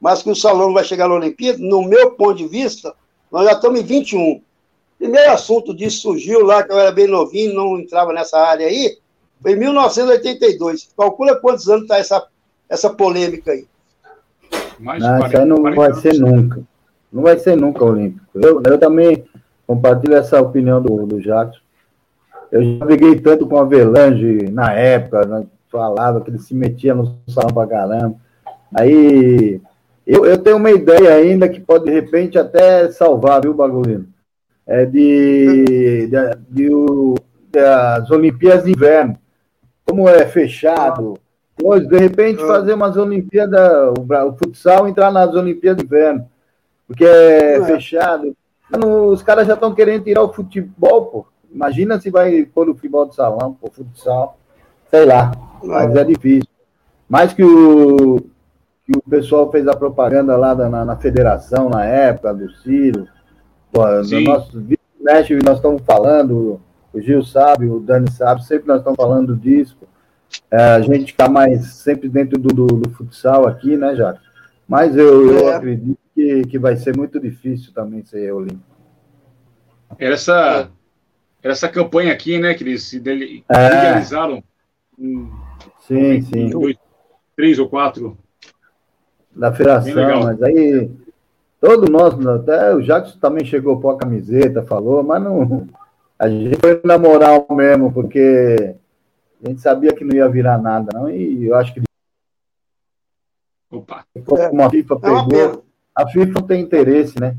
Mas 0.00 0.22
que 0.22 0.30
o 0.30 0.36
salão 0.36 0.72
vai 0.72 0.84
chegar 0.84 1.08
na 1.08 1.14
Olimpíada, 1.14 1.58
no 1.58 1.82
meu 1.82 2.12
ponto 2.12 2.36
de 2.36 2.46
vista, 2.46 2.94
nós 3.30 3.44
já 3.46 3.52
estamos 3.52 3.80
em 3.80 3.84
21. 3.84 4.40
Primeiro 4.98 5.32
assunto 5.32 5.74
disso 5.74 6.02
surgiu 6.02 6.44
lá, 6.44 6.62
que 6.62 6.72
eu 6.72 6.78
era 6.78 6.92
bem 6.92 7.06
novinho, 7.06 7.54
não 7.54 7.78
entrava 7.78 8.12
nessa 8.12 8.38
área 8.38 8.66
aí, 8.66 8.98
foi 9.40 9.52
em 9.52 9.56
1982. 9.56 10.90
Calcula 10.96 11.36
quantos 11.36 11.68
anos 11.68 11.82
está 11.82 11.96
essa, 11.96 12.26
essa 12.68 12.90
polêmica 12.90 13.52
aí. 13.52 13.66
Mais 14.78 15.02
não, 15.02 15.18
40, 15.18 15.26
isso 15.28 15.38
aí 15.38 15.48
não 15.48 15.56
40 15.56 15.76
vai 15.76 16.00
ser 16.00 16.18
nunca. 16.18 16.62
Não 17.12 17.22
vai 17.22 17.38
ser 17.38 17.56
nunca 17.56 17.84
olímpico. 17.84 18.26
Eu, 18.34 18.62
eu 18.64 18.78
também 18.78 19.24
compartilho 19.66 20.14
essa 20.14 20.40
opinião 20.40 20.82
do, 20.82 21.06
do 21.06 21.20
Jackson. 21.20 21.60
Eu 22.52 22.62
já 22.62 22.84
briguei 22.84 23.20
tanto 23.20 23.46
com 23.46 23.56
a 23.56 23.60
Avelange 23.62 24.50
na 24.50 24.72
época, 24.72 25.24
né, 25.24 25.46
falava 25.70 26.20
que 26.20 26.30
ele 26.30 26.38
se 26.38 26.54
metia 26.54 26.94
no 26.94 27.16
salão 27.28 27.54
pra 27.54 27.66
caramba. 27.66 28.16
Aí 28.74 29.60
eu, 30.12 30.26
eu 30.26 30.38
tenho 30.38 30.56
uma 30.56 30.70
ideia 30.70 31.14
ainda 31.14 31.48
que 31.48 31.60
pode, 31.60 31.84
de 31.84 31.90
repente, 31.90 32.38
até 32.38 32.90
salvar, 32.90 33.40
viu, 33.42 33.54
Bagulino? 33.54 34.08
É 34.66 34.84
de, 34.84 36.06
de, 36.06 36.36
de, 36.48 37.14
das 37.50 38.10
Olimpíadas 38.10 38.64
de 38.64 38.70
Inverno. 38.70 39.18
Como 39.84 40.08
é 40.08 40.26
fechado, 40.26 41.18
Hoje, 41.62 41.86
de 41.86 41.98
repente, 41.98 42.42
ah. 42.42 42.46
fazer 42.46 42.74
umas 42.74 42.96
Olimpíadas, 42.96 43.92
o, 43.98 44.32
futsal 44.32 44.88
entrar 44.88 45.10
nas 45.10 45.34
Olimpíadas 45.34 45.78
de 45.78 45.84
Inverno, 45.84 46.26
porque 46.86 47.04
é, 47.04 47.56
é. 47.56 47.64
fechado. 47.64 48.34
Os 49.10 49.22
caras 49.22 49.46
já 49.46 49.54
estão 49.54 49.74
querendo 49.74 50.04
tirar 50.04 50.22
o 50.22 50.32
futebol, 50.32 51.06
pô. 51.06 51.26
Imagina 51.52 52.00
se 52.00 52.10
vai 52.10 52.44
pôr 52.44 52.68
o 52.68 52.74
futebol 52.74 53.06
de 53.06 53.16
salão, 53.16 53.56
o 53.60 53.70
futsal. 53.70 54.38
Sei 54.88 55.04
lá, 55.04 55.32
mas 55.62 55.94
é 55.96 56.04
difícil. 56.04 56.48
Mais 57.08 57.32
que 57.32 57.42
o, 57.42 58.20
que 58.90 58.98
o 58.98 59.02
pessoal 59.02 59.50
fez 59.52 59.68
a 59.68 59.76
propaganda 59.76 60.36
lá 60.36 60.52
na, 60.54 60.84
na 60.84 60.96
federação, 60.96 61.68
na 61.68 61.84
época, 61.84 62.34
do 62.34 62.50
Ciro. 62.56 63.06
Pô, 63.70 63.86
no 63.86 64.20
nosso 64.22 64.60
México 65.00 65.40
nós 65.44 65.56
estamos 65.56 65.82
falando, 65.82 66.60
o 66.92 67.00
Gil 67.00 67.24
sabe, 67.24 67.66
o 67.68 67.78
Dani 67.78 68.10
sabe, 68.10 68.44
sempre 68.44 68.66
nós 68.66 68.78
estamos 68.78 68.96
falando 68.96 69.36
disso. 69.36 69.78
É, 70.50 70.60
a 70.60 70.80
gente 70.80 71.12
está 71.12 71.28
mais 71.28 71.66
sempre 71.66 72.08
dentro 72.08 72.38
do, 72.38 72.48
do, 72.48 72.66
do, 72.66 72.90
futsal 72.90 73.46
aqui, 73.46 73.76
né, 73.76 73.94
Jacques? 73.94 74.28
Mas 74.66 74.96
eu, 74.96 75.30
eu 75.30 75.48
é. 75.48 75.54
acredito 75.54 75.98
que, 76.14 76.42
que 76.42 76.58
vai 76.58 76.76
ser 76.76 76.96
muito 76.96 77.18
difícil 77.20 77.72
também 77.72 78.04
ser 78.04 78.32
olímpico. 78.32 78.62
Era 79.98 80.14
essa, 80.14 80.70
era 81.42 81.52
essa 81.52 81.68
campanha 81.68 82.12
aqui, 82.12 82.38
né, 82.38 82.54
que 82.54 82.64
eles 82.64 82.84
se 82.84 82.96
idealizaram. 82.96 84.36
É. 84.36 84.42
sim, 85.86 86.22
sim. 86.22 86.50
Dois, 86.50 86.76
três 87.36 87.58
ou 87.58 87.68
quatro. 87.68 88.16
Da 89.40 89.50
federação, 89.54 90.24
mas 90.24 90.42
aí 90.42 90.90
todo 91.58 91.90
nós, 91.90 92.14
até 92.26 92.74
o 92.74 92.82
Jacques 92.82 93.14
também 93.14 93.42
chegou 93.42 93.80
por 93.80 93.94
a 93.94 93.96
camiseta, 93.96 94.62
falou, 94.62 95.02
mas 95.02 95.22
não. 95.22 95.66
A 96.18 96.28
gente 96.28 96.60
foi 96.60 96.78
na 96.84 96.98
moral 96.98 97.46
mesmo, 97.50 97.90
porque 97.90 98.76
a 99.42 99.48
gente 99.48 99.62
sabia 99.62 99.94
que 99.94 100.04
não 100.04 100.14
ia 100.14 100.28
virar 100.28 100.58
nada, 100.58 100.90
não, 100.92 101.08
e 101.08 101.46
eu 101.46 101.54
acho 101.54 101.72
que. 101.72 101.80
Opa! 103.70 104.04
Como 104.26 104.62
a 104.62 104.68
FIFA 104.68 104.94
é 104.94 104.98
pegou. 104.98 105.64
A 105.96 106.06
FIFA 106.06 106.32
não 106.40 106.46
tem 106.46 106.60
interesse, 106.60 107.18
né? 107.18 107.34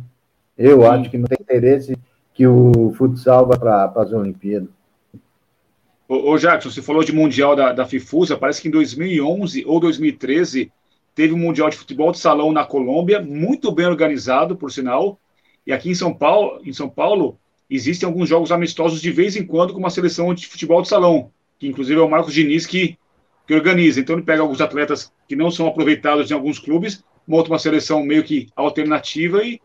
Eu 0.58 0.82
Sim. 0.82 0.88
acho 0.88 1.10
que 1.12 1.20
não 1.20 1.28
tem 1.28 1.38
interesse 1.40 1.96
que 2.34 2.48
o 2.48 2.94
futsal 2.98 3.46
vá 3.46 3.60
para 3.60 3.94
as 3.96 4.12
Olimpíadas. 4.12 4.70
Ô, 6.10 6.32
ô, 6.32 6.38
Jackson, 6.40 6.72
você 6.72 6.82
falou 6.82 7.04
de 7.04 7.14
Mundial 7.14 7.56
da, 7.56 7.72
da 7.72 7.86
FIFUSA, 7.86 8.38
parece 8.38 8.60
que 8.60 8.70
em 8.70 8.72
2011 8.72 9.64
ou 9.68 9.80
2013 9.80 10.72
teve 11.13 11.34
um 11.34 11.38
Mundial 11.38 11.69
de 11.69 11.78
Futebol 11.78 12.12
de 12.12 12.19
Salão 12.19 12.52
na 12.52 12.65
Colômbia, 12.65 13.21
muito 13.21 13.71
bem 13.71 13.86
organizado, 13.86 14.56
por 14.56 14.71
sinal, 14.71 15.19
e 15.65 15.71
aqui 15.71 15.89
em 15.89 15.95
São 15.95 16.13
Paulo, 16.13 16.62
em 16.65 16.74
São 16.74 16.89
Paulo 16.89 17.38
existem 17.69 18.08
alguns 18.08 18.28
jogos 18.28 18.52
amistosos 18.52 19.02
de 19.02 19.12
vez 19.12 19.36
em 19.36 19.45
quando 19.45 19.74
com 19.74 19.80
uma 19.80 19.89
seleção 19.89 20.34
de 20.34 20.47
futebol 20.47 20.82
de 20.82 20.88
salão 20.88 21.32
que 21.62 21.67
inclusive 21.67 22.00
é 22.00 22.04
o 22.04 22.10
Marcos 22.10 22.34
Diniz 22.34 22.65
que, 22.65 22.97
que 23.45 23.54
organiza. 23.54 24.00
Então 24.00 24.15
ele 24.15 24.26
pega 24.26 24.41
alguns 24.41 24.60
atletas 24.60 25.13
que 25.28 25.36
não 25.36 25.52
são 25.52 25.67
aproveitados 25.67 26.32
em 26.32 26.34
alguns 26.34 26.58
clubes, 26.58 27.04
monta 27.28 27.52
uma 27.52 27.60
seleção 27.60 28.04
meio 28.04 28.24
que 28.24 28.50
alternativa 28.56 29.43
e, 29.43 29.62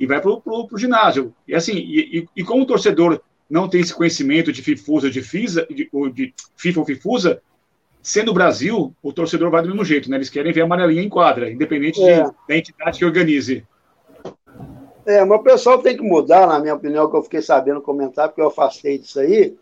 e 0.00 0.06
vai 0.06 0.18
para 0.18 0.30
o 0.30 0.78
ginásio. 0.78 1.34
E 1.46 1.54
assim, 1.54 1.74
e, 1.74 2.20
e, 2.20 2.28
e, 2.38 2.42
como 2.42 2.62
o 2.62 2.66
torcedor 2.66 3.20
não 3.50 3.68
tem 3.68 3.82
esse 3.82 3.92
conhecimento 3.92 4.50
de 4.50 4.62
FIFUSA, 4.62 5.10
de, 5.10 5.20
FISA, 5.20 5.66
de, 5.68 5.90
de 6.14 6.34
FIFA 6.56 6.80
ou 6.80 6.86
FIFUSA, 6.86 7.42
sendo 8.06 8.30
o 8.30 8.34
Brasil, 8.34 8.94
o 9.02 9.12
torcedor 9.12 9.50
vai 9.50 9.62
do 9.62 9.68
mesmo 9.68 9.84
jeito, 9.84 10.08
né? 10.08 10.16
Eles 10.16 10.30
querem 10.30 10.52
ver 10.52 10.60
a 10.60 10.64
amarelinha 10.64 11.02
em 11.02 11.08
quadra, 11.08 11.50
independente 11.50 12.00
é. 12.04 12.22
de, 12.22 12.30
da 12.48 12.56
entidade 12.56 12.98
que 13.00 13.04
organize. 13.04 13.66
É, 15.04 15.24
mas 15.24 15.40
o 15.40 15.42
pessoal 15.42 15.82
tem 15.82 15.96
que 15.96 16.04
mudar, 16.04 16.46
na 16.46 16.60
minha 16.60 16.76
opinião, 16.76 17.10
que 17.10 17.16
eu 17.16 17.22
fiquei 17.24 17.42
sabendo 17.42 17.82
comentar, 17.82 18.28
porque 18.28 18.40
eu 18.40 18.46
afastei 18.46 18.96
disso 18.96 19.18
aí 19.18 19.56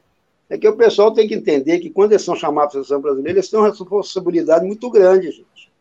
é 0.51 0.59
que 0.59 0.69
o 0.69 0.77
pessoal 0.77 1.11
tem 1.11 1.27
que 1.27 1.35
entender 1.35 1.79
que 1.79 1.89
quando 1.89 2.13
eles 2.13 2.23
são 2.23 2.37
chamados 2.37 2.73
para 2.73 2.83
a 2.83 2.85
seleção 2.85 3.01
brasileira, 3.01 3.39
eles 3.39 3.49
têm 3.49 3.59
uma 3.59 3.71
responsabilidade 3.71 4.67
muito 4.67 4.91
grande, 4.91 5.31
gente. 5.31 5.73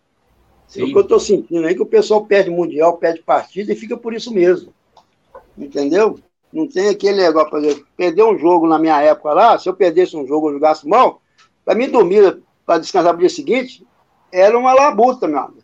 Sim. 0.69 0.83
O 0.83 0.87
que 0.87 0.97
eu 0.97 1.01
estou 1.01 1.19
sentindo 1.19 1.65
aí 1.67 1.73
é 1.73 1.75
que 1.75 1.81
o 1.81 1.85
pessoal 1.85 2.25
perde 2.25 2.49
mundial, 2.49 2.95
perde 2.95 3.21
partida 3.21 3.73
e 3.73 3.75
fica 3.75 3.97
por 3.97 4.13
isso 4.13 4.33
mesmo. 4.33 4.73
Entendeu? 5.57 6.17
Não 6.51 6.65
tem 6.65 6.87
aquele 6.87 7.17
negócio, 7.17 7.49
por 7.49 7.59
exemplo, 7.59 7.85
perder 7.97 8.23
um 8.23 8.37
jogo 8.37 8.65
na 8.67 8.79
minha 8.79 9.01
época 9.01 9.33
lá, 9.33 9.59
se 9.59 9.67
eu 9.67 9.73
perdesse 9.73 10.15
um 10.15 10.25
jogo 10.25 10.47
ou 10.47 10.53
jogasse 10.53 10.87
mal, 10.87 11.21
para 11.65 11.75
mim 11.75 11.89
dormir, 11.89 12.41
para 12.65 12.79
descansar 12.79 13.13
no 13.13 13.19
dia 13.19 13.29
seguinte, 13.29 13.85
era 14.31 14.57
uma 14.57 14.73
labuta, 14.73 15.27
meu 15.27 15.39
amigo. 15.39 15.63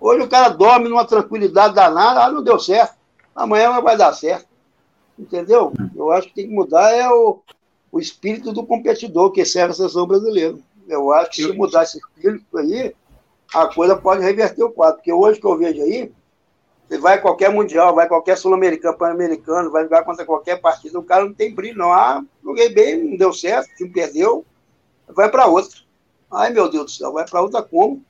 Hoje 0.00 0.24
o 0.24 0.28
cara 0.28 0.48
dorme 0.48 0.88
numa 0.88 1.04
tranquilidade 1.04 1.74
danada, 1.74 2.24
ah, 2.24 2.30
não 2.30 2.42
deu 2.42 2.58
certo, 2.58 2.96
amanhã 3.34 3.80
vai 3.80 3.96
dar 3.96 4.12
certo. 4.12 4.46
Entendeu? 5.18 5.72
Eu 5.94 6.10
acho 6.10 6.28
que 6.28 6.34
tem 6.34 6.48
que 6.48 6.54
mudar 6.54 6.90
é 6.90 7.08
o, 7.08 7.40
o 7.90 8.00
espírito 8.00 8.52
do 8.52 8.66
competidor 8.66 9.30
que 9.30 9.44
serve 9.44 9.72
a 9.72 9.74
seleção 9.74 10.06
brasileira. 10.06 10.58
Eu 10.88 11.12
acho 11.12 11.30
que 11.30 11.42
se 11.42 11.52
mudar 11.52 11.84
esse 11.84 11.98
espírito 11.98 12.58
aí, 12.58 12.94
a 13.54 13.66
coisa 13.66 13.96
pode 13.96 14.22
reverter 14.22 14.64
o 14.64 14.72
quadro. 14.72 14.96
Porque 14.96 15.12
hoje 15.12 15.38
que 15.38 15.46
eu 15.46 15.56
vejo 15.56 15.82
aí, 15.82 16.12
Ele 16.90 17.00
vai 17.00 17.20
qualquer 17.20 17.50
mundial, 17.50 17.94
vai 17.94 18.08
qualquer 18.08 18.36
sul-americano, 18.36 18.98
pan-americano, 18.98 19.70
vai 19.70 19.84
jogar 19.84 20.04
contra 20.04 20.24
qualquer 20.24 20.60
partida, 20.60 20.98
o 20.98 21.04
cara 21.04 21.24
não 21.24 21.32
tem 21.32 21.54
brilho, 21.54 21.78
não. 21.78 21.92
Ah, 21.92 22.24
joguei 22.42 22.70
bem, 22.70 23.10
não 23.10 23.16
deu 23.16 23.32
certo, 23.32 23.70
o 23.70 23.76
time 23.76 23.90
perdeu, 23.90 24.44
vai 25.08 25.30
para 25.30 25.46
outra. 25.46 25.81
Ai, 26.32 26.50
meu 26.50 26.68
Deus 26.70 26.84
do 26.84 26.90
céu, 26.90 27.12
vai 27.12 27.28
para 27.28 27.42
outra 27.42 27.62
como? 27.62 28.02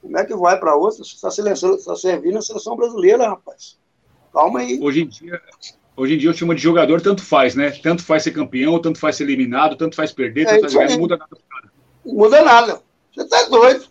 Como 0.00 0.18
é 0.18 0.24
que 0.24 0.34
vai 0.34 0.58
para 0.58 0.76
outra? 0.76 1.04
Você 1.04 1.14
está 1.14 1.28
tá 1.28 1.96
servindo 1.96 2.38
a 2.38 2.42
seleção 2.42 2.76
brasileira, 2.76 3.28
rapaz. 3.28 3.78
Calma 4.32 4.60
aí. 4.60 4.78
Hoje 4.80 5.02
em 5.02 5.08
dia, 5.08 5.40
hoje 5.96 6.14
em 6.14 6.18
dia 6.18 6.30
o 6.30 6.34
time 6.34 6.54
de 6.54 6.62
jogador 6.62 7.00
tanto 7.00 7.22
faz, 7.22 7.54
né? 7.54 7.70
Tanto 7.70 8.04
faz 8.04 8.22
ser 8.22 8.30
campeão, 8.30 8.80
tanto 8.80 8.98
faz 8.98 9.16
ser 9.16 9.24
eliminado, 9.24 9.76
tanto 9.76 9.96
faz 9.96 10.12
perder, 10.12 10.46
tanto 10.46 10.58
é 10.58 10.60
faz 10.60 10.74
ganhar, 10.74 10.90
não 10.90 10.98
muda 10.98 11.16
nada. 11.16 11.36
Não 12.04 12.14
muda 12.14 12.42
nada. 12.42 12.82
Você 13.14 13.24
tá 13.26 13.42
doido. 13.44 13.86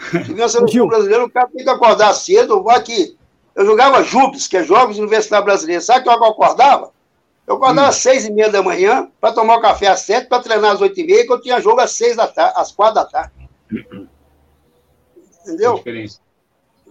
Se 0.26 0.32
vem 0.32 0.44
a 0.44 0.48
seleção 0.48 0.86
brasileira, 0.86 1.24
o 1.24 1.30
cara 1.30 1.48
tem 1.48 1.64
que 1.64 1.70
acordar 1.70 2.14
cedo. 2.14 2.54
Eu 2.54 2.62
vou 2.62 2.72
aqui. 2.72 3.16
Eu 3.54 3.66
jogava 3.66 4.02
JUBs, 4.02 4.46
que 4.46 4.56
é 4.56 4.64
Jogos 4.64 4.98
Universitários 4.98 5.44
Brasileiros. 5.44 5.84
Sabe 5.84 6.02
que 6.02 6.08
eu 6.08 6.12
acordava? 6.12 6.92
Eu 7.50 7.56
acordava 7.56 7.88
hum. 7.88 7.90
às 7.90 7.96
seis 7.96 8.24
e 8.24 8.32
meia 8.32 8.48
da 8.48 8.62
manhã 8.62 9.10
para 9.20 9.34
tomar 9.34 9.56
o 9.56 9.60
café 9.60 9.88
às 9.88 10.02
sete, 10.02 10.28
para 10.28 10.40
treinar 10.40 10.70
às 10.70 10.80
oito 10.80 11.00
e 11.00 11.04
meia, 11.04 11.26
que 11.26 11.32
eu 11.32 11.40
tinha 11.40 11.60
jogo 11.60 11.80
às 11.80 11.90
seis 11.90 12.14
da 12.14 12.28
tarde, 12.28 12.54
às 12.56 12.70
quatro 12.70 12.94
da 12.94 13.04
tarde. 13.04 13.32
Entendeu? 15.42 15.82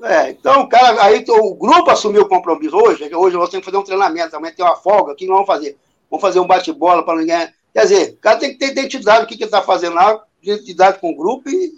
É, 0.04 0.32
então, 0.32 0.68
cara, 0.68 1.02
aí 1.02 1.24
o 1.30 1.56
grupo 1.56 1.90
assumiu 1.90 2.24
o 2.24 2.28
compromisso. 2.28 2.76
Hoje, 2.76 3.10
hoje 3.16 3.38
nós 3.38 3.50
temos 3.50 3.64
que 3.64 3.72
fazer 3.72 3.78
um 3.78 3.86
treinamento, 3.86 4.32
também 4.32 4.54
tem 4.54 4.66
uma 4.66 4.76
folga, 4.76 5.14
o 5.14 5.16
que 5.16 5.26
nós 5.26 5.36
vamos 5.36 5.48
fazer? 5.48 5.78
Vamos 6.12 6.22
fazer 6.22 6.42
um 6.42 6.48
bate-bola 6.48 7.06
para 7.06 7.20
ninguém. 7.20 7.48
Quer 7.74 7.84
dizer, 7.84 8.10
o 8.16 8.18
cara 8.18 8.38
tem 8.38 8.52
que 8.52 8.58
ter 8.58 8.72
identidade 8.72 9.22
do 9.22 9.28
que, 9.28 9.38
que 9.38 9.44
ele 9.44 9.48
está 9.48 9.62
fazendo 9.62 9.96
lá, 9.96 10.22
identidade 10.44 11.00
com 11.00 11.12
o 11.12 11.16
grupo 11.16 11.50
e, 11.50 11.72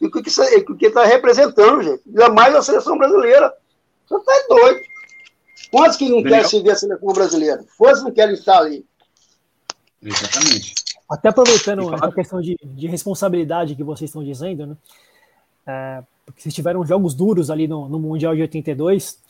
e 0.00 0.06
o 0.06 0.10
que 0.10 0.20
ele 0.20 0.86
está 0.86 1.04
representando, 1.04 1.82
gente. 1.82 2.02
Ainda 2.06 2.30
mais 2.30 2.54
a 2.54 2.62
seleção 2.62 2.96
brasileira. 2.96 3.52
Você 4.08 4.16
está 4.16 4.46
doido. 4.48 4.80
Quantos 5.70 5.96
que 5.96 6.08
não 6.08 6.22
querem 6.22 6.48
se 6.48 6.62
ver 6.62 6.70
a 6.72 6.76
seleção 6.76 7.12
brasileira? 7.12 7.64
Quantos 7.78 8.02
não 8.02 8.10
querem 8.10 8.34
estar 8.34 8.58
ali? 8.58 8.84
Exatamente. 10.02 10.74
Até 11.08 11.28
aproveitando 11.28 11.94
essa 11.94 12.12
questão 12.12 12.40
de, 12.40 12.56
de 12.62 12.86
responsabilidade 12.86 13.74
que 13.74 13.84
vocês 13.84 14.08
estão 14.08 14.24
dizendo, 14.24 14.66
né? 14.66 14.76
É, 15.66 16.02
porque 16.24 16.40
vocês 16.40 16.54
tiveram 16.54 16.84
jogos 16.84 17.14
duros 17.14 17.50
ali 17.50 17.68
no, 17.68 17.88
no, 17.88 17.98
Mundial 17.98 18.34
de 18.34 18.42
82 18.42 19.20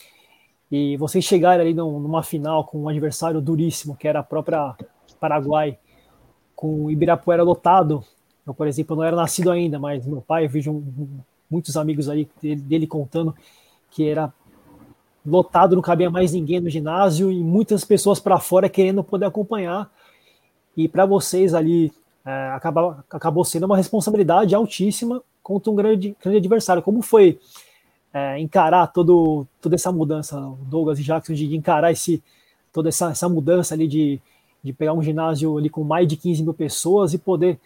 e 0.70 0.96
vocês 0.96 1.24
chegaram 1.24 1.60
ali 1.60 1.74
numa 1.74 2.22
final 2.22 2.64
com 2.64 2.82
um 2.82 2.88
adversário 2.88 3.40
duríssimo, 3.40 3.96
que 3.96 4.08
era 4.08 4.20
a 4.20 4.22
própria 4.22 4.74
Paraguai, 5.20 5.78
com 6.56 6.84
o 6.84 6.90
Ibirapuera 6.90 7.42
lotado. 7.42 8.04
Eu, 8.46 8.54
por 8.54 8.66
exemplo, 8.66 8.96
não 8.96 9.04
era 9.04 9.14
nascido 9.14 9.50
ainda, 9.50 9.78
mas 9.78 10.06
meu 10.06 10.22
pai, 10.22 10.46
eu 10.46 10.48
vejo 10.48 10.72
um, 10.72 11.20
muitos 11.50 11.76
amigos 11.76 12.08
ali 12.08 12.28
dele, 12.40 12.60
dele 12.60 12.86
contando 12.86 13.34
que 13.90 14.08
era 14.08 14.32
lotado, 15.24 15.76
não 15.76 15.82
cabia 15.82 16.10
mais 16.10 16.32
ninguém 16.32 16.60
no 16.60 16.68
ginásio 16.68 17.30
e 17.30 17.42
muitas 17.42 17.84
pessoas 17.84 18.18
para 18.18 18.38
fora 18.38 18.68
querendo 18.68 19.04
poder 19.04 19.26
acompanhar. 19.26 19.90
E 20.76 20.88
para 20.88 21.06
vocês 21.06 21.54
ali 21.54 21.92
é, 22.24 22.50
acabou, 22.54 22.96
acabou 23.10 23.44
sendo 23.44 23.66
uma 23.66 23.76
responsabilidade 23.76 24.54
altíssima 24.54 25.22
contra 25.42 25.70
um 25.70 25.74
grande, 25.74 26.16
grande 26.22 26.38
adversário. 26.38 26.82
Como 26.82 27.02
foi 27.02 27.38
é, 28.12 28.38
encarar 28.38 28.88
todo, 28.88 29.46
toda 29.60 29.74
essa 29.74 29.92
mudança, 29.92 30.40
Douglas 30.62 30.98
e 30.98 31.02
Jackson, 31.02 31.34
de 31.34 31.54
encarar 31.56 31.92
esse, 31.92 32.22
toda 32.72 32.88
essa, 32.88 33.10
essa 33.10 33.28
mudança 33.28 33.74
ali 33.74 33.86
de, 33.86 34.20
de 34.62 34.72
pegar 34.72 34.92
um 34.92 35.02
ginásio 35.02 35.56
ali 35.56 35.68
com 35.68 35.84
mais 35.84 36.06
de 36.06 36.16
15 36.16 36.42
mil 36.42 36.54
pessoas 36.54 37.14
e 37.14 37.18
poder 37.18 37.58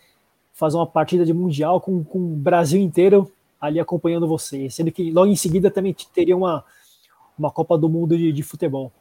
fazer 0.53 0.77
uma 0.77 0.87
partida 0.87 1.25
de 1.25 1.35
mundial 1.35 1.81
com, 1.81 2.03
com 2.03 2.19
o 2.19 2.37
Brasil 2.37 2.81
inteiro 2.81 3.31
ali 3.61 3.81
acompanhando 3.81 4.27
vocês, 4.27 4.75
sendo 4.75 4.93
que 4.93 5.11
logo 5.11 5.31
em 5.31 5.37
seguida 5.37 5.71
também 5.71 5.95
teria 6.15 6.37
uma, 6.37 6.65
uma 7.39 7.51
Copa 7.51 7.77
do 7.77 7.89
Mundo 7.89 8.17
de, 8.17 8.33
de 8.33 8.43
futebol. 8.43 8.93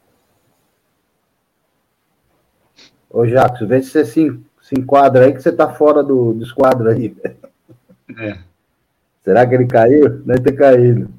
Ô 3.10 3.24
Jackson, 3.24 3.66
vê 3.66 3.82
se 3.82 3.90
você 3.90 4.04
se, 4.04 4.40
se 4.60 4.78
enquadra 4.78 5.24
aí, 5.24 5.32
que 5.32 5.40
você 5.40 5.52
tá 5.52 5.72
fora 5.72 6.02
do, 6.02 6.34
do 6.34 6.42
esquadro 6.42 6.88
aí. 6.90 7.16
É. 8.18 8.38
Será 9.22 9.46
que 9.46 9.54
ele 9.54 9.66
caiu? 9.66 10.20
Deve 10.20 10.40
ter 10.40 10.52
caído. 10.52 11.10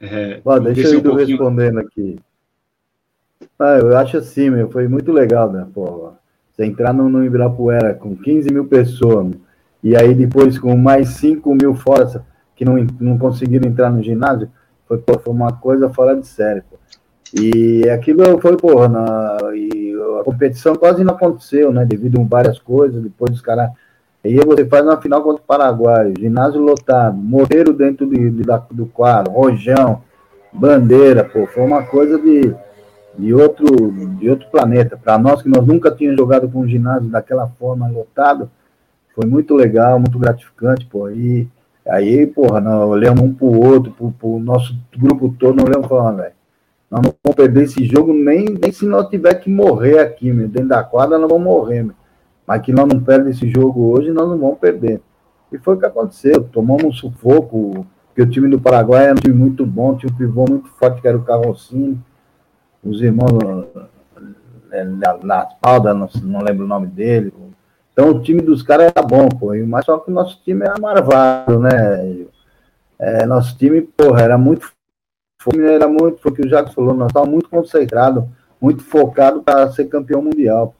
É, 0.00 0.40
Bom, 0.40 0.58
deixa 0.60 0.88
eu 0.88 0.98
ir 0.98 1.08
um 1.08 1.14
respondendo 1.14 1.78
aqui. 1.78 2.18
Ah, 3.58 3.78
eu 3.78 3.96
acho 3.96 4.18
assim, 4.18 4.50
meu, 4.50 4.70
foi 4.70 4.88
muito 4.88 5.12
legal, 5.12 5.50
né, 5.50 5.66
pô. 5.72 6.12
Você 6.50 6.64
entrar 6.64 6.92
no, 6.92 7.08
no 7.08 7.24
Ibirapuera 7.24 7.94
com 7.94 8.16
15 8.16 8.52
mil 8.52 8.66
pessoas, 8.66 9.34
e 9.82 9.96
aí 9.96 10.14
depois 10.14 10.58
com 10.58 10.76
mais 10.76 11.10
5 11.10 11.54
mil 11.54 11.74
fora 11.74 12.24
que 12.54 12.64
não, 12.64 12.76
não 12.98 13.18
conseguiram 13.18 13.68
entrar 13.68 13.90
no 13.90 14.02
ginásio, 14.02 14.50
foi, 14.86 14.98
pô, 14.98 15.18
foi 15.18 15.32
uma 15.32 15.52
coisa 15.52 15.88
fora 15.88 16.14
de 16.16 16.26
série, 16.26 16.62
pô. 16.62 16.76
E 17.34 17.88
aquilo 17.90 18.40
foi, 18.40 18.56
porra, 18.56 18.88
na, 18.88 19.38
e 19.54 19.92
a 20.20 20.24
competição 20.24 20.76
quase 20.76 21.02
não 21.02 21.14
aconteceu, 21.14 21.72
né, 21.72 21.84
devido 21.84 22.20
a 22.20 22.24
várias 22.24 22.58
coisas, 22.58 23.02
depois 23.02 23.32
os 23.32 23.40
caras 23.40 23.70
Aí 24.26 24.34
você 24.44 24.66
faz 24.66 24.84
uma 24.84 25.00
final 25.00 25.22
contra 25.22 25.40
o 25.40 25.46
Paraguai, 25.46 26.12
ginásio 26.18 26.60
lotado, 26.60 27.16
morreiro 27.16 27.72
dentro 27.72 28.06
de, 28.06 28.28
de, 28.28 28.42
do 28.72 28.86
quadro, 28.86 29.32
rojão, 29.32 30.02
bandeira, 30.52 31.22
pô, 31.22 31.46
foi 31.46 31.62
uma 31.62 31.84
coisa 31.84 32.18
de, 32.18 32.52
de, 33.16 33.32
outro, 33.32 33.92
de 34.18 34.28
outro 34.28 34.48
planeta. 34.50 34.96
Para 34.96 35.16
nós 35.16 35.42
que 35.42 35.48
nós 35.48 35.64
nunca 35.64 35.92
tínhamos 35.92 36.18
jogado 36.18 36.48
com 36.48 36.58
um 36.58 36.66
ginásio 36.66 37.08
daquela 37.08 37.46
forma 37.56 37.88
lotado, 37.88 38.50
foi 39.14 39.26
muito 39.28 39.54
legal, 39.54 40.00
muito 40.00 40.18
gratificante, 40.18 40.84
pô. 40.86 41.08
E 41.08 41.46
aí, 41.88 42.26
porra, 42.26 42.60
nós 42.60 42.88
olhamos 42.88 43.22
um 43.22 43.32
pro 43.32 43.46
outro, 43.46 43.92
pro, 43.92 44.10
pro 44.12 44.38
nosso 44.38 44.76
grupo 44.96 45.34
todo, 45.38 45.56
nós 45.56 45.66
olhamos 45.66 45.88
falando, 45.88 46.16
velho, 46.18 46.32
nós 46.90 47.02
não 47.02 47.14
vamos 47.22 47.36
perder 47.36 47.64
esse 47.64 47.84
jogo 47.84 48.12
nem, 48.12 48.44
nem 48.44 48.72
se 48.72 48.86
nós 48.86 49.08
tiver 49.08 49.34
que 49.34 49.50
morrer 49.50 49.98
aqui, 49.98 50.32
meu, 50.32 50.48
dentro 50.48 50.68
da 50.68 50.84
quadra, 50.84 51.18
nós 51.18 51.28
vamos 51.28 51.44
morrer, 51.44 51.82
meu. 51.82 51.94
Mas 52.46 52.62
que 52.62 52.72
nós 52.72 52.86
não 52.86 53.00
perdemos 53.00 53.36
esse 53.36 53.48
jogo 53.50 53.92
hoje, 53.92 54.12
nós 54.12 54.28
não 54.28 54.38
vamos 54.38 54.58
perder. 54.58 55.00
E 55.50 55.58
foi 55.58 55.74
o 55.74 55.78
que 55.78 55.86
aconteceu. 55.86 56.44
Tomamos 56.44 56.84
um 56.84 56.92
sufoco, 56.92 57.84
porque 58.06 58.22
o 58.22 58.30
time 58.30 58.48
do 58.48 58.60
Paraguai 58.60 59.04
era 59.04 59.12
um 59.12 59.16
time 59.16 59.34
muito 59.34 59.66
bom, 59.66 59.96
tinha 59.96 60.12
um 60.12 60.16
pivô 60.16 60.44
muito 60.48 60.68
forte, 60.70 61.00
que 61.00 61.08
era 61.08 61.16
o 61.16 61.24
Carrocino. 61.24 62.00
Os 62.84 63.02
irmãos 63.02 63.66
eh, 64.70 64.84
na 65.22 65.42
espalda, 65.42 65.92
não, 65.92 66.08
não 66.22 66.40
lembro 66.40 66.64
o 66.64 66.68
nome 66.68 66.86
dele. 66.86 67.32
Então 67.96 68.10
o 68.10 68.20
time 68.20 68.42
dos 68.42 68.62
caras 68.62 68.92
era 68.94 69.06
bom, 69.06 69.26
pô. 69.26 69.54
Mas 69.66 69.86
só 69.86 69.96
que 69.98 70.10
o 70.10 70.14
nosso 70.14 70.38
time 70.44 70.66
era 70.66 70.78
marvado, 70.78 71.58
né? 71.58 72.26
É, 72.98 73.24
nosso 73.24 73.56
time, 73.56 73.80
porra, 73.80 74.20
era 74.20 74.36
muito 74.36 74.70
era 75.54 75.86
muito, 75.86 76.18
foi 76.20 76.32
o 76.32 76.34
que 76.34 76.42
o 76.42 76.48
Jacques 76.48 76.74
falou, 76.74 76.92
nós 76.92 77.06
estávamos 77.08 77.32
muito 77.32 77.48
concentrados, 77.48 78.24
muito 78.60 78.82
focados 78.82 79.44
para 79.44 79.70
ser 79.70 79.84
campeão 79.84 80.20
mundial. 80.20 80.74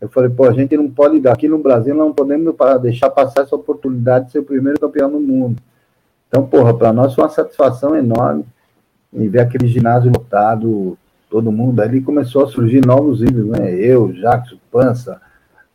Eu 0.00 0.08
falei, 0.08 0.30
pô, 0.30 0.44
a 0.44 0.52
gente 0.52 0.76
não 0.76 0.88
pode, 0.88 1.26
aqui 1.26 1.48
no 1.48 1.58
Brasil, 1.58 1.94
não 1.94 2.12
podemos 2.12 2.54
deixar 2.80 3.10
passar 3.10 3.42
essa 3.42 3.56
oportunidade 3.56 4.26
de 4.26 4.32
ser 4.32 4.38
o 4.38 4.44
primeiro 4.44 4.78
campeão 4.78 5.10
do 5.10 5.18
mundo. 5.18 5.60
Então, 6.28 6.46
porra, 6.46 6.72
para 6.72 6.92
nós 6.92 7.14
foi 7.14 7.24
uma 7.24 7.30
satisfação 7.30 7.96
enorme 7.96 8.44
em 9.12 9.28
ver 9.28 9.40
aquele 9.40 9.66
ginásio 9.66 10.12
lotado, 10.12 10.96
todo 11.28 11.50
mundo. 11.50 11.80
Ali 11.80 12.00
começou 12.00 12.44
a 12.44 12.48
surgir 12.48 12.86
novos 12.86 13.20
ídolos, 13.20 13.58
né? 13.58 13.74
Eu, 13.74 14.12
Jacques, 14.12 14.56
Pança, 14.70 15.20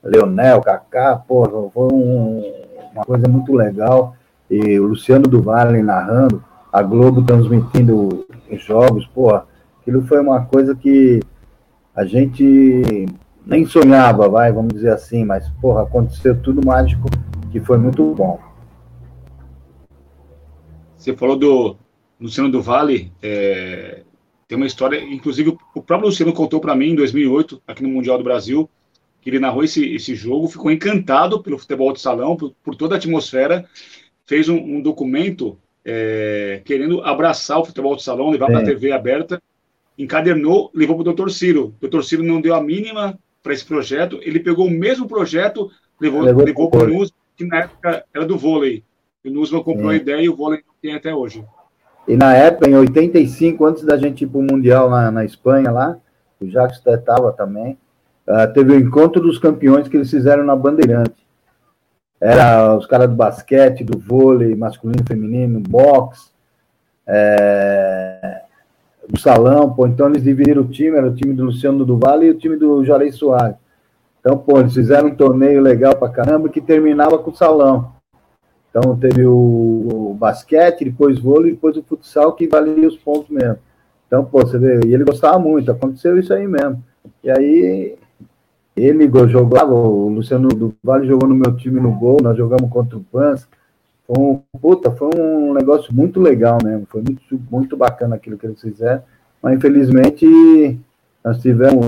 Leonel, 0.04 0.62
Kaká, 0.62 1.16
porra, 1.16 1.70
foi 1.70 1.94
um, 1.94 2.54
uma 2.94 3.06
coisa 3.06 3.28
muito 3.28 3.54
legal. 3.54 4.16
E 4.50 4.80
o 4.80 4.88
Luciano 4.88 5.28
do 5.28 5.42
Vale 5.42 5.82
narrando, 5.84 6.44
a 6.72 6.82
Globo 6.82 7.22
transmitindo 7.22 8.26
os 8.52 8.64
jogos, 8.64 9.06
porra, 9.08 9.46
aquilo 9.82 10.02
foi 10.04 10.20
uma 10.20 10.46
coisa 10.46 10.76
que 10.76 11.20
a 11.96 12.06
gente 12.06 13.06
nem 13.46 13.66
sonhava, 13.66 14.30
vai, 14.30 14.52
vamos 14.52 14.74
dizer 14.74 14.92
assim, 14.92 15.26
mas, 15.26 15.50
porra, 15.62 15.84
aconteceu 15.84 16.40
tudo 16.40 16.66
mágico 16.66 17.10
que 17.52 17.60
foi 17.60 17.78
muito 17.78 18.14
bom. 18.14 18.40
Você 20.96 21.16
falou 21.16 21.36
do 21.36 21.76
Luciano 22.20 22.52
do 22.52 22.62
Vale, 22.62 23.12
é, 23.22 24.04
tem 24.48 24.56
uma 24.56 24.68
história, 24.68 25.02
inclusive 25.02 25.58
o 25.76 25.82
próprio 25.82 26.10
Luciano 26.10 26.34
contou 26.34 26.60
para 26.60 26.76
mim 26.76 26.92
em 26.92 26.96
2008, 26.96 27.62
aqui 27.68 27.84
no 27.84 27.90
Mundial 27.90 28.18
do 28.18 28.24
Brasil, 28.24 28.70
que 29.22 29.30
ele 29.30 29.40
narrou 29.40 29.64
esse, 29.64 29.86
esse 29.94 30.16
jogo, 30.16 30.48
ficou 30.48 30.72
encantado 30.72 31.42
pelo 31.42 31.58
futebol 31.58 31.92
de 31.92 32.00
salão, 32.00 32.36
por, 32.36 32.54
por 32.64 32.76
toda 32.76 32.96
a 32.96 32.98
atmosfera, 32.98 33.66
fez 34.26 34.48
um, 34.48 34.58
um 34.58 34.82
documento 34.82 35.58
é, 35.84 36.62
querendo 36.64 37.02
abraçar 37.02 37.60
o 37.60 37.66
futebol 37.66 37.96
de 37.96 38.04
salão, 38.04 38.30
levar 38.30 38.48
para 38.48 38.60
a 38.60 38.64
TV 38.64 38.92
aberta, 38.92 39.42
encadernou, 39.98 40.72
levou 40.74 40.96
para 40.96 41.02
o 41.02 41.06
doutor 41.06 41.32
Ciro. 41.32 41.74
O 41.78 41.82
doutor 41.82 42.04
Ciro 42.04 42.24
não 42.24 42.40
deu 42.40 42.56
a 42.56 42.62
mínima 42.62 43.20
para 43.44 43.54
esse 43.54 43.66
projeto. 43.66 44.20
Ele 44.22 44.40
pegou 44.40 44.68
o 44.68 44.72
mesmo 44.72 45.08
projeto, 45.08 45.70
levou, 46.00 46.22
levou, 46.22 46.44
levou 46.44 46.70
para 46.70 46.84
o 46.84 46.88
Nusman, 46.88 47.18
que 47.36 47.46
na 47.46 47.58
época 47.60 48.06
era 48.14 48.26
do 48.26 48.38
vôlei. 48.38 48.84
O 49.26 49.30
Nusman 49.30 49.64
comprou 49.64 49.92
é. 49.92 49.96
a 49.96 49.98
ideia 49.98 50.22
e 50.22 50.30
o 50.30 50.36
vôlei 50.36 50.62
tem 50.82 50.94
até 50.94 51.14
hoje. 51.14 51.44
E 52.08 52.16
na 52.16 52.36
época, 52.36 52.70
em 52.70 52.76
85, 52.76 53.66
antes 53.66 53.84
da 53.84 53.98
gente 53.98 54.24
ir 54.24 54.28
para 54.28 54.40
o 54.40 54.44
Mundial 54.44 54.90
na, 54.90 55.12
na 55.12 55.26
Espanha, 55.26 55.70
lá, 55.70 55.98
o 56.40 56.48
Jacques 56.48 56.82
estava 56.86 57.32
também, 57.34 57.78
uh, 58.30 58.54
teve 58.54 58.74
o 58.74 58.80
encontro 58.80 59.22
dos 59.22 59.38
campeões 59.38 59.88
que 59.88 59.98
eles 59.98 60.10
fizeram 60.10 60.44
na 60.44 60.56
Bandeirante. 60.56 61.28
Era 62.22 62.76
os 62.76 62.86
caras 62.86 63.10
do 63.10 63.16
basquete, 63.16 63.84
do 63.84 63.98
vôlei, 63.98 64.54
masculino, 64.56 65.06
feminino, 65.08 65.60
boxe, 65.60 66.30
é, 67.08 68.42
do 69.08 69.18
salão, 69.20 69.74
pô. 69.74 69.88
Então 69.88 70.10
eles 70.10 70.24
dividiram 70.24 70.64
o 70.64 70.68
time, 70.68 70.98
era 70.98 71.08
o 71.08 71.16
time 71.16 71.34
do 71.34 71.46
Luciano 71.46 71.86
do 71.86 71.98
Vale 71.98 72.28
e 72.28 72.32
o 72.32 72.38
time 72.38 72.58
do 72.58 72.84
Jarei 72.84 73.12
Soares. 73.12 73.56
Então, 74.20 74.38
pô, 74.38 74.60
eles 74.60 74.74
fizeram 74.74 75.08
um 75.08 75.16
torneio 75.16 75.62
legal 75.62 75.96
pra 75.96 76.10
caramba 76.10 76.50
que 76.50 76.60
terminava 76.60 77.18
com 77.18 77.32
o 77.32 77.36
salão. 77.36 77.94
Então 78.70 78.96
teve 78.98 79.26
o, 79.26 80.12
o 80.12 80.14
basquete, 80.14 80.86
depois 80.86 81.18
vôlei, 81.20 81.52
depois 81.52 81.76
o 81.78 81.84
futsal 81.84 82.34
que 82.34 82.48
valia 82.48 82.88
os 82.88 82.98
pontos 82.98 83.30
mesmo. 83.30 83.58
Então, 84.06 84.26
pô, 84.26 84.42
você 84.42 84.58
vê, 84.60 84.82
e 84.86 84.94
ele 84.94 85.04
gostava 85.04 85.40
muito, 85.40 85.72
aconteceu 85.72 86.20
isso 86.20 86.34
aí 86.34 86.48
mesmo. 86.48 86.84
E 87.24 87.32
aí 87.32 87.98
ele 88.84 89.10
jogava, 89.30 89.74
o 89.74 90.10
Luciano 90.10 90.50
do 90.50 90.74
Vale 90.84 91.08
jogou 91.08 91.28
no 91.28 91.36
meu 91.36 91.56
time 91.56 91.80
no 91.80 91.92
gol, 91.92 92.18
nós 92.22 92.38
jogamos 92.38 92.70
contra 92.70 92.98
o 92.98 93.04
Pans. 93.04 93.48
Foi 94.08 94.18
um, 94.18 94.42
puta, 94.60 94.92
foi 94.92 95.10
um 95.18 95.54
negócio 95.54 95.94
muito 95.94 96.20
legal 96.20 96.58
mesmo, 96.64 96.88
foi 96.90 97.02
muito, 97.02 97.42
muito 97.50 97.78
bacana 97.78 98.16
aquilo 98.16 98.38
que 98.38 98.46
eles 98.46 98.62
fizeram. 98.62 99.02
Mas 99.42 99.58
infelizmente 99.58 100.80
nós 101.24 101.42
tivemos 101.42 101.86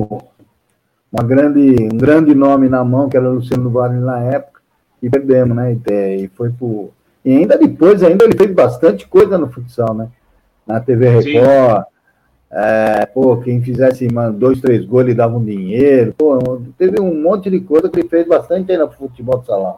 uma 1.11 1.23
grande, 1.23 1.75
um 1.91 1.97
grande 1.97 2.33
nome 2.33 2.69
na 2.69 2.83
mão, 2.83 3.09
que 3.09 3.17
era 3.17 3.29
o 3.29 3.35
Luciano 3.35 3.63
do 3.63 3.69
Vale 3.69 3.99
na 3.99 4.19
época, 4.19 4.61
e 5.01 5.09
perdemos, 5.09 5.55
né? 5.55 5.73
E, 5.73 6.27
foi 6.35 6.51
por. 6.51 6.91
E 7.23 7.35
ainda 7.35 7.57
depois, 7.57 8.01
ainda 8.01 8.23
ele 8.25 8.37
fez 8.37 8.53
bastante 8.53 9.07
coisa 9.07 9.37
no 9.37 9.51
futsal, 9.51 9.93
né? 9.93 10.07
Na 10.65 10.79
TV 10.79 11.09
Record. 11.09 11.85
É, 12.53 13.05
pô, 13.05 13.37
quem 13.37 13.61
fizesse 13.61 14.11
mano, 14.11 14.37
dois, 14.37 14.59
três 14.59 14.85
gols, 14.85 15.05
ele 15.05 15.13
dava 15.13 15.37
um 15.37 15.43
dinheiro. 15.43 16.13
Pô, 16.17 16.61
teve 16.77 16.99
um 16.99 17.21
monte 17.21 17.49
de 17.49 17.61
coisa 17.61 17.89
que 17.89 17.99
ele 17.99 18.09
fez 18.09 18.27
bastante 18.27 18.71
aí 18.71 18.77
no 18.77 18.91
futebol 18.91 19.37
do 19.37 19.45
salão. 19.45 19.77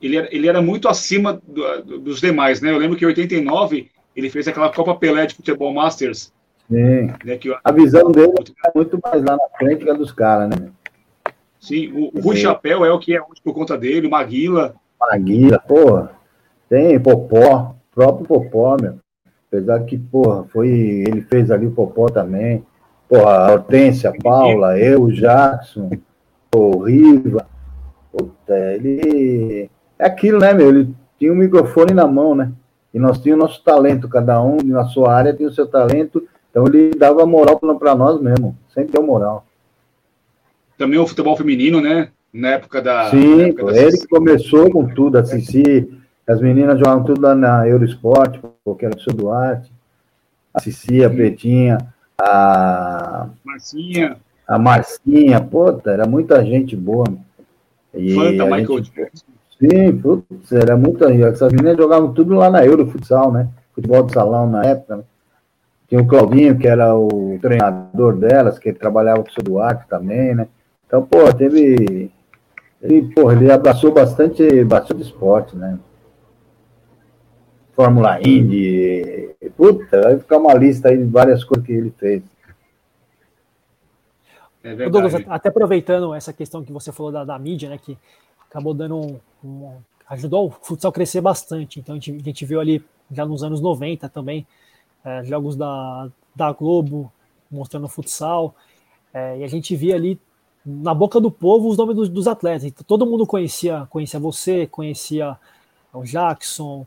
Ele 0.00 0.16
era, 0.16 0.28
ele 0.34 0.48
era 0.48 0.62
muito 0.62 0.88
acima 0.88 1.40
do, 1.46 2.00
dos 2.00 2.20
demais, 2.20 2.62
né? 2.62 2.70
Eu 2.70 2.78
lembro 2.78 2.96
que 2.96 3.04
em 3.04 3.08
89 3.08 3.90
ele 4.16 4.30
fez 4.30 4.48
aquela 4.48 4.72
Copa 4.72 4.94
Pelé 4.94 5.26
de 5.26 5.34
Futebol 5.34 5.74
Masters. 5.74 6.32
Sim. 6.70 7.12
Né, 7.24 7.36
que, 7.38 7.54
a 7.62 7.72
visão 7.72 8.10
dele 8.10 8.32
é 8.66 8.70
muito 8.74 8.98
mais 9.02 9.22
lá 9.22 9.36
na 9.36 9.58
frente 9.58 9.84
que 9.84 9.90
a 9.90 9.94
dos 9.94 10.12
caras, 10.12 10.50
né? 10.50 10.70
Sim, 11.60 11.92
o, 11.92 12.16
o 12.16 12.20
Rui 12.20 12.36
Chapéu 12.36 12.84
é 12.84 12.92
o 12.92 12.98
que 12.98 13.14
é 13.14 13.20
hoje 13.20 13.40
por 13.42 13.52
conta 13.52 13.76
dele, 13.76 14.06
o 14.06 14.10
Maguila. 14.10 14.74
Maguila, 15.00 15.58
porra. 15.58 16.12
Tem 16.68 16.98
Popó, 17.00 17.74
próprio 17.94 18.26
Popó, 18.26 18.76
meu. 18.80 18.98
Apesar 19.48 19.80
que, 19.84 19.96
porra, 19.98 20.44
foi. 20.44 20.68
Ele 20.68 21.22
fez 21.22 21.50
ali 21.50 21.66
o 21.66 21.72
Popó 21.72 22.08
também. 22.08 22.64
Porra, 23.08 23.30
a 23.30 23.52
Hortência, 23.52 24.10
a 24.10 24.22
Paula, 24.22 24.78
eu, 24.78 25.02
o 25.02 25.12
Jackson, 25.12 25.90
o 26.54 26.82
Riva. 26.84 27.46
Puta, 28.12 28.54
ele. 28.74 29.70
É 29.98 30.06
aquilo, 30.06 30.38
né, 30.38 30.52
meu? 30.52 30.68
Ele 30.68 30.94
tinha 31.18 31.32
um 31.32 31.36
microfone 31.36 31.92
na 31.92 32.06
mão, 32.06 32.34
né? 32.34 32.52
E 32.92 32.98
nós 32.98 33.18
tínhamos 33.18 33.46
nosso 33.46 33.64
talento, 33.64 34.08
cada 34.08 34.42
um 34.42 34.58
na 34.64 34.84
sua 34.84 35.12
área 35.12 35.32
tinha 35.32 35.48
o 35.48 35.52
seu 35.52 35.66
talento. 35.66 36.26
Então 36.50 36.66
ele 36.66 36.90
dava 36.90 37.24
moral 37.26 37.58
para 37.58 37.94
nós 37.94 38.20
mesmo. 38.20 38.56
Sempre 38.74 38.92
deu 38.92 39.02
moral. 39.02 39.46
Também 40.76 40.98
o 40.98 41.06
futebol 41.06 41.36
feminino, 41.36 41.80
né? 41.80 42.10
Na 42.32 42.50
época 42.50 42.80
da. 42.80 43.10
Sim, 43.10 43.42
época 43.42 43.72
da 43.72 43.82
ele 43.82 43.98
que 43.98 44.06
começou 44.06 44.70
com 44.70 44.86
tudo, 44.86 45.18
a 45.18 45.24
Cici, 45.24 45.88
as 46.28 46.40
meninas 46.40 46.78
jogavam 46.78 47.04
tudo 47.04 47.22
lá 47.22 47.34
na 47.34 47.66
Eurosport, 47.66 48.38
porque 48.64 48.84
era 48.84 48.94
do 48.94 49.12
Duarte. 49.14 49.72
A 50.52 50.60
Cici, 50.60 51.02
a 51.04 51.08
Pretinha, 51.08 51.78
a. 52.20 53.28
Marcinha. 53.44 54.16
A 54.46 54.58
Marcinha, 54.58 55.40
puta, 55.40 55.90
era 55.90 56.06
muita 56.06 56.44
gente 56.44 56.76
boa. 56.76 57.06
E 57.94 58.14
Fanta, 58.14 58.44
Michael 58.44 58.84
gente... 58.84 58.92
Sim, 59.58 59.98
putz, 59.98 60.52
era 60.52 60.76
muita. 60.76 61.12
Essas 61.12 61.52
meninas 61.52 61.76
jogavam 61.76 62.12
tudo 62.12 62.34
lá 62.34 62.50
na 62.50 62.64
Euro 62.64 62.86
Futsal, 62.86 63.32
né? 63.32 63.48
Futebol 63.74 64.02
de 64.04 64.12
salão 64.12 64.48
na 64.48 64.64
época. 64.64 64.96
Né? 64.96 65.02
Tinha 65.88 66.00
o 66.00 66.06
Claudinho, 66.06 66.58
que 66.58 66.68
era 66.68 66.94
o 66.94 67.38
treinador 67.40 68.16
delas, 68.16 68.58
que 68.58 68.72
trabalhava 68.72 69.22
com 69.22 69.30
o 69.30 69.32
seu 69.32 69.42
Duarte 69.42 69.88
também, 69.88 70.34
né? 70.34 70.46
Então, 70.86 71.02
pô, 71.02 71.32
teve. 71.32 72.10
Ele, 72.80 73.02
pô, 73.14 73.32
ele 73.32 73.50
abraçou 73.50 73.92
bastante, 73.92 74.64
bastante 74.64 75.02
esporte, 75.02 75.56
né? 75.56 75.78
Fórmula 77.78 78.18
Indy. 78.20 79.36
Puta, 79.56 80.02
vai 80.02 80.18
ficar 80.18 80.38
uma 80.38 80.52
lista 80.52 80.88
aí 80.88 80.98
de 80.98 81.04
várias 81.04 81.44
coisas 81.44 81.64
que 81.64 81.72
ele 81.72 81.94
fez. 81.96 82.24
É 84.64 84.74
Douglas, 84.90 85.14
até 85.14 85.48
aproveitando 85.48 86.12
essa 86.12 86.32
questão 86.32 86.64
que 86.64 86.72
você 86.72 86.90
falou 86.90 87.12
da, 87.12 87.24
da 87.24 87.38
mídia, 87.38 87.68
né, 87.68 87.78
que 87.78 87.96
acabou 88.50 88.74
dando 88.74 88.96
um, 88.96 89.20
um, 89.44 89.76
ajudou 90.10 90.48
o 90.48 90.50
futsal 90.50 90.88
a 90.88 90.92
crescer 90.92 91.20
bastante. 91.20 91.78
Então 91.78 91.94
a 91.94 91.98
gente, 92.00 92.16
a 92.20 92.24
gente 92.24 92.44
viu 92.44 92.58
ali 92.58 92.84
já 93.12 93.24
nos 93.24 93.44
anos 93.44 93.60
90 93.60 94.08
também 94.08 94.44
é, 95.04 95.22
jogos 95.22 95.54
da, 95.54 96.08
da 96.34 96.50
Globo 96.50 97.12
mostrando 97.48 97.86
futsal. 97.86 98.56
É, 99.14 99.38
e 99.38 99.44
a 99.44 99.48
gente 99.48 99.76
via 99.76 99.94
ali 99.94 100.18
na 100.66 100.92
boca 100.92 101.20
do 101.20 101.30
povo 101.30 101.68
os 101.68 101.76
nomes 101.76 101.94
dos, 101.94 102.08
dos 102.08 102.26
atletas. 102.26 102.64
Então, 102.64 102.84
todo 102.84 103.06
mundo 103.06 103.24
conhecia, 103.24 103.86
conhecia 103.88 104.18
você, 104.18 104.66
conhecia 104.66 105.38
o 105.92 106.02
Jackson, 106.02 106.84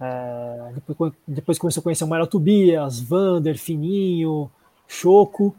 é, 0.00 0.72
depois, 0.86 1.12
depois 1.28 1.58
começou 1.58 1.80
a 1.80 1.84
conhecer 1.84 2.04
o 2.04 2.08
Mário 2.08 2.26
Tobias, 2.26 3.00
Vander, 3.00 3.58
Fininho, 3.58 4.50
Choco. 4.88 5.54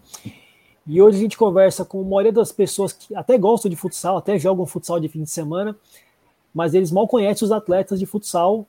E 0.87 0.99
hoje 0.99 1.17
a 1.17 1.21
gente 1.21 1.37
conversa 1.37 1.85
com 1.85 2.01
a 2.01 2.03
maioria 2.03 2.31
das 2.31 2.51
pessoas 2.51 2.91
que 2.91 3.15
até 3.15 3.37
gostam 3.37 3.69
de 3.69 3.75
futsal, 3.75 4.17
até 4.17 4.39
jogam 4.39 4.65
futsal 4.65 4.99
de 4.99 5.07
fim 5.07 5.23
de 5.23 5.29
semana, 5.29 5.77
mas 6.53 6.73
eles 6.73 6.91
mal 6.91 7.07
conhecem 7.07 7.45
os 7.45 7.51
atletas 7.51 7.99
de 7.99 8.05
futsal. 8.07 8.65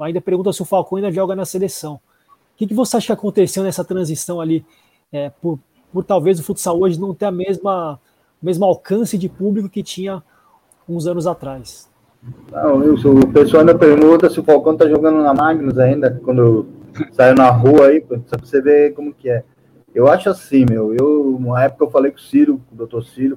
Ainda 0.00 0.20
pergunta 0.20 0.52
se 0.52 0.60
o 0.60 0.64
Falcão 0.64 0.96
ainda 0.96 1.12
joga 1.12 1.36
na 1.36 1.44
seleção. 1.44 1.94
O 1.94 2.56
que, 2.56 2.66
que 2.66 2.74
você 2.74 2.96
acha 2.96 3.06
que 3.06 3.12
aconteceu 3.12 3.62
nessa 3.62 3.84
transição 3.84 4.40
ali, 4.40 4.66
é, 5.12 5.30
por, 5.30 5.58
por 5.92 6.04
talvez 6.04 6.40
o 6.40 6.42
futsal 6.42 6.80
hoje 6.80 6.98
não 6.98 7.14
ter 7.14 7.26
a 7.26 7.30
mesma, 7.30 8.00
o 8.42 8.44
mesmo 8.44 8.64
alcance 8.64 9.16
de 9.16 9.28
público 9.28 9.68
que 9.68 9.84
tinha 9.84 10.20
uns 10.88 11.06
anos 11.06 11.28
atrás? 11.28 11.91
Não, 12.52 12.78
o 12.78 13.32
pessoal 13.32 13.60
ainda 13.60 13.74
pergunta 13.74 14.30
se 14.30 14.38
o 14.38 14.44
Falcão 14.44 14.76
tá 14.76 14.88
jogando 14.88 15.22
na 15.22 15.34
Magnus 15.34 15.78
ainda, 15.78 16.20
quando 16.22 16.66
saiu 17.12 17.34
na 17.34 17.50
rua 17.50 17.86
aí, 17.86 18.04
só 18.26 18.36
pra 18.36 18.46
você 18.46 18.60
ver 18.60 18.92
como 18.92 19.12
que 19.12 19.28
é. 19.28 19.42
Eu 19.94 20.08
acho 20.08 20.30
assim, 20.30 20.64
meu, 20.68 20.94
eu, 20.94 21.34
uma 21.36 21.62
época 21.64 21.84
eu 21.84 21.90
falei 21.90 22.10
com 22.12 22.18
o 22.18 22.20
Ciro, 22.20 22.60
com 22.68 22.74
o 22.74 22.78
doutor 22.78 23.02
Ciro, 23.04 23.36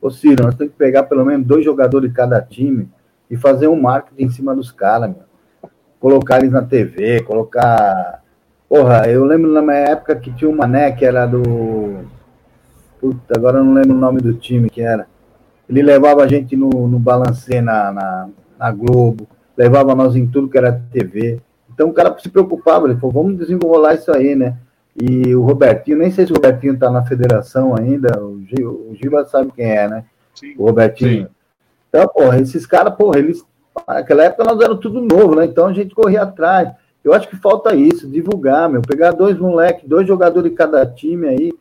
ô 0.00 0.10
Ciro, 0.10 0.44
nós 0.44 0.54
temos 0.54 0.72
que 0.72 0.78
pegar 0.78 1.04
pelo 1.04 1.24
menos 1.24 1.46
dois 1.46 1.64
jogadores 1.64 2.10
de 2.10 2.16
cada 2.16 2.40
time 2.40 2.88
e 3.30 3.36
fazer 3.36 3.68
um 3.68 3.80
marketing 3.80 4.24
em 4.24 4.30
cima 4.30 4.54
dos 4.54 4.70
caras, 4.70 5.10
meu. 5.10 5.70
Colocar 5.98 6.38
eles 6.38 6.52
na 6.52 6.62
TV, 6.62 7.22
colocar... 7.22 8.22
Porra, 8.68 9.08
eu 9.08 9.24
lembro 9.24 9.50
na 9.50 9.62
minha 9.62 9.78
época 9.78 10.14
que 10.14 10.30
tinha 10.32 10.48
uma 10.48 10.66
Mané 10.66 10.92
que 10.92 11.04
era 11.04 11.26
do... 11.26 12.04
Puta, 13.00 13.36
agora 13.36 13.58
eu 13.58 13.64
não 13.64 13.72
lembro 13.72 13.96
o 13.96 13.98
nome 13.98 14.20
do 14.20 14.34
time 14.34 14.68
que 14.68 14.82
era. 14.82 15.06
Ele 15.68 15.82
levava 15.82 16.22
a 16.22 16.26
gente 16.26 16.56
no, 16.56 16.88
no 16.88 16.98
balancê 16.98 17.60
na, 17.60 17.92
na, 17.92 18.28
na 18.58 18.72
Globo, 18.72 19.28
levava 19.56 19.94
nós 19.94 20.16
em 20.16 20.26
tudo 20.26 20.48
que 20.48 20.56
era 20.56 20.80
TV. 20.92 21.40
Então 21.72 21.88
o 21.90 21.92
cara 21.92 22.16
se 22.18 22.28
preocupava, 22.28 22.86
ele 22.86 22.98
falou, 22.98 23.22
vamos 23.22 23.38
desenrolar 23.38 23.94
isso 23.94 24.10
aí, 24.10 24.34
né? 24.34 24.56
E 25.00 25.34
o 25.34 25.42
Robertinho, 25.42 25.98
nem 25.98 26.10
sei 26.10 26.26
se 26.26 26.32
o 26.32 26.34
Robertinho 26.34 26.74
está 26.74 26.90
na 26.90 27.04
federação 27.04 27.76
ainda, 27.76 28.20
o, 28.20 28.40
Gil, 28.44 28.88
o 28.90 28.96
Giba 28.96 29.24
sabe 29.26 29.52
quem 29.54 29.70
é, 29.70 29.88
né? 29.88 30.04
Sim, 30.34 30.54
o 30.58 30.64
Robertinho. 30.64 31.26
Sim. 31.26 31.30
Então, 31.88 32.08
porra, 32.08 32.40
esses 32.40 32.66
caras, 32.66 32.94
porra, 32.94 33.18
eles. 33.18 33.44
Naquela 33.86 34.24
época 34.24 34.42
nós 34.44 34.60
era 34.60 34.74
tudo 34.76 35.00
novo, 35.00 35.36
né? 35.36 35.44
Então 35.44 35.66
a 35.66 35.72
gente 35.72 35.94
corria 35.94 36.22
atrás. 36.22 36.70
Eu 37.04 37.12
acho 37.12 37.28
que 37.28 37.36
falta 37.36 37.74
isso, 37.76 38.08
divulgar, 38.08 38.68
meu. 38.68 38.82
Pegar 38.82 39.12
dois 39.12 39.38
moleques, 39.38 39.88
dois 39.88 40.06
jogadores 40.06 40.50
de 40.50 40.56
cada 40.56 40.84
time 40.84 41.28
aí, 41.28 41.52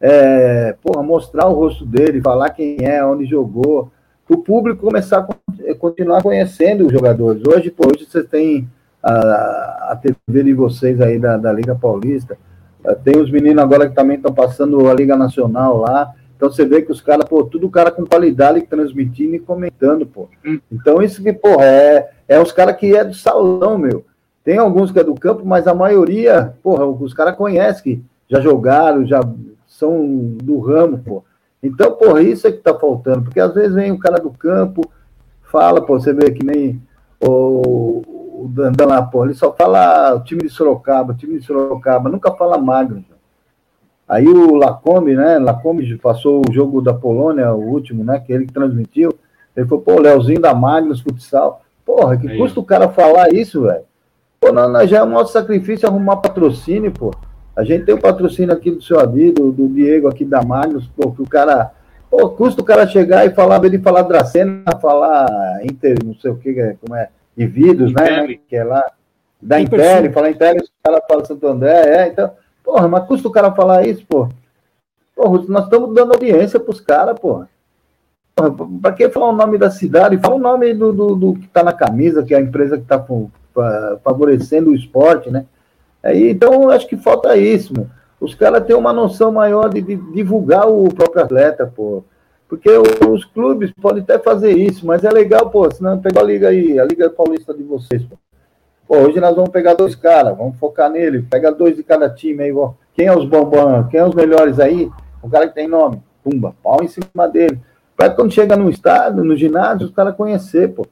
é, 0.00 0.74
porra, 0.82 1.02
mostrar 1.02 1.46
o 1.46 1.54
rosto 1.54 1.84
dele, 1.84 2.22
falar 2.22 2.50
quem 2.50 2.78
é, 2.80 3.04
onde 3.04 3.26
jogou, 3.26 3.90
o 4.28 4.38
público 4.38 4.86
começar 4.86 5.26
a 5.68 5.74
continuar 5.74 6.22
conhecendo 6.22 6.86
os 6.86 6.92
jogadores. 6.92 7.42
Hoje, 7.44 7.70
pô, 7.70 7.88
hoje 7.88 8.06
vocês 8.06 8.26
têm 8.26 8.68
a, 9.02 9.90
a 9.90 10.00
TV 10.00 10.44
de 10.44 10.54
vocês 10.54 11.00
aí 11.00 11.18
da, 11.18 11.36
da 11.36 11.52
Liga 11.52 11.74
Paulista, 11.74 12.38
é, 12.84 12.94
tem 12.94 13.18
os 13.18 13.30
meninos 13.30 13.62
agora 13.62 13.88
que 13.88 13.94
também 13.94 14.16
estão 14.16 14.32
passando 14.32 14.88
a 14.88 14.94
Liga 14.94 15.16
Nacional 15.16 15.78
lá. 15.78 16.14
Então 16.36 16.50
você 16.50 16.64
vê 16.64 16.80
que 16.80 16.90
os 16.90 17.02
caras, 17.02 17.28
pô, 17.28 17.44
tudo 17.44 17.68
cara 17.68 17.90
com 17.90 18.06
qualidade 18.06 18.62
transmitindo 18.62 19.34
e 19.34 19.40
comentando, 19.40 20.06
pô. 20.06 20.28
Hum. 20.46 20.58
Então 20.72 21.02
isso 21.02 21.22
que, 21.22 21.32
pô, 21.32 21.60
é, 21.60 22.08
é 22.26 22.40
os 22.40 22.50
caras 22.52 22.76
que 22.76 22.96
é 22.96 23.04
do 23.04 23.12
salão, 23.12 23.76
meu. 23.76 24.06
Tem 24.42 24.56
alguns 24.56 24.90
que 24.90 24.98
é 24.98 25.04
do 25.04 25.14
campo, 25.14 25.44
mas 25.44 25.66
a 25.66 25.74
maioria, 25.74 26.54
porra, 26.62 26.86
os 26.86 27.12
caras 27.12 27.36
conhecem 27.36 27.82
que 27.82 28.02
já 28.26 28.40
jogaram, 28.40 29.04
já 29.04 29.20
são 29.70 30.36
do 30.42 30.58
ramo, 30.58 30.98
pô. 30.98 31.22
Então, 31.62 31.92
porra, 31.92 32.20
isso 32.22 32.46
é 32.46 32.52
que 32.52 32.58
tá 32.58 32.74
faltando, 32.74 33.22
porque 33.22 33.38
às 33.38 33.54
vezes 33.54 33.74
vem 33.74 33.92
o 33.92 33.98
cara 33.98 34.18
do 34.18 34.30
campo, 34.30 34.82
fala, 35.42 35.80
pô, 35.80 35.98
você 35.98 36.12
vê 36.12 36.32
que 36.32 36.44
nem 36.44 36.82
o, 37.24 38.02
o 38.42 38.48
Dandan 38.48 38.86
lá, 38.86 39.02
pô, 39.02 39.24
ele 39.24 39.34
só 39.34 39.52
fala 39.52 40.14
o 40.16 40.24
time 40.24 40.42
de 40.42 40.48
Sorocaba, 40.48 41.12
o 41.12 41.16
time 41.16 41.38
de 41.38 41.44
Sorocaba, 41.44 42.10
nunca 42.10 42.32
fala 42.32 42.58
magro. 42.58 43.04
Aí 44.08 44.26
o 44.26 44.56
Lacombe, 44.56 45.14
né? 45.14 45.38
Lacombe 45.38 45.96
passou 45.98 46.42
o 46.42 46.52
jogo 46.52 46.82
da 46.82 46.92
Polônia, 46.92 47.54
o 47.54 47.60
último, 47.60 48.02
né? 48.02 48.18
Que 48.18 48.32
ele 48.32 48.46
transmitiu. 48.46 49.16
Ele 49.56 49.68
falou, 49.68 49.84
pô, 49.84 50.00
Leozinho 50.00 50.40
da 50.40 50.52
Magnus 50.52 51.00
Futsal. 51.00 51.62
Porra, 51.86 52.16
que 52.16 52.26
Aí. 52.26 52.36
custa 52.36 52.58
o 52.58 52.64
cara 52.64 52.88
falar 52.88 53.32
isso, 53.32 53.62
velho? 53.62 53.84
Pô, 54.40 54.50
não, 54.50 54.68
não, 54.68 54.84
já 54.84 54.98
é 54.98 55.04
um 55.04 55.10
nosso 55.10 55.32
sacrifício 55.32 55.88
arrumar 55.88 56.16
patrocínio, 56.16 56.90
pô. 56.90 57.12
A 57.56 57.64
gente 57.64 57.84
tem 57.84 57.94
o 57.94 58.00
patrocínio 58.00 58.54
aqui 58.54 58.70
do 58.70 58.82
seu 58.82 59.00
amigo, 59.00 59.50
do 59.52 59.68
Diego 59.68 60.08
aqui 60.08 60.24
da 60.24 60.42
Magnus, 60.42 60.86
pô, 60.96 61.10
que 61.12 61.22
o 61.22 61.28
cara. 61.28 61.72
Pô, 62.10 62.28
custa 62.30 62.60
o 62.60 62.64
cara 62.64 62.86
chegar 62.86 63.24
e 63.24 63.30
falar, 63.30 63.64
ele 63.64 63.78
falar 63.78 64.02
Dracena, 64.02 64.64
falar 64.80 65.60
Inter, 65.64 65.96
não 66.04 66.14
sei 66.14 66.30
o 66.30 66.36
que, 66.36 66.76
como 66.80 66.96
é, 66.96 67.08
de 67.36 67.46
vidros, 67.46 67.92
né? 67.92 68.38
Que 68.48 68.56
é 68.56 68.64
lá. 68.64 68.84
Da 69.40 69.60
Intel, 69.60 70.12
falar 70.12 70.30
Intel, 70.30 70.56
o 70.56 70.82
cara 70.82 71.02
fala 71.08 71.24
Santo 71.24 71.46
André, 71.46 71.72
é, 71.72 72.08
então. 72.08 72.32
Porra, 72.62 72.88
mas 72.88 73.06
custa 73.06 73.28
o 73.28 73.32
cara 73.32 73.52
falar 73.52 73.86
isso, 73.86 74.04
pô. 74.06 74.28
Porra, 75.14 75.44
nós 75.48 75.64
estamos 75.64 75.94
dando 75.94 76.12
audiência 76.12 76.60
pros 76.60 76.80
caras, 76.80 77.18
porra. 77.18 77.48
Para 78.80 78.92
que 78.92 79.08
falar 79.10 79.28
o 79.28 79.36
nome 79.36 79.58
da 79.58 79.70
cidade? 79.70 80.18
Fala 80.18 80.34
o 80.34 80.38
nome 80.38 80.72
do, 80.72 80.92
do, 80.92 81.14
do 81.14 81.34
que 81.34 81.46
está 81.46 81.62
na 81.62 81.72
camisa, 81.72 82.22
que 82.22 82.34
é 82.34 82.38
a 82.38 82.40
empresa 82.40 82.76
que 82.76 82.82
está 82.82 83.04
favorecendo 84.02 84.70
o 84.70 84.74
esporte, 84.74 85.30
né? 85.30 85.44
Aí, 86.02 86.30
então, 86.30 86.70
acho 86.70 86.86
que 86.88 86.96
falta 86.96 87.36
isso, 87.36 87.72
meu. 87.74 87.86
Os 88.20 88.34
caras 88.34 88.64
têm 88.64 88.76
uma 88.76 88.92
noção 88.92 89.32
maior 89.32 89.68
de, 89.68 89.80
de, 89.80 89.96
divulgar 89.96 90.68
o 90.68 90.92
próprio 90.92 91.22
atleta, 91.22 91.66
pô. 91.66 92.04
Porque 92.48 92.68
os 92.68 93.24
clubes 93.24 93.72
podem 93.80 94.02
até 94.02 94.18
fazer 94.18 94.52
isso, 94.52 94.84
mas 94.84 95.04
é 95.04 95.10
legal, 95.10 95.48
pô, 95.50 95.70
senão 95.70 96.00
pegar 96.00 96.20
a 96.22 96.24
liga 96.24 96.48
aí, 96.48 96.78
a 96.78 96.84
Liga 96.84 97.08
Paulista 97.08 97.54
de 97.54 97.62
vocês, 97.62 98.02
pô. 98.02 98.16
pô 98.88 98.96
hoje 98.98 99.20
nós 99.20 99.34
vamos 99.36 99.50
pegar 99.50 99.74
dois 99.74 99.94
caras, 99.94 100.36
vamos 100.36 100.58
focar 100.58 100.90
nele, 100.90 101.22
pega 101.22 101.52
dois 101.52 101.76
de 101.76 101.84
cada 101.84 102.10
time 102.10 102.42
aí, 102.42 102.52
ó. 102.52 102.72
Quem 102.92 103.06
é 103.06 103.16
os 103.16 103.24
bambam, 103.24 103.86
quem 103.88 104.00
é 104.00 104.04
os 104.04 104.14
melhores 104.14 104.58
aí? 104.58 104.90
O 105.22 105.30
cara 105.30 105.48
que 105.48 105.54
tem 105.54 105.68
nome, 105.68 106.02
pumba, 106.24 106.54
pau 106.62 106.82
em 106.82 106.88
cima 106.88 107.28
dele. 107.28 107.58
Para 107.96 108.10
quando 108.10 108.32
chega 108.32 108.56
no 108.56 108.68
estado, 108.68 109.22
no 109.22 109.36
ginásio, 109.36 109.86
os 109.86 109.94
caras 109.94 110.16
conhecer, 110.16 110.74
pô. 110.74 110.86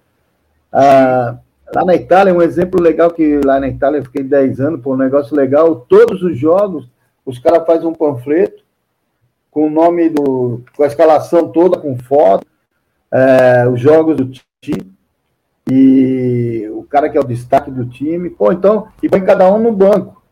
Ah, 0.72 1.38
lá 1.74 1.84
na 1.84 1.94
Itália, 1.94 2.34
um 2.34 2.42
exemplo 2.42 2.80
legal 2.80 3.10
que 3.10 3.40
lá 3.44 3.60
na 3.60 3.68
Itália 3.68 3.98
eu 3.98 4.04
fiquei 4.04 4.22
10 4.22 4.60
anos, 4.60 4.80
pô, 4.80 4.94
um 4.94 4.98
negócio 4.98 5.36
legal, 5.36 5.76
todos 5.88 6.22
os 6.22 6.36
jogos, 6.38 6.88
os 7.24 7.38
caras 7.38 7.66
fazem 7.66 7.86
um 7.86 7.94
panfleto 7.94 8.62
com 9.50 9.66
o 9.66 9.70
nome 9.70 10.08
do. 10.08 10.62
com 10.76 10.82
a 10.82 10.86
escalação 10.86 11.48
toda, 11.48 11.78
com 11.78 11.98
foto, 11.98 12.46
é, 13.12 13.68
os 13.68 13.80
jogos 13.80 14.16
do 14.16 14.30
time, 14.60 14.94
e 15.70 16.68
o 16.72 16.82
cara 16.84 17.08
que 17.08 17.18
é 17.18 17.20
o 17.20 17.26
destaque 17.26 17.70
do 17.70 17.86
time, 17.86 18.30
pô, 18.30 18.50
então, 18.52 18.88
e 19.02 19.08
põe 19.08 19.20
cada 19.20 19.52
um 19.52 19.58
no 19.58 19.72
banco. 19.72 20.22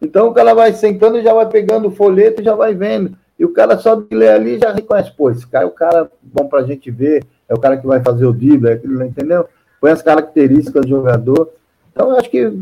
Então 0.00 0.28
o 0.28 0.34
cara 0.34 0.52
vai 0.52 0.72
sentando 0.72 1.18
e 1.18 1.22
já 1.22 1.32
vai 1.32 1.48
pegando 1.48 1.88
o 1.88 1.92
folheto 1.92 2.42
e 2.42 2.44
já 2.44 2.54
vai 2.54 2.74
vendo. 2.74 3.16
E 3.38 3.44
o 3.44 3.52
cara 3.52 3.78
só 3.78 3.94
de 3.94 4.14
ler 4.14 4.30
ali 4.30 4.58
já 4.58 4.72
reconhece, 4.72 5.12
pô, 5.16 5.30
esse 5.30 5.46
cara 5.46 5.64
é 5.64 5.68
o 5.68 5.72
cara 5.72 6.10
bom 6.20 6.46
pra 6.48 6.62
gente 6.62 6.90
ver, 6.90 7.24
é 7.48 7.54
o 7.54 7.58
cara 7.58 7.76
que 7.76 7.86
vai 7.86 8.02
fazer 8.02 8.26
o 8.26 8.32
drible, 8.32 8.68
é 8.68 8.72
aquilo, 8.74 9.02
entendeu? 9.02 9.48
Põe 9.82 9.90
as 9.90 10.00
características 10.00 10.82
do 10.82 10.90
jogador. 10.90 11.50
Então, 11.90 12.10
eu 12.10 12.16
acho 12.16 12.30
que 12.30 12.56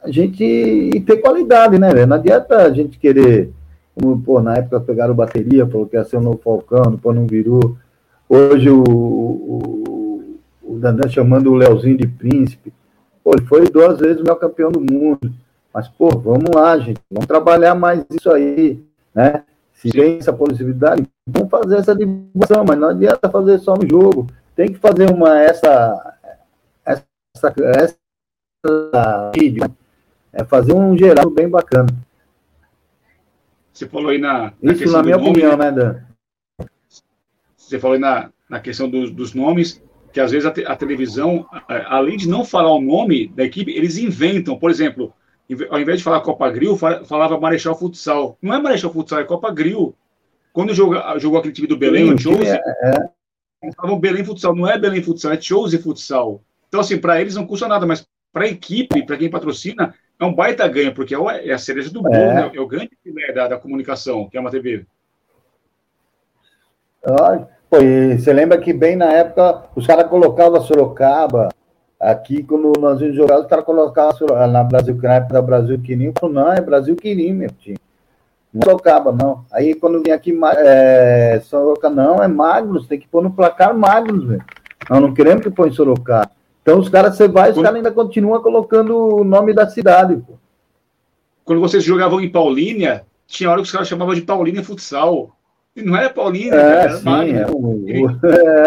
a 0.00 0.08
gente 0.08 0.44
e 0.44 1.00
ter 1.00 1.16
qualidade, 1.16 1.76
né, 1.76 1.92
velho? 1.92 2.06
Não 2.06 2.14
adianta 2.14 2.56
a 2.56 2.72
gente 2.72 3.00
querer, 3.00 3.50
como, 3.92 4.22
pô, 4.22 4.40
na 4.40 4.58
época 4.58 4.78
pegaram 4.78 5.12
bateria, 5.12 5.66
falou 5.66 5.88
que 5.88 5.96
ia 5.96 6.04
ser 6.04 6.18
o 6.18 6.20
novo 6.20 6.38
Falcão, 6.38 6.92
depois 6.92 7.16
não 7.16 7.26
virou. 7.26 7.76
Hoje 8.28 8.70
o, 8.70 8.80
o, 8.80 10.38
o 10.62 10.78
Dandan 10.78 11.08
chamando 11.08 11.50
o 11.50 11.56
Leozinho 11.56 11.96
de 11.96 12.06
príncipe. 12.06 12.72
Pô, 13.24 13.32
ele 13.34 13.44
foi 13.44 13.68
duas 13.68 13.98
vezes 13.98 14.20
o 14.20 14.24
meu 14.24 14.36
campeão 14.36 14.70
do 14.70 14.80
mundo. 14.80 15.32
Mas, 15.74 15.88
pô, 15.88 16.10
vamos 16.10 16.50
lá, 16.54 16.78
gente, 16.78 17.00
vamos 17.10 17.26
trabalhar 17.26 17.74
mais 17.74 18.04
isso 18.08 18.30
aí, 18.30 18.80
né? 19.12 19.42
Se 19.74 19.90
tem 19.90 20.18
essa 20.18 20.32
possibilidade, 20.32 21.02
vamos 21.26 21.50
fazer 21.50 21.78
essa 21.78 21.92
divulgação, 21.92 22.64
mas 22.64 22.78
não 22.78 22.90
adianta 22.90 23.28
fazer 23.28 23.58
só 23.58 23.74
no 23.74 23.88
jogo. 23.88 24.28
Tem 24.54 24.68
que 24.72 24.78
fazer 24.78 25.10
uma 25.10 25.40
essa 25.40 26.11
essa, 27.34 29.30
vídeo, 29.34 29.64
é 30.32 30.44
fazer 30.44 30.72
um 30.72 30.96
geral 30.96 31.30
bem 31.30 31.48
bacana. 31.48 31.88
Você 33.72 33.88
falou 33.88 34.10
aí 34.10 34.18
na, 34.18 34.52
na 34.60 34.72
Isso 34.72 34.92
na 34.92 35.02
minha 35.02 35.16
nome, 35.16 35.30
opinião, 35.30 35.56
né, 35.56 35.72
Dan? 35.72 36.00
Você 37.56 37.78
falou 37.78 37.94
aí 37.94 38.00
na, 38.00 38.30
na 38.48 38.60
questão 38.60 38.88
dos, 38.88 39.10
dos 39.10 39.34
nomes, 39.34 39.82
que 40.12 40.20
às 40.20 40.30
vezes 40.30 40.46
a, 40.46 40.50
te, 40.50 40.64
a 40.64 40.76
televisão, 40.76 41.46
além 41.86 42.16
de 42.16 42.28
não 42.28 42.44
falar 42.44 42.72
o 42.72 42.80
nome 42.80 43.28
da 43.28 43.44
equipe, 43.44 43.72
eles 43.72 43.96
inventam. 43.96 44.58
Por 44.58 44.70
exemplo, 44.70 45.12
ao 45.70 45.80
invés 45.80 45.98
de 45.98 46.04
falar 46.04 46.20
Copa 46.20 46.50
Grill, 46.50 46.76
falava 46.76 47.40
Marechal 47.40 47.78
Futsal. 47.78 48.36
Não 48.42 48.52
é 48.54 48.60
Marechal 48.60 48.92
Futsal, 48.92 49.20
é 49.20 49.24
Copa 49.24 49.50
Grill. 49.50 49.94
Quando 50.52 50.74
jogou, 50.74 51.00
jogou 51.18 51.38
aquele 51.38 51.54
time 51.54 51.66
do 51.66 51.78
Belém, 51.78 52.08
Sim, 52.08 52.14
o 52.14 52.18
Chose, 52.18 52.46
é, 52.46 52.60
é. 52.82 53.98
Belém 53.98 54.22
Futsal. 54.22 54.54
Não 54.54 54.68
é 54.68 54.78
Belém 54.78 55.02
Futsal, 55.02 55.32
é 55.32 55.40
Chose 55.40 55.78
Futsal. 55.78 56.42
Então, 56.72 56.80
assim, 56.80 56.96
para 56.96 57.20
eles 57.20 57.34
não 57.34 57.46
custa 57.46 57.68
nada, 57.68 57.86
mas 57.86 58.06
para 58.32 58.44
a 58.44 58.48
equipe, 58.48 59.04
para 59.04 59.18
quem 59.18 59.28
patrocina, 59.28 59.94
é 60.18 60.24
um 60.24 60.32
baita 60.32 60.66
ganho, 60.66 60.94
porque 60.94 61.14
é, 61.14 61.48
é 61.48 61.52
a 61.52 61.58
cereja 61.58 61.90
do 61.90 62.00
bolo, 62.00 62.14
é. 62.14 62.32
né? 62.32 62.50
é 62.54 62.58
o 62.58 62.66
grande 62.66 62.92
filé 63.04 63.30
da, 63.30 63.46
da, 63.46 63.58
comunicação, 63.58 64.26
que 64.26 64.38
é 64.38 64.40
uma 64.40 64.50
TV. 64.50 64.86
Ah, 67.04 67.46
pô, 67.68 67.76
você 67.76 68.32
lembra 68.32 68.56
que 68.56 68.72
bem 68.72 68.96
na 68.96 69.12
época 69.12 69.64
os 69.76 69.86
caras 69.86 70.08
colocavam 70.08 70.62
Sorocaba, 70.62 71.50
Aqui, 72.00 72.42
quando 72.42 72.72
nós 72.80 73.00
íamos 73.00 73.16
jogar, 73.16 73.38
os 73.38 73.46
caras 73.46 73.66
colocavam 73.66 74.26
na 74.48 74.64
Brasil, 74.64 74.98
na 75.00 75.14
época 75.14 75.34
da 75.34 75.42
Brasil 75.42 75.78
Quirim, 75.78 76.12
eu 76.20 76.28
não, 76.30 76.52
é 76.52 76.60
Brasil 76.60 76.96
Quirim, 76.96 77.34
meu 77.34 77.50
time. 77.50 77.78
Não 78.52 78.62
Sorocaba, 78.62 79.12
não. 79.12 79.44
Aí, 79.52 79.74
quando 79.74 80.02
vim 80.02 80.10
aqui, 80.10 80.36
é, 80.56 81.40
Sorocaba, 81.44 81.94
não, 81.94 82.22
é 82.22 82.26
Magnus, 82.26 82.88
tem 82.88 82.98
que 82.98 83.06
pôr 83.06 83.22
no 83.22 83.30
placar 83.30 83.76
Magnus, 83.76 84.24
velho. 84.24 84.44
Nós 84.90 85.00
não 85.02 85.14
queremos 85.14 85.42
que 85.42 85.50
põe 85.50 85.70
Sorocaba. 85.70 86.30
Então, 86.62 86.78
os 86.78 86.88
caras, 86.88 87.16
você 87.16 87.26
vai, 87.26 87.50
os 87.50 87.56
caras 87.56 87.74
ainda 87.74 87.90
continuam 87.90 88.40
colocando 88.40 89.16
o 89.16 89.24
nome 89.24 89.52
da 89.52 89.68
cidade, 89.68 90.16
pô. 90.16 90.34
Quando 91.44 91.60
vocês 91.60 91.82
jogavam 91.82 92.20
em 92.20 92.30
Paulínia, 92.30 93.04
tinha 93.26 93.50
hora 93.50 93.60
que 93.60 93.66
os 93.66 93.72
caras 93.72 93.88
chamavam 93.88 94.14
de 94.14 94.22
Paulínia 94.22 94.62
Futsal. 94.62 95.34
E 95.74 95.82
não 95.82 95.96
era 95.96 96.10
Paulínia, 96.10 96.54
é, 96.54 96.84
era 96.84 96.96
sim. 96.98 97.32
Era, 97.32 97.56
um, 97.56 97.84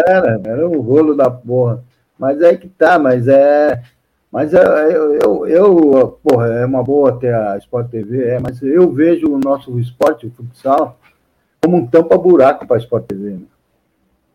era, 0.06 0.40
era 0.44 0.68
um 0.68 0.80
rolo 0.80 1.14
da 1.14 1.30
porra. 1.30 1.82
Mas 2.18 2.40
é 2.42 2.54
que 2.54 2.68
tá, 2.68 2.98
mas 2.98 3.28
é. 3.28 3.82
Mas 4.30 4.52
é, 4.52 4.60
eu, 4.94 5.14
eu, 5.14 5.46
eu, 5.48 6.18
porra, 6.22 6.48
é 6.48 6.66
uma 6.66 6.82
boa 6.82 7.18
ter 7.18 7.34
a 7.34 7.56
Sport 7.56 7.88
TV, 7.88 8.24
é, 8.24 8.38
mas 8.38 8.60
eu 8.60 8.92
vejo 8.92 9.32
o 9.32 9.38
nosso 9.38 9.78
esporte, 9.78 10.26
o 10.26 10.30
futsal, 10.30 10.98
como 11.62 11.78
um 11.78 11.86
tampa-buraco 11.86 12.66
para 12.66 12.76
a 12.76 12.80
Sport 12.80 13.06
TV. 13.06 13.30
Né? 13.30 13.40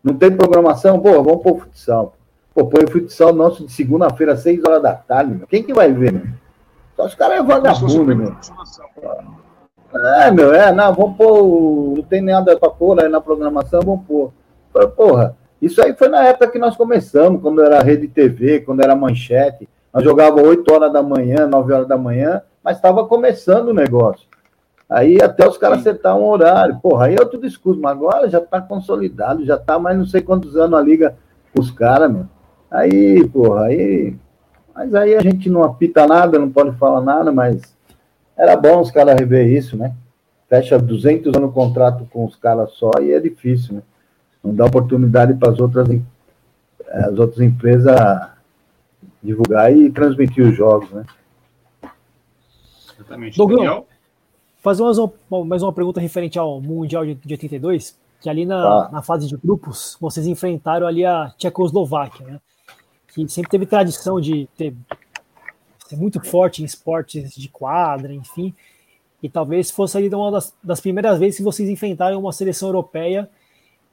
Não 0.02 0.14
tem 0.14 0.34
programação, 0.34 0.98
pô, 0.98 1.22
vamos 1.22 1.42
pôr 1.42 1.60
futsal. 1.60 2.16
Pô, 2.54 2.66
põe 2.66 2.84
o 2.84 2.90
futsal 2.90 3.32
nosso 3.32 3.64
de 3.64 3.72
segunda-feira, 3.72 4.34
às 4.34 4.40
6 4.40 4.62
horas 4.64 4.82
da 4.82 4.94
tarde, 4.94 5.34
meu. 5.34 5.46
Quem 5.46 5.62
que 5.62 5.72
vai 5.72 5.90
ver, 5.92 6.12
meu? 6.12 6.26
Só 6.96 7.06
os 7.06 7.14
caras 7.14 7.38
é 7.38 7.42
vagabundo, 7.42 8.14
meu. 8.14 8.36
É, 9.94 10.30
meu, 10.30 10.54
é, 10.54 10.72
não, 10.72 10.92
vamos 10.94 11.16
pôr, 11.16 11.96
não 11.96 12.02
tem 12.02 12.22
nada 12.22 12.56
para 12.58 12.70
pôr 12.70 13.00
aí 13.00 13.08
na 13.08 13.20
programação, 13.20 13.80
vamos 13.82 14.06
pôr. 14.06 14.32
Porra, 14.96 15.36
isso 15.60 15.82
aí 15.82 15.94
foi 15.94 16.08
na 16.08 16.24
época 16.24 16.48
que 16.48 16.58
nós 16.58 16.76
começamos, 16.76 17.40
quando 17.40 17.62
era 17.62 17.82
rede 17.82 18.08
TV, 18.08 18.60
quando 18.60 18.82
era 18.82 18.96
manchete. 18.96 19.68
Nós 19.92 20.02
jogávamos 20.02 20.48
8 20.48 20.72
horas 20.72 20.92
da 20.92 21.02
manhã, 21.02 21.46
9 21.46 21.72
horas 21.72 21.88
da 21.88 21.96
manhã, 21.96 22.42
mas 22.64 22.76
estava 22.76 23.06
começando 23.06 23.68
o 23.68 23.74
negócio. 23.74 24.26
Aí 24.88 25.20
até 25.22 25.48
os 25.48 25.56
caras 25.56 25.80
acertar 25.80 26.16
um 26.16 26.24
horário. 26.24 26.78
Porra, 26.82 27.06
aí 27.06 27.14
é 27.14 27.20
outro 27.20 27.40
discurso, 27.40 27.80
mas 27.80 27.92
agora 27.92 28.28
já 28.28 28.38
está 28.38 28.60
consolidado, 28.60 29.44
já 29.44 29.56
está 29.56 29.78
mais 29.78 29.96
não 29.96 30.04
sei 30.04 30.20
quantos 30.20 30.56
anos 30.56 30.78
a 30.78 30.82
liga 30.82 31.14
os 31.58 31.70
caras, 31.70 32.10
meu. 32.10 32.26
Aí, 32.72 33.28
porra, 33.28 33.66
aí. 33.66 34.16
Mas 34.74 34.94
aí 34.94 35.14
a 35.14 35.20
gente 35.20 35.50
não 35.50 35.62
apita 35.62 36.06
nada, 36.06 36.38
não 36.38 36.50
pode 36.50 36.74
falar 36.78 37.02
nada, 37.02 37.30
mas 37.30 37.76
era 38.34 38.56
bom 38.56 38.80
os 38.80 38.90
caras 38.90 39.14
rever 39.14 39.46
isso, 39.46 39.76
né? 39.76 39.94
Fecha 40.48 40.78
200 40.78 41.34
anos 41.36 41.50
o 41.50 41.52
contrato 41.52 42.08
com 42.10 42.24
os 42.24 42.34
caras 42.34 42.72
só 42.72 42.90
e 43.00 43.12
é 43.12 43.20
difícil, 43.20 43.76
né? 43.76 43.82
não 44.42 44.54
dá 44.54 44.64
oportunidade 44.64 45.34
para 45.34 45.52
as 45.52 45.60
outras, 45.60 45.88
as 46.88 47.18
outras 47.18 47.40
empresas 47.40 47.94
divulgar 49.22 49.74
e 49.74 49.90
transmitir 49.90 50.44
os 50.44 50.56
jogos, 50.56 50.90
né? 50.90 51.04
Exatamente. 52.94 53.36
Douglas, 53.36 53.84
fazer 54.60 54.82
mais 54.82 54.98
uma, 54.98 55.12
mais 55.44 55.62
uma 55.62 55.72
pergunta 55.72 56.00
referente 56.00 56.38
ao 56.38 56.60
Mundial 56.60 57.04
de, 57.04 57.14
de 57.14 57.34
82, 57.34 57.98
que 58.20 58.28
ali 58.28 58.46
na, 58.46 58.56
ah. 58.56 58.88
na 58.90 59.02
fase 59.02 59.28
de 59.28 59.36
grupos, 59.36 59.96
vocês 60.00 60.26
enfrentaram 60.26 60.86
ali 60.86 61.04
a 61.04 61.32
Tchecoslováquia, 61.36 62.26
né? 62.26 62.40
Que 63.14 63.28
sempre 63.28 63.50
teve 63.50 63.66
tradição 63.66 64.20
de 64.20 64.48
ter, 64.56 64.74
ser 65.86 65.96
muito 65.96 66.20
forte 66.24 66.62
em 66.62 66.64
esportes 66.64 67.34
de 67.34 67.48
quadra, 67.48 68.12
enfim. 68.12 68.54
E 69.22 69.28
talvez 69.28 69.70
fosse 69.70 69.96
ali 69.96 70.08
uma 70.08 70.30
das, 70.30 70.54
das 70.62 70.80
primeiras 70.80 71.18
vezes 71.18 71.36
que 71.36 71.42
vocês 71.42 71.68
enfrentaram 71.68 72.18
uma 72.18 72.32
seleção 72.32 72.68
europeia 72.68 73.28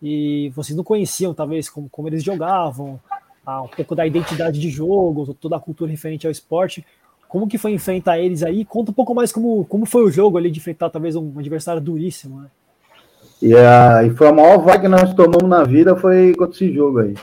e 0.02 0.52
vocês 0.56 0.76
não 0.76 0.84
conheciam, 0.84 1.34
talvez, 1.34 1.70
como, 1.70 1.90
como 1.90 2.08
eles 2.08 2.24
jogavam, 2.24 3.00
ah, 3.46 3.62
um 3.62 3.68
pouco 3.68 3.96
da 3.96 4.08
identidade 4.08 4.60
de 4.60 4.70
jogo, 4.70 5.34
toda 5.34 5.58
a 5.58 5.60
cultura 5.60 5.92
referente 5.92 6.26
ao 6.26 6.32
esporte. 6.32 6.86
Como 7.28 7.48
que 7.48 7.58
foi 7.58 7.74
enfrentar 7.74 8.18
eles 8.18 8.42
aí? 8.42 8.66
Conta 8.66 8.92
um 8.92 8.94
pouco 8.94 9.14
mais 9.14 9.32
como, 9.32 9.66
como 9.66 9.86
foi 9.86 10.04
o 10.04 10.12
jogo 10.12 10.38
ali 10.38 10.50
de 10.50 10.60
enfrentar 10.60 10.90
talvez 10.90 11.16
um 11.16 11.38
adversário 11.38 11.82
duríssimo, 11.82 12.42
né? 12.42 12.48
E, 13.42 13.56
a, 13.56 14.04
e 14.04 14.10
foi 14.12 14.28
a 14.28 14.34
maior 14.34 14.58
vaga 14.58 14.82
que 14.82 14.88
nós 14.88 15.14
tomamos 15.14 15.48
na 15.48 15.64
vida 15.64 15.96
foi 15.96 16.34
contra 16.36 16.56
esse 16.56 16.74
jogo 16.74 17.00
aí. 17.00 17.14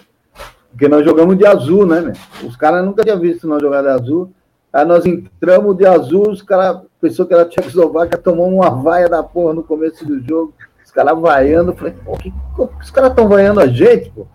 Porque 0.76 0.88
nós 0.88 1.06
jogamos 1.06 1.38
de 1.38 1.46
azul, 1.46 1.86
né, 1.86 2.02
meu? 2.02 2.12
Os 2.46 2.54
caras 2.54 2.84
nunca 2.84 3.02
tinham 3.02 3.18
visto 3.18 3.48
nós 3.48 3.62
jogar 3.62 3.80
de 3.80 3.88
azul. 3.88 4.30
Aí 4.70 4.84
nós 4.84 5.06
entramos 5.06 5.74
de 5.74 5.86
azul, 5.86 6.28
os 6.28 6.42
caras, 6.42 6.82
pensou 7.00 7.24
que 7.24 7.32
era 7.32 7.46
Tchecoslováquia, 7.46 8.18
tomou 8.18 8.46
uma 8.46 8.68
vaia 8.68 9.08
da 9.08 9.22
porra 9.22 9.54
no 9.54 9.62
começo 9.62 10.04
do 10.04 10.20
jogo, 10.20 10.52
os 10.84 10.90
caras 10.90 11.18
vaiando, 11.18 11.74
falei, 11.74 11.94
pô, 12.04 12.12
que, 12.18 12.30
os 12.78 12.90
caras 12.90 13.08
estão 13.08 13.26
vaiando 13.26 13.60
a 13.60 13.66
gente, 13.66 14.10
pô. 14.10 14.26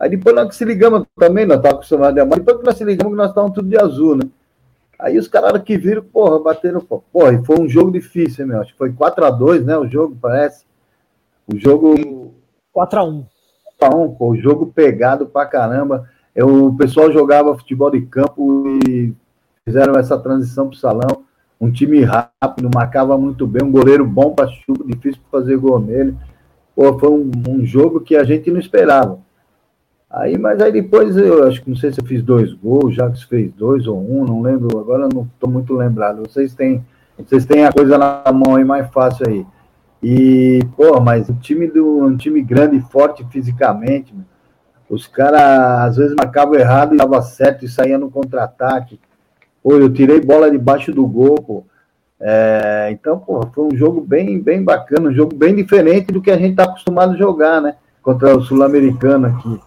Aí 0.00 0.08
depois 0.08 0.34
nós 0.34 0.48
que 0.48 0.56
se 0.56 0.64
ligamos 0.64 1.04
também, 1.14 1.44
nós 1.44 1.58
estávamos 1.58 1.80
acostumados 1.80 2.18
a 2.18 2.22
amar, 2.22 2.38
depois 2.38 2.56
que 2.56 2.64
nós 2.64 2.76
se 2.78 2.84
ligamos 2.84 3.12
que 3.12 3.18
nós 3.18 3.28
estávamos 3.28 3.54
tudo 3.54 3.68
de 3.68 3.78
azul, 3.78 4.16
né? 4.16 4.24
Aí 4.98 5.18
os 5.18 5.28
caras 5.28 5.62
que 5.62 5.76
viram, 5.76 6.02
porra, 6.02 6.38
bateram, 6.38 6.80
porra, 6.80 7.34
e 7.34 7.44
foi 7.44 7.60
um 7.60 7.68
jogo 7.68 7.92
difícil, 7.92 8.46
meu, 8.46 8.62
acho 8.62 8.72
que 8.72 8.78
foi 8.78 8.90
4x2, 8.92 9.62
né, 9.62 9.76
o 9.76 9.86
jogo, 9.86 10.16
parece. 10.18 10.64
O 11.46 11.54
jogo... 11.54 12.32
4x1. 12.74 13.26
4x1, 13.90 14.16
pô, 14.16 14.36
jogo 14.36 14.66
pegado 14.66 15.26
pra 15.26 15.46
caramba. 15.46 16.08
Eu, 16.34 16.66
o 16.66 16.76
pessoal 16.76 17.12
jogava 17.12 17.56
futebol 17.56 17.90
de 17.90 18.02
campo 18.02 18.78
e 18.88 19.12
fizeram 19.64 19.94
essa 19.96 20.18
transição 20.18 20.68
para 20.68 20.76
o 20.76 20.78
salão. 20.78 21.24
Um 21.60 21.70
time 21.70 22.02
rápido, 22.02 22.70
marcava 22.74 23.16
muito 23.16 23.46
bem, 23.46 23.62
um 23.62 23.70
goleiro 23.70 24.04
bom 24.04 24.34
para 24.34 24.48
chuva, 24.48 24.84
difícil 24.84 25.20
fazer 25.30 25.56
gol 25.56 25.78
nele. 25.78 26.16
Pô, 26.74 26.98
foi 26.98 27.10
um, 27.10 27.30
um, 27.48 27.64
jogo 27.64 28.00
que 28.00 28.16
a 28.16 28.24
gente 28.24 28.50
não 28.50 28.58
esperava. 28.58 29.18
Aí, 30.10 30.36
mas 30.36 30.60
aí 30.60 30.72
depois 30.72 31.16
eu 31.16 31.46
acho 31.46 31.62
que 31.62 31.70
não 31.70 31.76
sei 31.76 31.92
se 31.92 32.00
eu 32.00 32.04
fiz 32.04 32.22
dois 32.22 32.52
gols, 32.52 32.84
o 32.84 32.90
Jacques 32.90 33.22
fez 33.22 33.52
dois 33.52 33.86
ou 33.86 33.98
um, 33.98 34.24
não 34.24 34.42
lembro, 34.42 34.78
agora 34.78 35.08
não 35.12 35.22
estou 35.22 35.48
muito 35.48 35.72
lembrado. 35.74 36.22
Vocês 36.28 36.54
têm, 36.54 36.84
vocês 37.16 37.46
têm 37.46 37.64
a 37.64 37.72
coisa 37.72 37.96
na 37.96 38.24
mão 38.32 38.56
aí 38.56 38.64
mais 38.64 38.90
fácil 38.90 39.26
aí. 39.28 39.46
E, 40.02 40.58
pô, 40.76 41.00
mas 41.00 41.28
o 41.28 41.34
time 41.34 41.68
do 41.68 42.04
um 42.04 42.16
time 42.16 42.42
grande 42.42 42.76
e 42.76 42.80
forte 42.80 43.24
fisicamente, 43.30 44.12
os 44.90 45.06
caras 45.06 45.40
às 45.88 45.96
vezes 45.96 46.16
marcavam 46.16 46.54
errado 46.56 46.94
e 46.94 46.98
dava 46.98 47.22
certo 47.22 47.64
e 47.64 47.68
saía 47.68 47.96
no 47.96 48.10
contra-ataque. 48.10 48.98
Pô, 49.62 49.76
eu 49.76 49.92
tirei 49.92 50.20
bola 50.20 50.50
debaixo 50.50 50.92
do 50.92 51.06
gol, 51.06 51.36
pô. 51.36 51.64
É, 52.20 52.88
então, 52.90 53.18
pô, 53.18 53.46
foi 53.54 53.64
um 53.64 53.76
jogo 53.76 54.00
bem, 54.00 54.40
bem 54.40 54.62
bacana, 54.62 55.08
um 55.08 55.12
jogo 55.12 55.34
bem 55.34 55.54
diferente 55.54 56.12
do 56.12 56.20
que 56.20 56.30
a 56.30 56.36
gente 56.36 56.52
está 56.52 56.64
acostumado 56.64 57.14
a 57.14 57.16
jogar, 57.16 57.60
né? 57.60 57.76
Contra 58.02 58.36
o 58.36 58.42
Sul-Americano 58.42 59.28
aqui. 59.28 59.60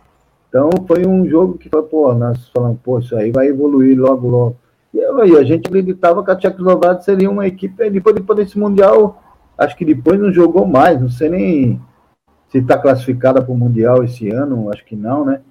Então, 0.49 0.69
foi 0.87 1.05
um 1.05 1.27
jogo 1.27 1.57
que 1.57 1.69
foi, 1.69 1.83
pô, 1.83 2.13
nós 2.13 2.49
falamos, 2.49 2.79
pô, 2.83 2.99
isso 2.99 3.15
aí 3.15 3.31
vai 3.31 3.47
evoluir 3.47 3.99
logo, 3.99 4.27
logo. 4.29 4.57
E 4.93 5.01
aí, 5.01 5.37
a 5.37 5.43
gente 5.43 5.67
acreditava 5.67 6.23
que 6.23 6.31
a 6.31 6.35
Tchecoslováquia 6.35 7.01
seria 7.01 7.29
uma 7.29 7.47
equipe, 7.47 7.89
depois, 7.89 8.15
depois 8.15 8.39
desse 8.39 8.57
Mundial, 8.57 9.21
acho 9.57 9.75
que 9.75 9.85
depois 9.85 10.19
não 10.19 10.31
jogou 10.31 10.65
mais, 10.65 10.99
não 10.99 11.09
sei 11.09 11.29
nem 11.29 11.81
se 12.49 12.59
está 12.59 12.77
classificada 12.77 13.41
para 13.41 13.51
o 13.51 13.57
Mundial 13.57 14.03
esse 14.03 14.29
ano, 14.29 14.71
acho 14.71 14.85
que 14.85 14.95
não, 14.95 15.25
né? 15.25 15.41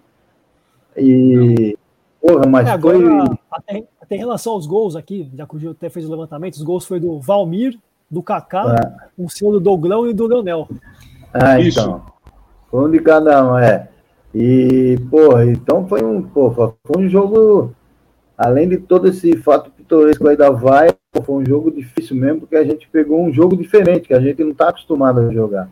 E, 0.96 1.76
porra, 2.20 2.46
mas 2.46 2.68
é, 2.68 2.70
agora, 2.70 2.98
foi... 2.98 3.38
Até, 3.50 3.84
até 4.00 4.16
em 4.16 4.18
relação 4.18 4.52
aos 4.52 4.66
gols 4.66 4.96
aqui, 4.96 5.30
já 5.34 5.46
que 5.46 5.56
o 5.56 5.58
Gil 5.58 5.72
até 5.72 5.88
fez 5.88 6.06
o 6.06 6.10
levantamento, 6.10 6.54
os 6.54 6.62
gols 6.62 6.86
foi 6.86 7.00
do 7.00 7.18
Valmir, 7.20 7.78
do 8.10 8.22
Kaká, 8.22 8.76
é. 8.76 9.22
o 9.22 9.28
senhor 9.28 9.52
do 9.52 9.60
Douglão 9.60 10.08
e 10.08 10.14
do 10.14 10.26
Leonel. 10.26 10.68
Ah, 11.32 11.58
Isso. 11.58 11.80
então. 11.80 12.02
Foi 12.70 12.88
um 12.88 12.90
de 12.90 13.00
cada 13.00 13.44
um, 13.44 13.58
é. 13.58 13.88
E, 14.34 14.98
porra, 15.10 15.46
então 15.46 15.86
foi 15.86 16.02
um, 16.02 16.22
porra, 16.22 16.72
foi 16.84 17.04
um 17.04 17.08
jogo, 17.08 17.72
além 18.36 18.68
de 18.68 18.78
todo 18.78 19.08
esse 19.08 19.36
fato 19.36 19.70
pitoresco 19.70 20.26
aí 20.26 20.36
da 20.36 20.50
vai, 20.50 20.93
foi 21.22 21.42
um 21.42 21.46
jogo 21.46 21.70
difícil 21.70 22.16
mesmo, 22.16 22.40
porque 22.40 22.56
a 22.56 22.64
gente 22.64 22.88
pegou 22.90 23.22
um 23.22 23.32
jogo 23.32 23.56
diferente, 23.56 24.08
que 24.08 24.14
a 24.14 24.20
gente 24.20 24.42
não 24.42 24.52
está 24.52 24.70
acostumado 24.70 25.20
a 25.20 25.32
jogar. 25.32 25.68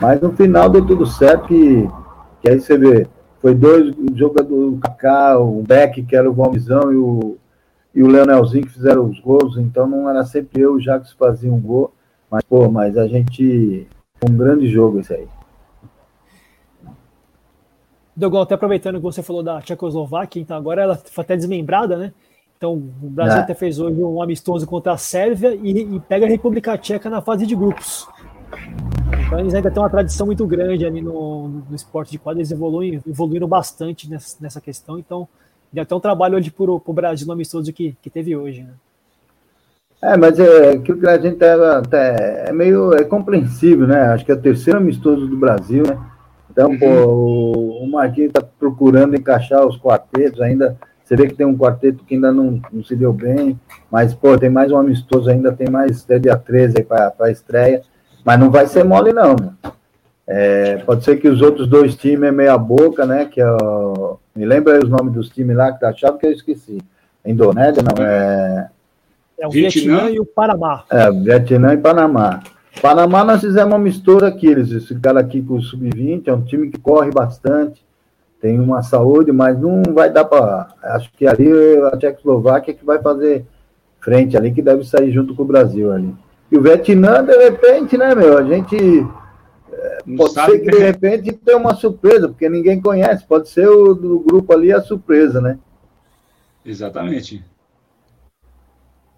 Mas 0.00 0.20
no 0.20 0.32
final 0.32 0.68
deu 0.68 0.84
tudo 0.84 1.06
certo, 1.06 1.46
que, 1.48 1.88
que 2.40 2.50
aí 2.50 2.60
você 2.60 2.76
vê, 2.76 3.06
foi 3.40 3.54
dois 3.54 3.94
jogadores, 4.14 4.74
o 4.74 4.78
Kaká, 4.78 5.38
o 5.38 5.62
Beck, 5.62 6.02
que 6.02 6.16
era 6.16 6.28
o 6.28 6.32
Vomizão, 6.32 6.92
e 6.92 6.96
o 6.96 7.38
e 7.94 8.02
o 8.02 8.06
Leonelzinho 8.06 8.64
que 8.64 8.72
fizeram 8.72 9.04
os 9.04 9.20
gols, 9.20 9.56
então 9.58 9.86
não 9.86 10.08
era 10.08 10.24
sempre 10.24 10.62
eu 10.62 10.74
e 10.74 10.76
o 10.76 10.80
Jacques 10.80 11.12
faziam 11.12 11.56
um 11.56 11.60
gol, 11.60 11.92
mas, 12.30 12.42
pô, 12.44 12.70
mas 12.70 12.96
a 12.96 13.06
gente. 13.06 13.86
Um 14.26 14.36
grande 14.36 14.68
jogo 14.68 15.00
esse 15.00 15.12
aí. 15.12 15.26
Dogol, 18.14 18.42
até 18.42 18.54
aproveitando 18.54 18.96
que 18.96 19.02
você 19.02 19.20
falou 19.22 19.42
da 19.42 19.60
Tchecoslováquia, 19.60 20.40
então 20.40 20.56
agora 20.56 20.82
ela 20.82 20.94
foi 20.94 21.24
até 21.24 21.36
desmembrada, 21.36 21.96
né? 21.96 22.12
Então 22.62 22.74
o 22.74 23.10
Brasil 23.10 23.38
é. 23.38 23.40
até 23.40 23.54
fez 23.54 23.80
hoje 23.80 24.00
um 24.00 24.22
amistoso 24.22 24.64
contra 24.68 24.92
a 24.92 24.96
Sérvia 24.96 25.52
e, 25.60 25.96
e, 25.96 26.00
pega 26.00 26.26
a 26.26 26.28
República 26.28 26.78
Tcheca 26.78 27.10
na 27.10 27.20
fase 27.20 27.44
de 27.44 27.56
grupos. 27.56 28.08
Então 29.26 29.40
eles 29.40 29.52
ainda 29.52 29.68
têm 29.68 29.82
uma 29.82 29.90
tradição 29.90 30.26
muito 30.26 30.46
grande 30.46 30.86
ali 30.86 31.02
no, 31.02 31.48
no 31.48 31.74
esporte 31.74 32.12
de 32.12 32.18
quadra, 32.20 32.40
eles 32.40 32.52
evoluem, 32.52 33.02
evoluíram 33.04 33.48
bastante 33.48 34.08
nessa, 34.08 34.36
nessa 34.40 34.60
questão, 34.60 34.96
então 34.96 35.28
Deu 35.72 35.82
até 35.82 35.94
um 35.94 36.00
trabalho 36.00 36.36
hoje 36.36 36.50
para 36.50 36.70
o 36.70 36.92
Brasil 36.92 37.26
no 37.26 37.32
amistoso 37.32 37.72
que, 37.72 37.96
que 38.02 38.10
teve 38.10 38.36
hoje, 38.36 38.62
né? 38.62 38.74
É, 40.02 40.16
mas 40.18 40.38
é 40.38 40.72
aquilo 40.72 41.00
que 41.00 41.06
a 41.06 41.18
gente 41.18 41.36
tá, 41.36 41.80
tá, 41.80 41.96
é 41.96 42.52
meio 42.52 42.92
é 42.92 43.04
compreensível, 43.04 43.86
né? 43.86 44.08
Acho 44.08 44.24
que 44.24 44.32
é 44.32 44.34
o 44.34 44.40
terceiro 44.40 44.78
amistoso 44.78 45.26
do 45.26 45.36
Brasil, 45.36 45.82
né? 45.86 45.98
Então, 46.50 46.70
uhum. 46.70 46.78
pô, 46.78 46.86
o, 46.86 47.84
o 47.84 47.90
Marquinhos 47.90 48.28
está 48.28 48.42
procurando 48.42 49.16
encaixar 49.16 49.66
os 49.66 49.78
quartetos 49.78 50.42
ainda. 50.42 50.76
Você 51.12 51.16
vê 51.16 51.28
que 51.28 51.34
tem 51.34 51.44
um 51.44 51.58
quarteto 51.58 52.04
que 52.04 52.14
ainda 52.14 52.32
não, 52.32 52.58
não 52.72 52.82
se 52.82 52.96
deu 52.96 53.12
bem, 53.12 53.60
mas, 53.90 54.14
pô, 54.14 54.38
tem 54.38 54.48
mais 54.48 54.72
um 54.72 54.78
amistoso 54.78 55.28
ainda, 55.28 55.52
tem 55.52 55.68
mais 55.68 56.02
até 56.02 56.18
dia 56.18 56.34
13 56.38 56.78
aí 56.78 56.84
para 56.84 57.12
a 57.20 57.30
estreia. 57.30 57.82
Mas 58.24 58.40
não 58.40 58.50
vai 58.50 58.66
ser 58.66 58.82
mole, 58.82 59.12
não, 59.12 59.36
né? 59.36 59.52
É, 60.26 60.76
pode 60.78 61.04
ser 61.04 61.18
que 61.18 61.28
os 61.28 61.42
outros 61.42 61.68
dois 61.68 61.96
times 61.96 62.30
é 62.30 62.32
meia 62.32 62.56
boca, 62.56 63.04
né? 63.04 63.26
Que 63.26 63.42
é 63.42 63.46
o, 63.46 64.16
me 64.34 64.46
lembra 64.46 64.82
os 64.82 64.88
nomes 64.88 65.12
dos 65.12 65.28
times 65.28 65.54
lá 65.54 65.70
que 65.70 65.80
tá 65.80 65.90
achado 65.90 66.16
que 66.16 66.24
eu 66.24 66.32
esqueci. 66.32 66.78
Indonésia, 67.26 67.82
não, 67.82 68.02
é. 68.02 68.70
É 69.38 69.46
o 69.46 69.50
Vietnã, 69.50 69.96
Vietnã 69.98 70.10
e 70.12 70.18
o 70.18 70.24
Panamá. 70.24 70.84
É, 70.90 71.10
Vietnã 71.10 71.74
e 71.74 71.76
Panamá. 71.76 72.42
Panamá 72.80 73.22
nós 73.22 73.42
fizemos 73.42 73.70
uma 73.70 73.78
mistura 73.78 74.28
aqui, 74.28 74.46
eles 74.46 74.86
ficaram 74.86 75.20
aqui 75.20 75.42
com 75.42 75.56
o 75.56 75.62
Sub-20, 75.62 76.28
é 76.28 76.32
um 76.32 76.42
time 76.42 76.70
que 76.70 76.80
corre 76.80 77.10
bastante, 77.10 77.84
tem 78.42 78.58
uma 78.58 78.82
saúde, 78.82 79.30
mas 79.30 79.56
não 79.56 79.84
vai 79.94 80.10
dar 80.10 80.24
para. 80.24 80.74
Acho 80.82 81.12
que 81.12 81.28
ali 81.28 81.48
a 81.92 81.96
Tchecoslováquia 81.96 82.74
que 82.74 82.84
vai 82.84 83.00
fazer 83.00 83.46
frente 84.00 84.36
ali, 84.36 84.52
que 84.52 84.60
deve 84.60 84.82
sair 84.82 85.12
junto 85.12 85.32
com 85.32 85.44
o 85.44 85.46
Brasil 85.46 85.92
ali. 85.92 86.12
E 86.50 86.58
o 86.58 86.60
Vietnã, 86.60 87.24
de 87.24 87.36
repente, 87.36 87.96
né, 87.96 88.16
meu? 88.16 88.36
A 88.36 88.42
gente 88.42 89.06
pode 90.16 90.32
ser 90.32 90.58
que 90.58 90.70
de 90.72 90.78
repente 90.78 91.32
tenha 91.32 91.56
uma 91.56 91.76
surpresa, 91.76 92.28
porque 92.28 92.48
ninguém 92.48 92.82
conhece. 92.82 93.24
Pode 93.24 93.48
ser 93.48 93.68
o 93.68 93.94
do 93.94 94.18
grupo 94.18 94.52
ali 94.52 94.72
a 94.72 94.82
surpresa, 94.82 95.40
né? 95.40 95.56
Exatamente. 96.66 97.44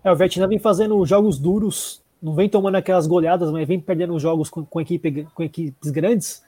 É, 0.04 0.12
o 0.12 0.16
Vietnã 0.16 0.46
vem 0.46 0.58
fazendo 0.58 1.04
jogos 1.06 1.38
duros, 1.38 2.02
não 2.22 2.34
vem 2.34 2.46
tomando 2.46 2.74
aquelas 2.74 3.06
goleadas, 3.06 3.50
mas 3.50 3.66
vem 3.66 3.80
perdendo 3.80 4.18
jogos 4.18 4.50
com, 4.50 4.62
com, 4.66 4.82
equipe, 4.82 5.26
com 5.34 5.42
equipes 5.42 5.90
grandes. 5.90 6.42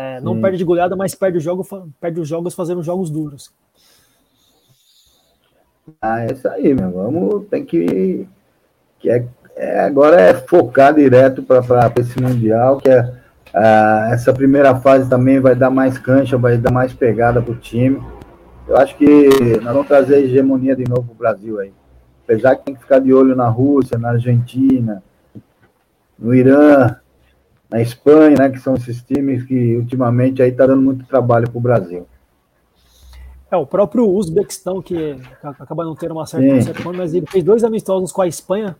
É, 0.00 0.20
não 0.20 0.32
hum. 0.32 0.40
perde 0.40 0.58
de 0.58 0.64
goleada, 0.64 0.96
mas 0.96 1.14
perde, 1.14 1.38
o 1.38 1.40
jogo, 1.40 1.66
perde 2.00 2.20
os 2.20 2.28
jogos 2.28 2.54
fazendo 2.54 2.82
jogos 2.82 3.10
duros. 3.10 3.52
Ah, 6.00 6.22
é 6.22 6.32
isso 6.32 6.48
aí, 6.48 6.72
meu. 6.74 6.90
Vamos, 6.90 7.46
tem 7.48 7.64
que. 7.64 8.26
que 8.98 9.10
é, 9.10 9.26
é 9.56 9.80
agora 9.80 10.20
é 10.20 10.34
focar 10.34 10.94
direto 10.94 11.42
para 11.42 11.92
esse 11.98 12.20
Mundial, 12.20 12.78
que 12.78 12.88
é 12.88 13.20
Uh, 13.52 14.12
essa 14.12 14.32
primeira 14.32 14.76
fase 14.76 15.10
também 15.10 15.40
vai 15.40 15.56
dar 15.56 15.70
mais 15.70 15.98
cancha, 15.98 16.38
vai 16.38 16.56
dar 16.56 16.70
mais 16.70 16.92
pegada 16.92 17.42
para 17.42 17.52
o 17.52 17.56
time. 17.56 18.00
Eu 18.66 18.76
acho 18.76 18.96
que 18.96 19.28
nós 19.60 19.72
vamos 19.72 19.88
trazer 19.88 20.14
a 20.14 20.20
hegemonia 20.20 20.76
de 20.76 20.88
novo 20.88 21.02
para 21.02 21.12
o 21.12 21.16
Brasil 21.16 21.58
aí. 21.58 21.72
Apesar 22.24 22.54
que 22.54 22.64
tem 22.64 22.74
que 22.74 22.80
ficar 22.80 23.00
de 23.00 23.12
olho 23.12 23.34
na 23.34 23.48
Rússia, 23.48 23.98
na 23.98 24.10
Argentina, 24.10 25.02
no 26.16 26.32
Irã, 26.32 26.94
na 27.70 27.80
Espanha, 27.80 28.36
né, 28.36 28.48
que 28.50 28.58
são 28.58 28.74
esses 28.74 29.02
times 29.02 29.44
que 29.44 29.76
ultimamente 29.76 30.42
aí 30.42 30.50
está 30.50 30.66
dando 30.66 30.82
muito 30.82 31.06
trabalho 31.06 31.48
para 31.48 31.58
o 31.58 31.60
Brasil. 31.60 32.06
É, 33.50 33.56
o 33.56 33.66
próprio 33.66 34.08
Uzbequistão, 34.08 34.80
que 34.80 35.16
acaba 35.42 35.84
não 35.84 35.94
tendo 35.94 36.12
uma 36.12 36.26
certa, 36.26 36.62
certa 36.62 36.92
mas 36.92 37.14
ele 37.14 37.26
fez 37.26 37.42
dois 37.42 37.64
amistosos 37.64 38.12
com 38.12 38.22
a 38.22 38.28
Espanha, 38.28 38.76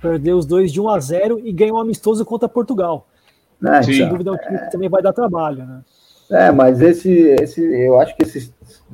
perdeu 0.00 0.36
os 0.36 0.44
dois 0.44 0.72
de 0.72 0.80
1 0.80 0.88
a 0.88 1.00
0 1.00 1.40
e 1.44 1.52
ganhou 1.52 1.76
um 1.76 1.80
amistoso 1.80 2.24
contra 2.24 2.48
Portugal. 2.48 3.06
Né? 3.60 3.82
Sem 3.82 3.96
então, 3.96 4.08
dúvida, 4.08 4.30
é 4.30 4.32
um 4.32 4.36
time 4.36 4.58
que 4.58 4.70
também 4.70 4.88
vai 4.88 5.02
dar 5.02 5.12
trabalho, 5.12 5.64
né? 5.64 5.82
É, 6.30 6.50
mas 6.50 6.80
esse, 6.80 7.10
esse, 7.40 7.60
eu 7.60 8.00
acho 8.00 8.16
que 8.16 8.22
esses 8.22 8.52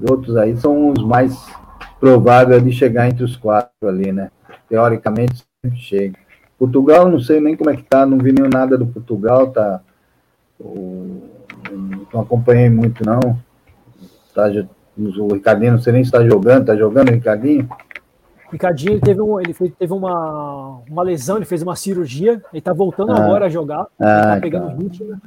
outros 0.09 0.37
aí 0.37 0.57
são 0.57 0.91
os 0.91 1.03
mais 1.05 1.35
prováveis 2.01 2.63
de 2.63 2.73
chegar 2.73 3.09
entre 3.09 3.25
os 3.25 3.37
quatro 3.37 3.89
ali, 3.89 4.13
né? 4.13 4.31
Teoricamente 4.69 5.45
sempre 5.65 5.79
chega. 5.79 6.19
Portugal, 6.59 7.09
não 7.09 7.21
sei 7.21 7.41
nem 7.41 7.57
como 7.57 7.71
é 7.71 7.77
que 7.77 7.83
tá, 7.83 8.05
não 8.05 8.19
vi 8.19 8.33
nem 8.33 8.49
nada 8.49 8.77
do 8.77 8.87
Portugal, 8.87 9.51
tá? 9.51 9.81
O, 10.59 11.23
não 12.13 12.21
acompanhei 12.21 12.69
muito, 12.69 13.05
não. 13.07 13.39
Tá, 14.35 14.51
o 14.97 15.33
Ricardinho, 15.33 15.73
não 15.73 15.79
sei 15.81 15.93
nem 15.93 16.03
se 16.03 16.09
está 16.09 16.27
jogando, 16.27 16.67
tá 16.67 16.77
jogando 16.77 17.11
o 17.11 17.13
Ricardinho? 17.13 17.69
Ricardinho 18.51 18.93
ele 18.95 19.01
teve, 19.01 19.21
um, 19.21 19.39
ele 19.39 19.53
fez, 19.53 19.73
teve 19.79 19.93
uma, 19.93 20.81
uma 20.91 21.03
lesão, 21.03 21.37
ele 21.37 21.45
fez 21.45 21.63
uma 21.63 21.77
cirurgia, 21.77 22.43
ele 22.53 22.63
tá 22.63 22.73
voltando 22.73 23.13
ah, 23.13 23.23
agora 23.23 23.47
a 23.47 23.49
jogar, 23.49 23.87
ah, 24.01 24.35
tá 24.35 24.41
pegando 24.41 24.69
tá. 24.69 24.75
ritmo. 24.75 25.21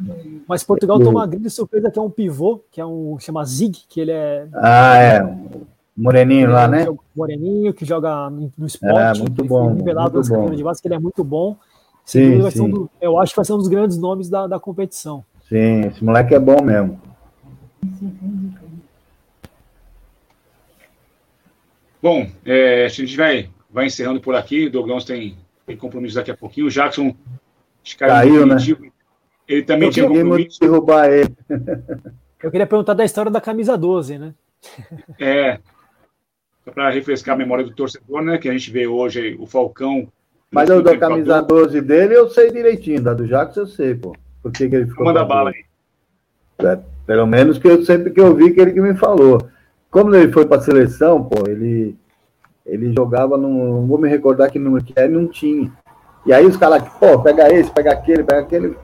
Mas 0.48 0.64
Portugal 0.64 0.98
toma 0.98 1.20
uma 1.20 1.28
grande 1.28 1.50
surpresa 1.50 1.92
que 1.92 2.00
é 2.00 2.02
um 2.02 2.10
pivô, 2.10 2.64
que 2.72 2.82
é 2.82 2.86
um 2.86 3.18
chama 3.20 3.46
Zig, 3.46 3.84
que 3.88 4.02
ele 4.02 4.12
é. 4.12 4.48
Ah, 4.56 4.98
é. 4.98 5.38
Moreninho 5.96 6.50
lá, 6.50 6.68
né? 6.68 6.86
Moreninho, 7.16 7.74
que 7.74 7.86
joga 7.86 8.30
no 8.30 8.66
esporte. 8.66 9.20
É, 9.20 9.22
muito 9.22 9.44
bom. 9.44 9.74
Nivelado 9.74 10.16
muito 10.16 10.30
bom. 10.30 10.50
de 10.50 10.64
base, 10.64 10.82
que 10.82 10.88
ele 10.88 10.96
é 10.96 11.00
muito 11.00 11.24
bom. 11.24 11.58
Sim, 12.06 12.50
sim. 12.50 12.62
Um 12.62 12.70
do, 12.70 12.90
eu 13.00 13.20
acho 13.20 13.34
que 13.34 13.36
vai 13.38 13.46
ser 13.46 13.54
um 13.54 13.58
dos 13.58 13.68
grandes 13.68 13.98
nomes 13.98 14.30
da, 14.30 14.48
da 14.48 14.60
competição. 14.60 15.24
Sim, 15.48 15.82
esse 15.88 16.04
moleque 16.04 16.34
é 16.34 16.40
bom 16.40 16.62
mesmo. 16.62 17.00
Bom, 22.02 22.28
é, 22.46 22.86
a 22.86 22.90
gente 22.90 23.16
vai, 23.16 23.50
vai 23.70 23.86
encerrando 23.86 24.20
por 24.20 24.34
aqui. 24.34 24.68
O 24.68 24.72
Douglas 24.72 25.06
tem, 25.06 25.38
tem 25.66 25.78
compromisso 25.78 26.16
daqui 26.16 26.32
a 26.32 26.38
pouquinho. 26.38 26.68
O 26.68 26.72
Jackson 26.72 27.14
caiu, 27.98 28.46
né? 28.46 28.56
Ele 29.48 29.64
também 29.64 29.90
eu 29.90 29.94
tinha 29.94 30.08
compromisso. 30.08 30.60
derrubar 30.60 31.12
ele. 31.12 31.36
Eu 32.42 32.50
queria 32.50 32.66
perguntar 32.66 32.94
da 32.94 33.06
história 33.06 33.30
da 33.30 33.40
camisa 33.40 33.78
12, 33.78 34.18
né? 34.18 34.34
É. 35.20 35.60
Para 36.64 36.90
refrescar 36.90 37.36
a 37.36 37.38
memória 37.38 37.66
do 37.66 37.74
torcedor, 37.74 38.22
né? 38.22 38.38
Que 38.38 38.48
a 38.48 38.52
gente 38.52 38.70
vê 38.70 38.88
hoje 38.88 39.36
o 39.40 39.48
Falcão. 39.48 40.08
Mas 40.52 40.70
eu 40.70 40.82
da 40.82 40.98
camisa 40.98 41.42
12 41.42 41.82
dele 41.82 42.16
eu 42.16 42.30
sei 42.30 42.52
direitinho, 42.52 43.02
da 43.02 43.14
do 43.14 43.26
Jackson 43.26 43.62
eu 43.62 43.68
sei, 43.68 43.96
pô. 43.96 44.16
Por 44.44 44.52
que, 44.52 44.68
que 44.70 44.76
ele 44.76 44.88
ficou. 44.88 45.06
Manda 45.06 45.24
bala 45.24 45.52
aí. 45.52 45.66
É, 46.60 46.80
pelo 47.06 47.26
menos 47.26 47.58
que 47.58 47.68
eu 47.68 47.84
sempre 47.84 48.12
que 48.12 48.20
eu 48.20 48.36
vi 48.36 48.52
que 48.54 48.60
ele 48.60 48.74
que 48.74 48.82
me 48.82 48.96
falou. 48.96 49.48
Como 49.90 50.16
ele 50.16 50.32
foi 50.32 50.46
para 50.46 50.58
a 50.58 50.62
seleção, 50.62 51.24
pô, 51.24 51.50
ele, 51.50 51.96
ele 52.66 52.94
jogava 52.94 53.38
num. 53.38 53.82
Não 53.82 53.88
vou 53.88 53.98
me 53.98 54.08
recordar 54.08 54.52
que 54.52 54.60
número 54.60 54.86
que 54.86 54.94
era, 54.96 55.10
não 55.10 55.28
tinha. 55.28 55.72
E 56.26 56.32
aí 56.32 56.46
os 56.46 56.56
caras, 56.56 56.84
pô, 57.00 57.20
pega 57.20 57.52
esse, 57.54 57.72
pega 57.72 57.92
aquele, 57.92 58.24
pega 58.24 58.42
aquele. 58.42 58.78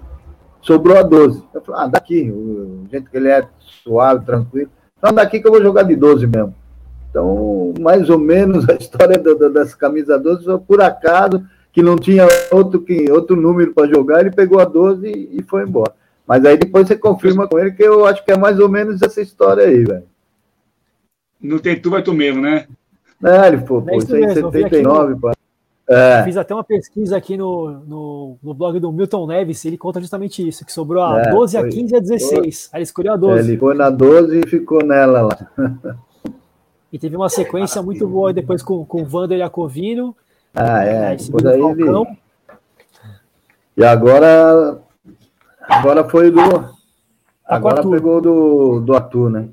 Sobrou 0.62 0.98
a 0.98 1.04
12. 1.04 1.44
Eu 1.54 1.62
falei, 1.62 1.82
ah, 1.82 1.88
daqui. 1.88 2.32
O 2.32 2.86
jeito 2.90 3.10
que 3.10 3.18
ele 3.18 3.30
é 3.30 3.48
suave, 3.60 4.26
tranquilo. 4.26 4.70
Então 4.98 5.14
daqui 5.14 5.40
que 5.40 5.48
eu 5.48 5.52
vou 5.52 5.62
jogar 5.62 5.84
de 5.84 5.96
12 5.96 6.26
mesmo. 6.28 6.54
Então, 7.10 7.74
mais 7.80 8.10
ou 8.10 8.20
menos 8.20 8.68
a 8.70 8.74
história 8.80 9.18
da, 9.18 9.34
da, 9.34 9.50
dessa 9.50 9.76
camisa 9.76 10.18
12 10.18 10.46
foi 10.46 10.60
por 10.60 10.82
acaso, 10.82 11.44
que 11.72 11.82
não 11.82 11.96
tinha 11.96 12.28
outro, 12.52 12.82
que, 12.82 13.12
outro 13.12 13.36
número 13.36 13.74
para 13.74 13.88
jogar, 13.88 14.22
ele 14.22 14.32
pegou 14.32 14.60
a 14.60 14.66
12 14.66 15.08
e, 15.08 15.40
e 15.40 15.44
foi 15.44 15.64
embora. 15.64 15.94
Mas 16.28 16.44
aí 16.44 16.58
depois 16.58 16.88
você 16.88 16.96
confirma 16.96 17.48
com 17.48 17.58
ele 17.58 17.72
que 17.72 17.84
eu 17.84 18.06
acho 18.06 18.24
que 18.26 18.32
é 18.32 18.38
mais 18.38 18.60
ou 18.60 18.68
menos 18.68 19.02
essa 19.02 19.22
história 19.22 19.64
aí, 19.64 19.84
velho. 19.84 20.04
Não 21.42 21.60
tem 21.60 21.80
tu, 21.80 21.90
vai 21.90 22.04
tu 22.04 22.14
mesmo, 22.14 22.42
né? 22.42 22.68
É, 23.24 23.48
ele 23.48 23.58
pô, 23.60 23.84
aí 23.88 23.98
é 23.98 24.34
79, 24.34 25.16
pô. 25.16 25.32
É. 25.90 26.22
Fiz 26.24 26.36
até 26.36 26.54
uma 26.54 26.66
pesquisa 26.66 27.16
aqui 27.16 27.38
no, 27.38 27.72
no, 27.88 28.38
no, 28.44 28.54
blog 28.54 28.78
do 28.78 28.92
Milton 28.92 29.26
Neves, 29.26 29.64
ele 29.64 29.78
conta 29.78 30.02
justamente 30.02 30.46
isso, 30.46 30.66
que 30.66 30.74
sobrou 30.74 31.02
a 31.02 31.22
é, 31.22 31.32
12, 31.32 31.58
foi, 31.58 31.68
a 31.68 31.72
15 31.72 31.94
e 31.94 31.96
a 31.96 32.00
16. 32.02 32.30
Foi. 32.30 32.42
Aí 32.74 32.80
ele 32.80 32.84
escolheu 32.84 33.14
a 33.14 33.16
12. 33.16 33.50
Ele 33.50 33.58
foi 33.58 33.74
na 33.74 33.90
12 33.90 34.40
e 34.40 34.48
ficou 34.50 34.84
nela 34.84 35.22
lá. 35.22 35.38
E 36.92 36.98
teve 36.98 37.16
uma 37.16 37.30
sequência 37.30 37.82
muito 37.82 38.08
boa 38.08 38.34
depois 38.34 38.64
com, 38.64 38.86
com 38.86 39.02
o 39.02 39.06
Vander 39.06 39.40
Iacovino. 39.40 40.16
Ah, 40.56 40.84
é. 40.84 41.16
Depois 41.16 41.46
aí 41.46 41.74
vi. 41.74 41.84
E 43.76 43.84
agora. 43.84 44.82
Agora 45.62 46.08
foi 46.08 46.32
do. 46.32 46.38
Tá 46.38 46.76
agora 47.46 47.88
pegou 47.88 48.22
do, 48.22 48.80
do 48.80 48.96
Arthur, 48.96 49.30
né? 49.30 49.50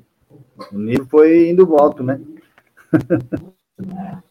O 0.71 0.77
nível 0.77 1.05
foi 1.07 1.49
indo 1.49 1.65
volta, 1.65 2.03
né? 2.03 2.19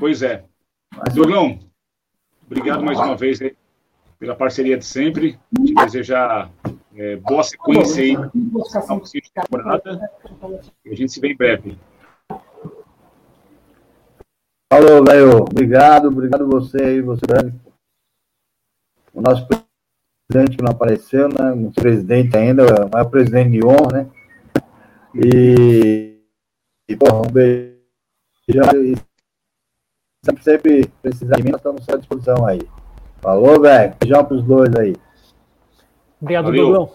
Pois 0.00 0.22
é. 0.22 0.44
Doglão, 1.14 1.60
obrigado 2.46 2.82
mais 2.82 2.98
uma 2.98 3.16
vez 3.16 3.38
pela 4.18 4.34
parceria 4.34 4.76
de 4.76 4.84
sempre. 4.84 5.38
Te 5.64 5.74
desejar 5.74 6.50
é, 6.96 7.16
boa 7.16 7.42
sequência 7.42 8.02
aí 8.02 8.16
na 8.16 8.28
temporada. 9.42 10.10
E 10.84 10.90
a 10.90 10.94
gente 10.94 11.12
se 11.12 11.20
vê 11.20 11.32
em 11.32 11.36
breve. 11.36 11.76
Falou, 14.72 15.04
velho. 15.04 15.38
Obrigado, 15.38 16.08
obrigado 16.08 16.48
você 16.48 16.82
aí, 16.82 17.00
você, 17.00 17.22
O 19.12 19.20
nosso 19.20 19.46
presidente 20.28 20.62
não 20.62 20.70
apareceu, 20.70 21.28
né? 21.28 21.52
O 21.52 21.72
presidente 21.72 22.36
ainda, 22.36 22.64
não 22.64 22.98
é 22.98 23.02
o 23.02 23.10
presidente 23.10 23.50
de 23.50 23.64
honra, 23.64 23.92
né? 23.92 24.10
E, 25.14 26.20
e 26.88 26.96
porra, 26.96 27.22
um 27.22 27.30
beijo. 27.30 27.74
E 28.48 28.94
sempre, 30.24 30.42
sempre 30.42 30.86
precisar 31.02 31.36
de 31.36 31.42
mim, 31.42 31.50
nós 31.50 31.60
estamos 31.60 31.88
à 31.88 31.96
disposição 31.96 32.46
aí. 32.46 32.60
Falou, 33.20 33.60
velho. 33.60 33.94
Beijão 33.98 34.24
pros 34.24 34.44
dois 34.44 34.74
aí. 34.76 34.94
Obrigado, 36.24 36.50
Dublão. 36.50 36.90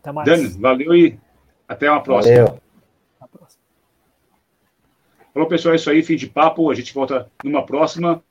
Até 0.00 0.12
mais. 0.12 0.28
Dani, 0.28 0.48
valeu 0.60 0.94
e 0.94 1.18
até 1.66 1.90
uma 1.90 2.02
próxima. 2.02 2.44
Valeu. 2.44 2.62
Falou, 5.32 5.48
pessoal, 5.48 5.72
é 5.72 5.76
isso 5.76 5.88
aí, 5.88 6.02
fim 6.02 6.16
de 6.16 6.26
papo. 6.26 6.70
A 6.70 6.74
gente 6.74 6.92
volta 6.92 7.30
numa 7.42 7.64
próxima, 7.64 8.22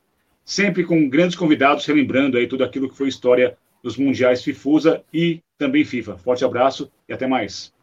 sempre 0.46 0.84
com 0.84 1.10
grandes 1.10 1.36
convidados, 1.36 1.86
relembrando 1.86 2.38
aí 2.38 2.48
tudo 2.48 2.64
aquilo 2.64 2.88
que 2.88 2.96
foi 2.96 3.08
história 3.08 3.58
dos 3.84 3.98
mundiais 3.98 4.44
FIFUSA 4.44 5.04
e 5.12 5.42
também 5.58 5.84
FIFA. 5.84 6.18
Forte 6.18 6.46
abraço 6.46 6.92
e 7.10 7.14
até 7.14 7.26
mais. 7.26 7.74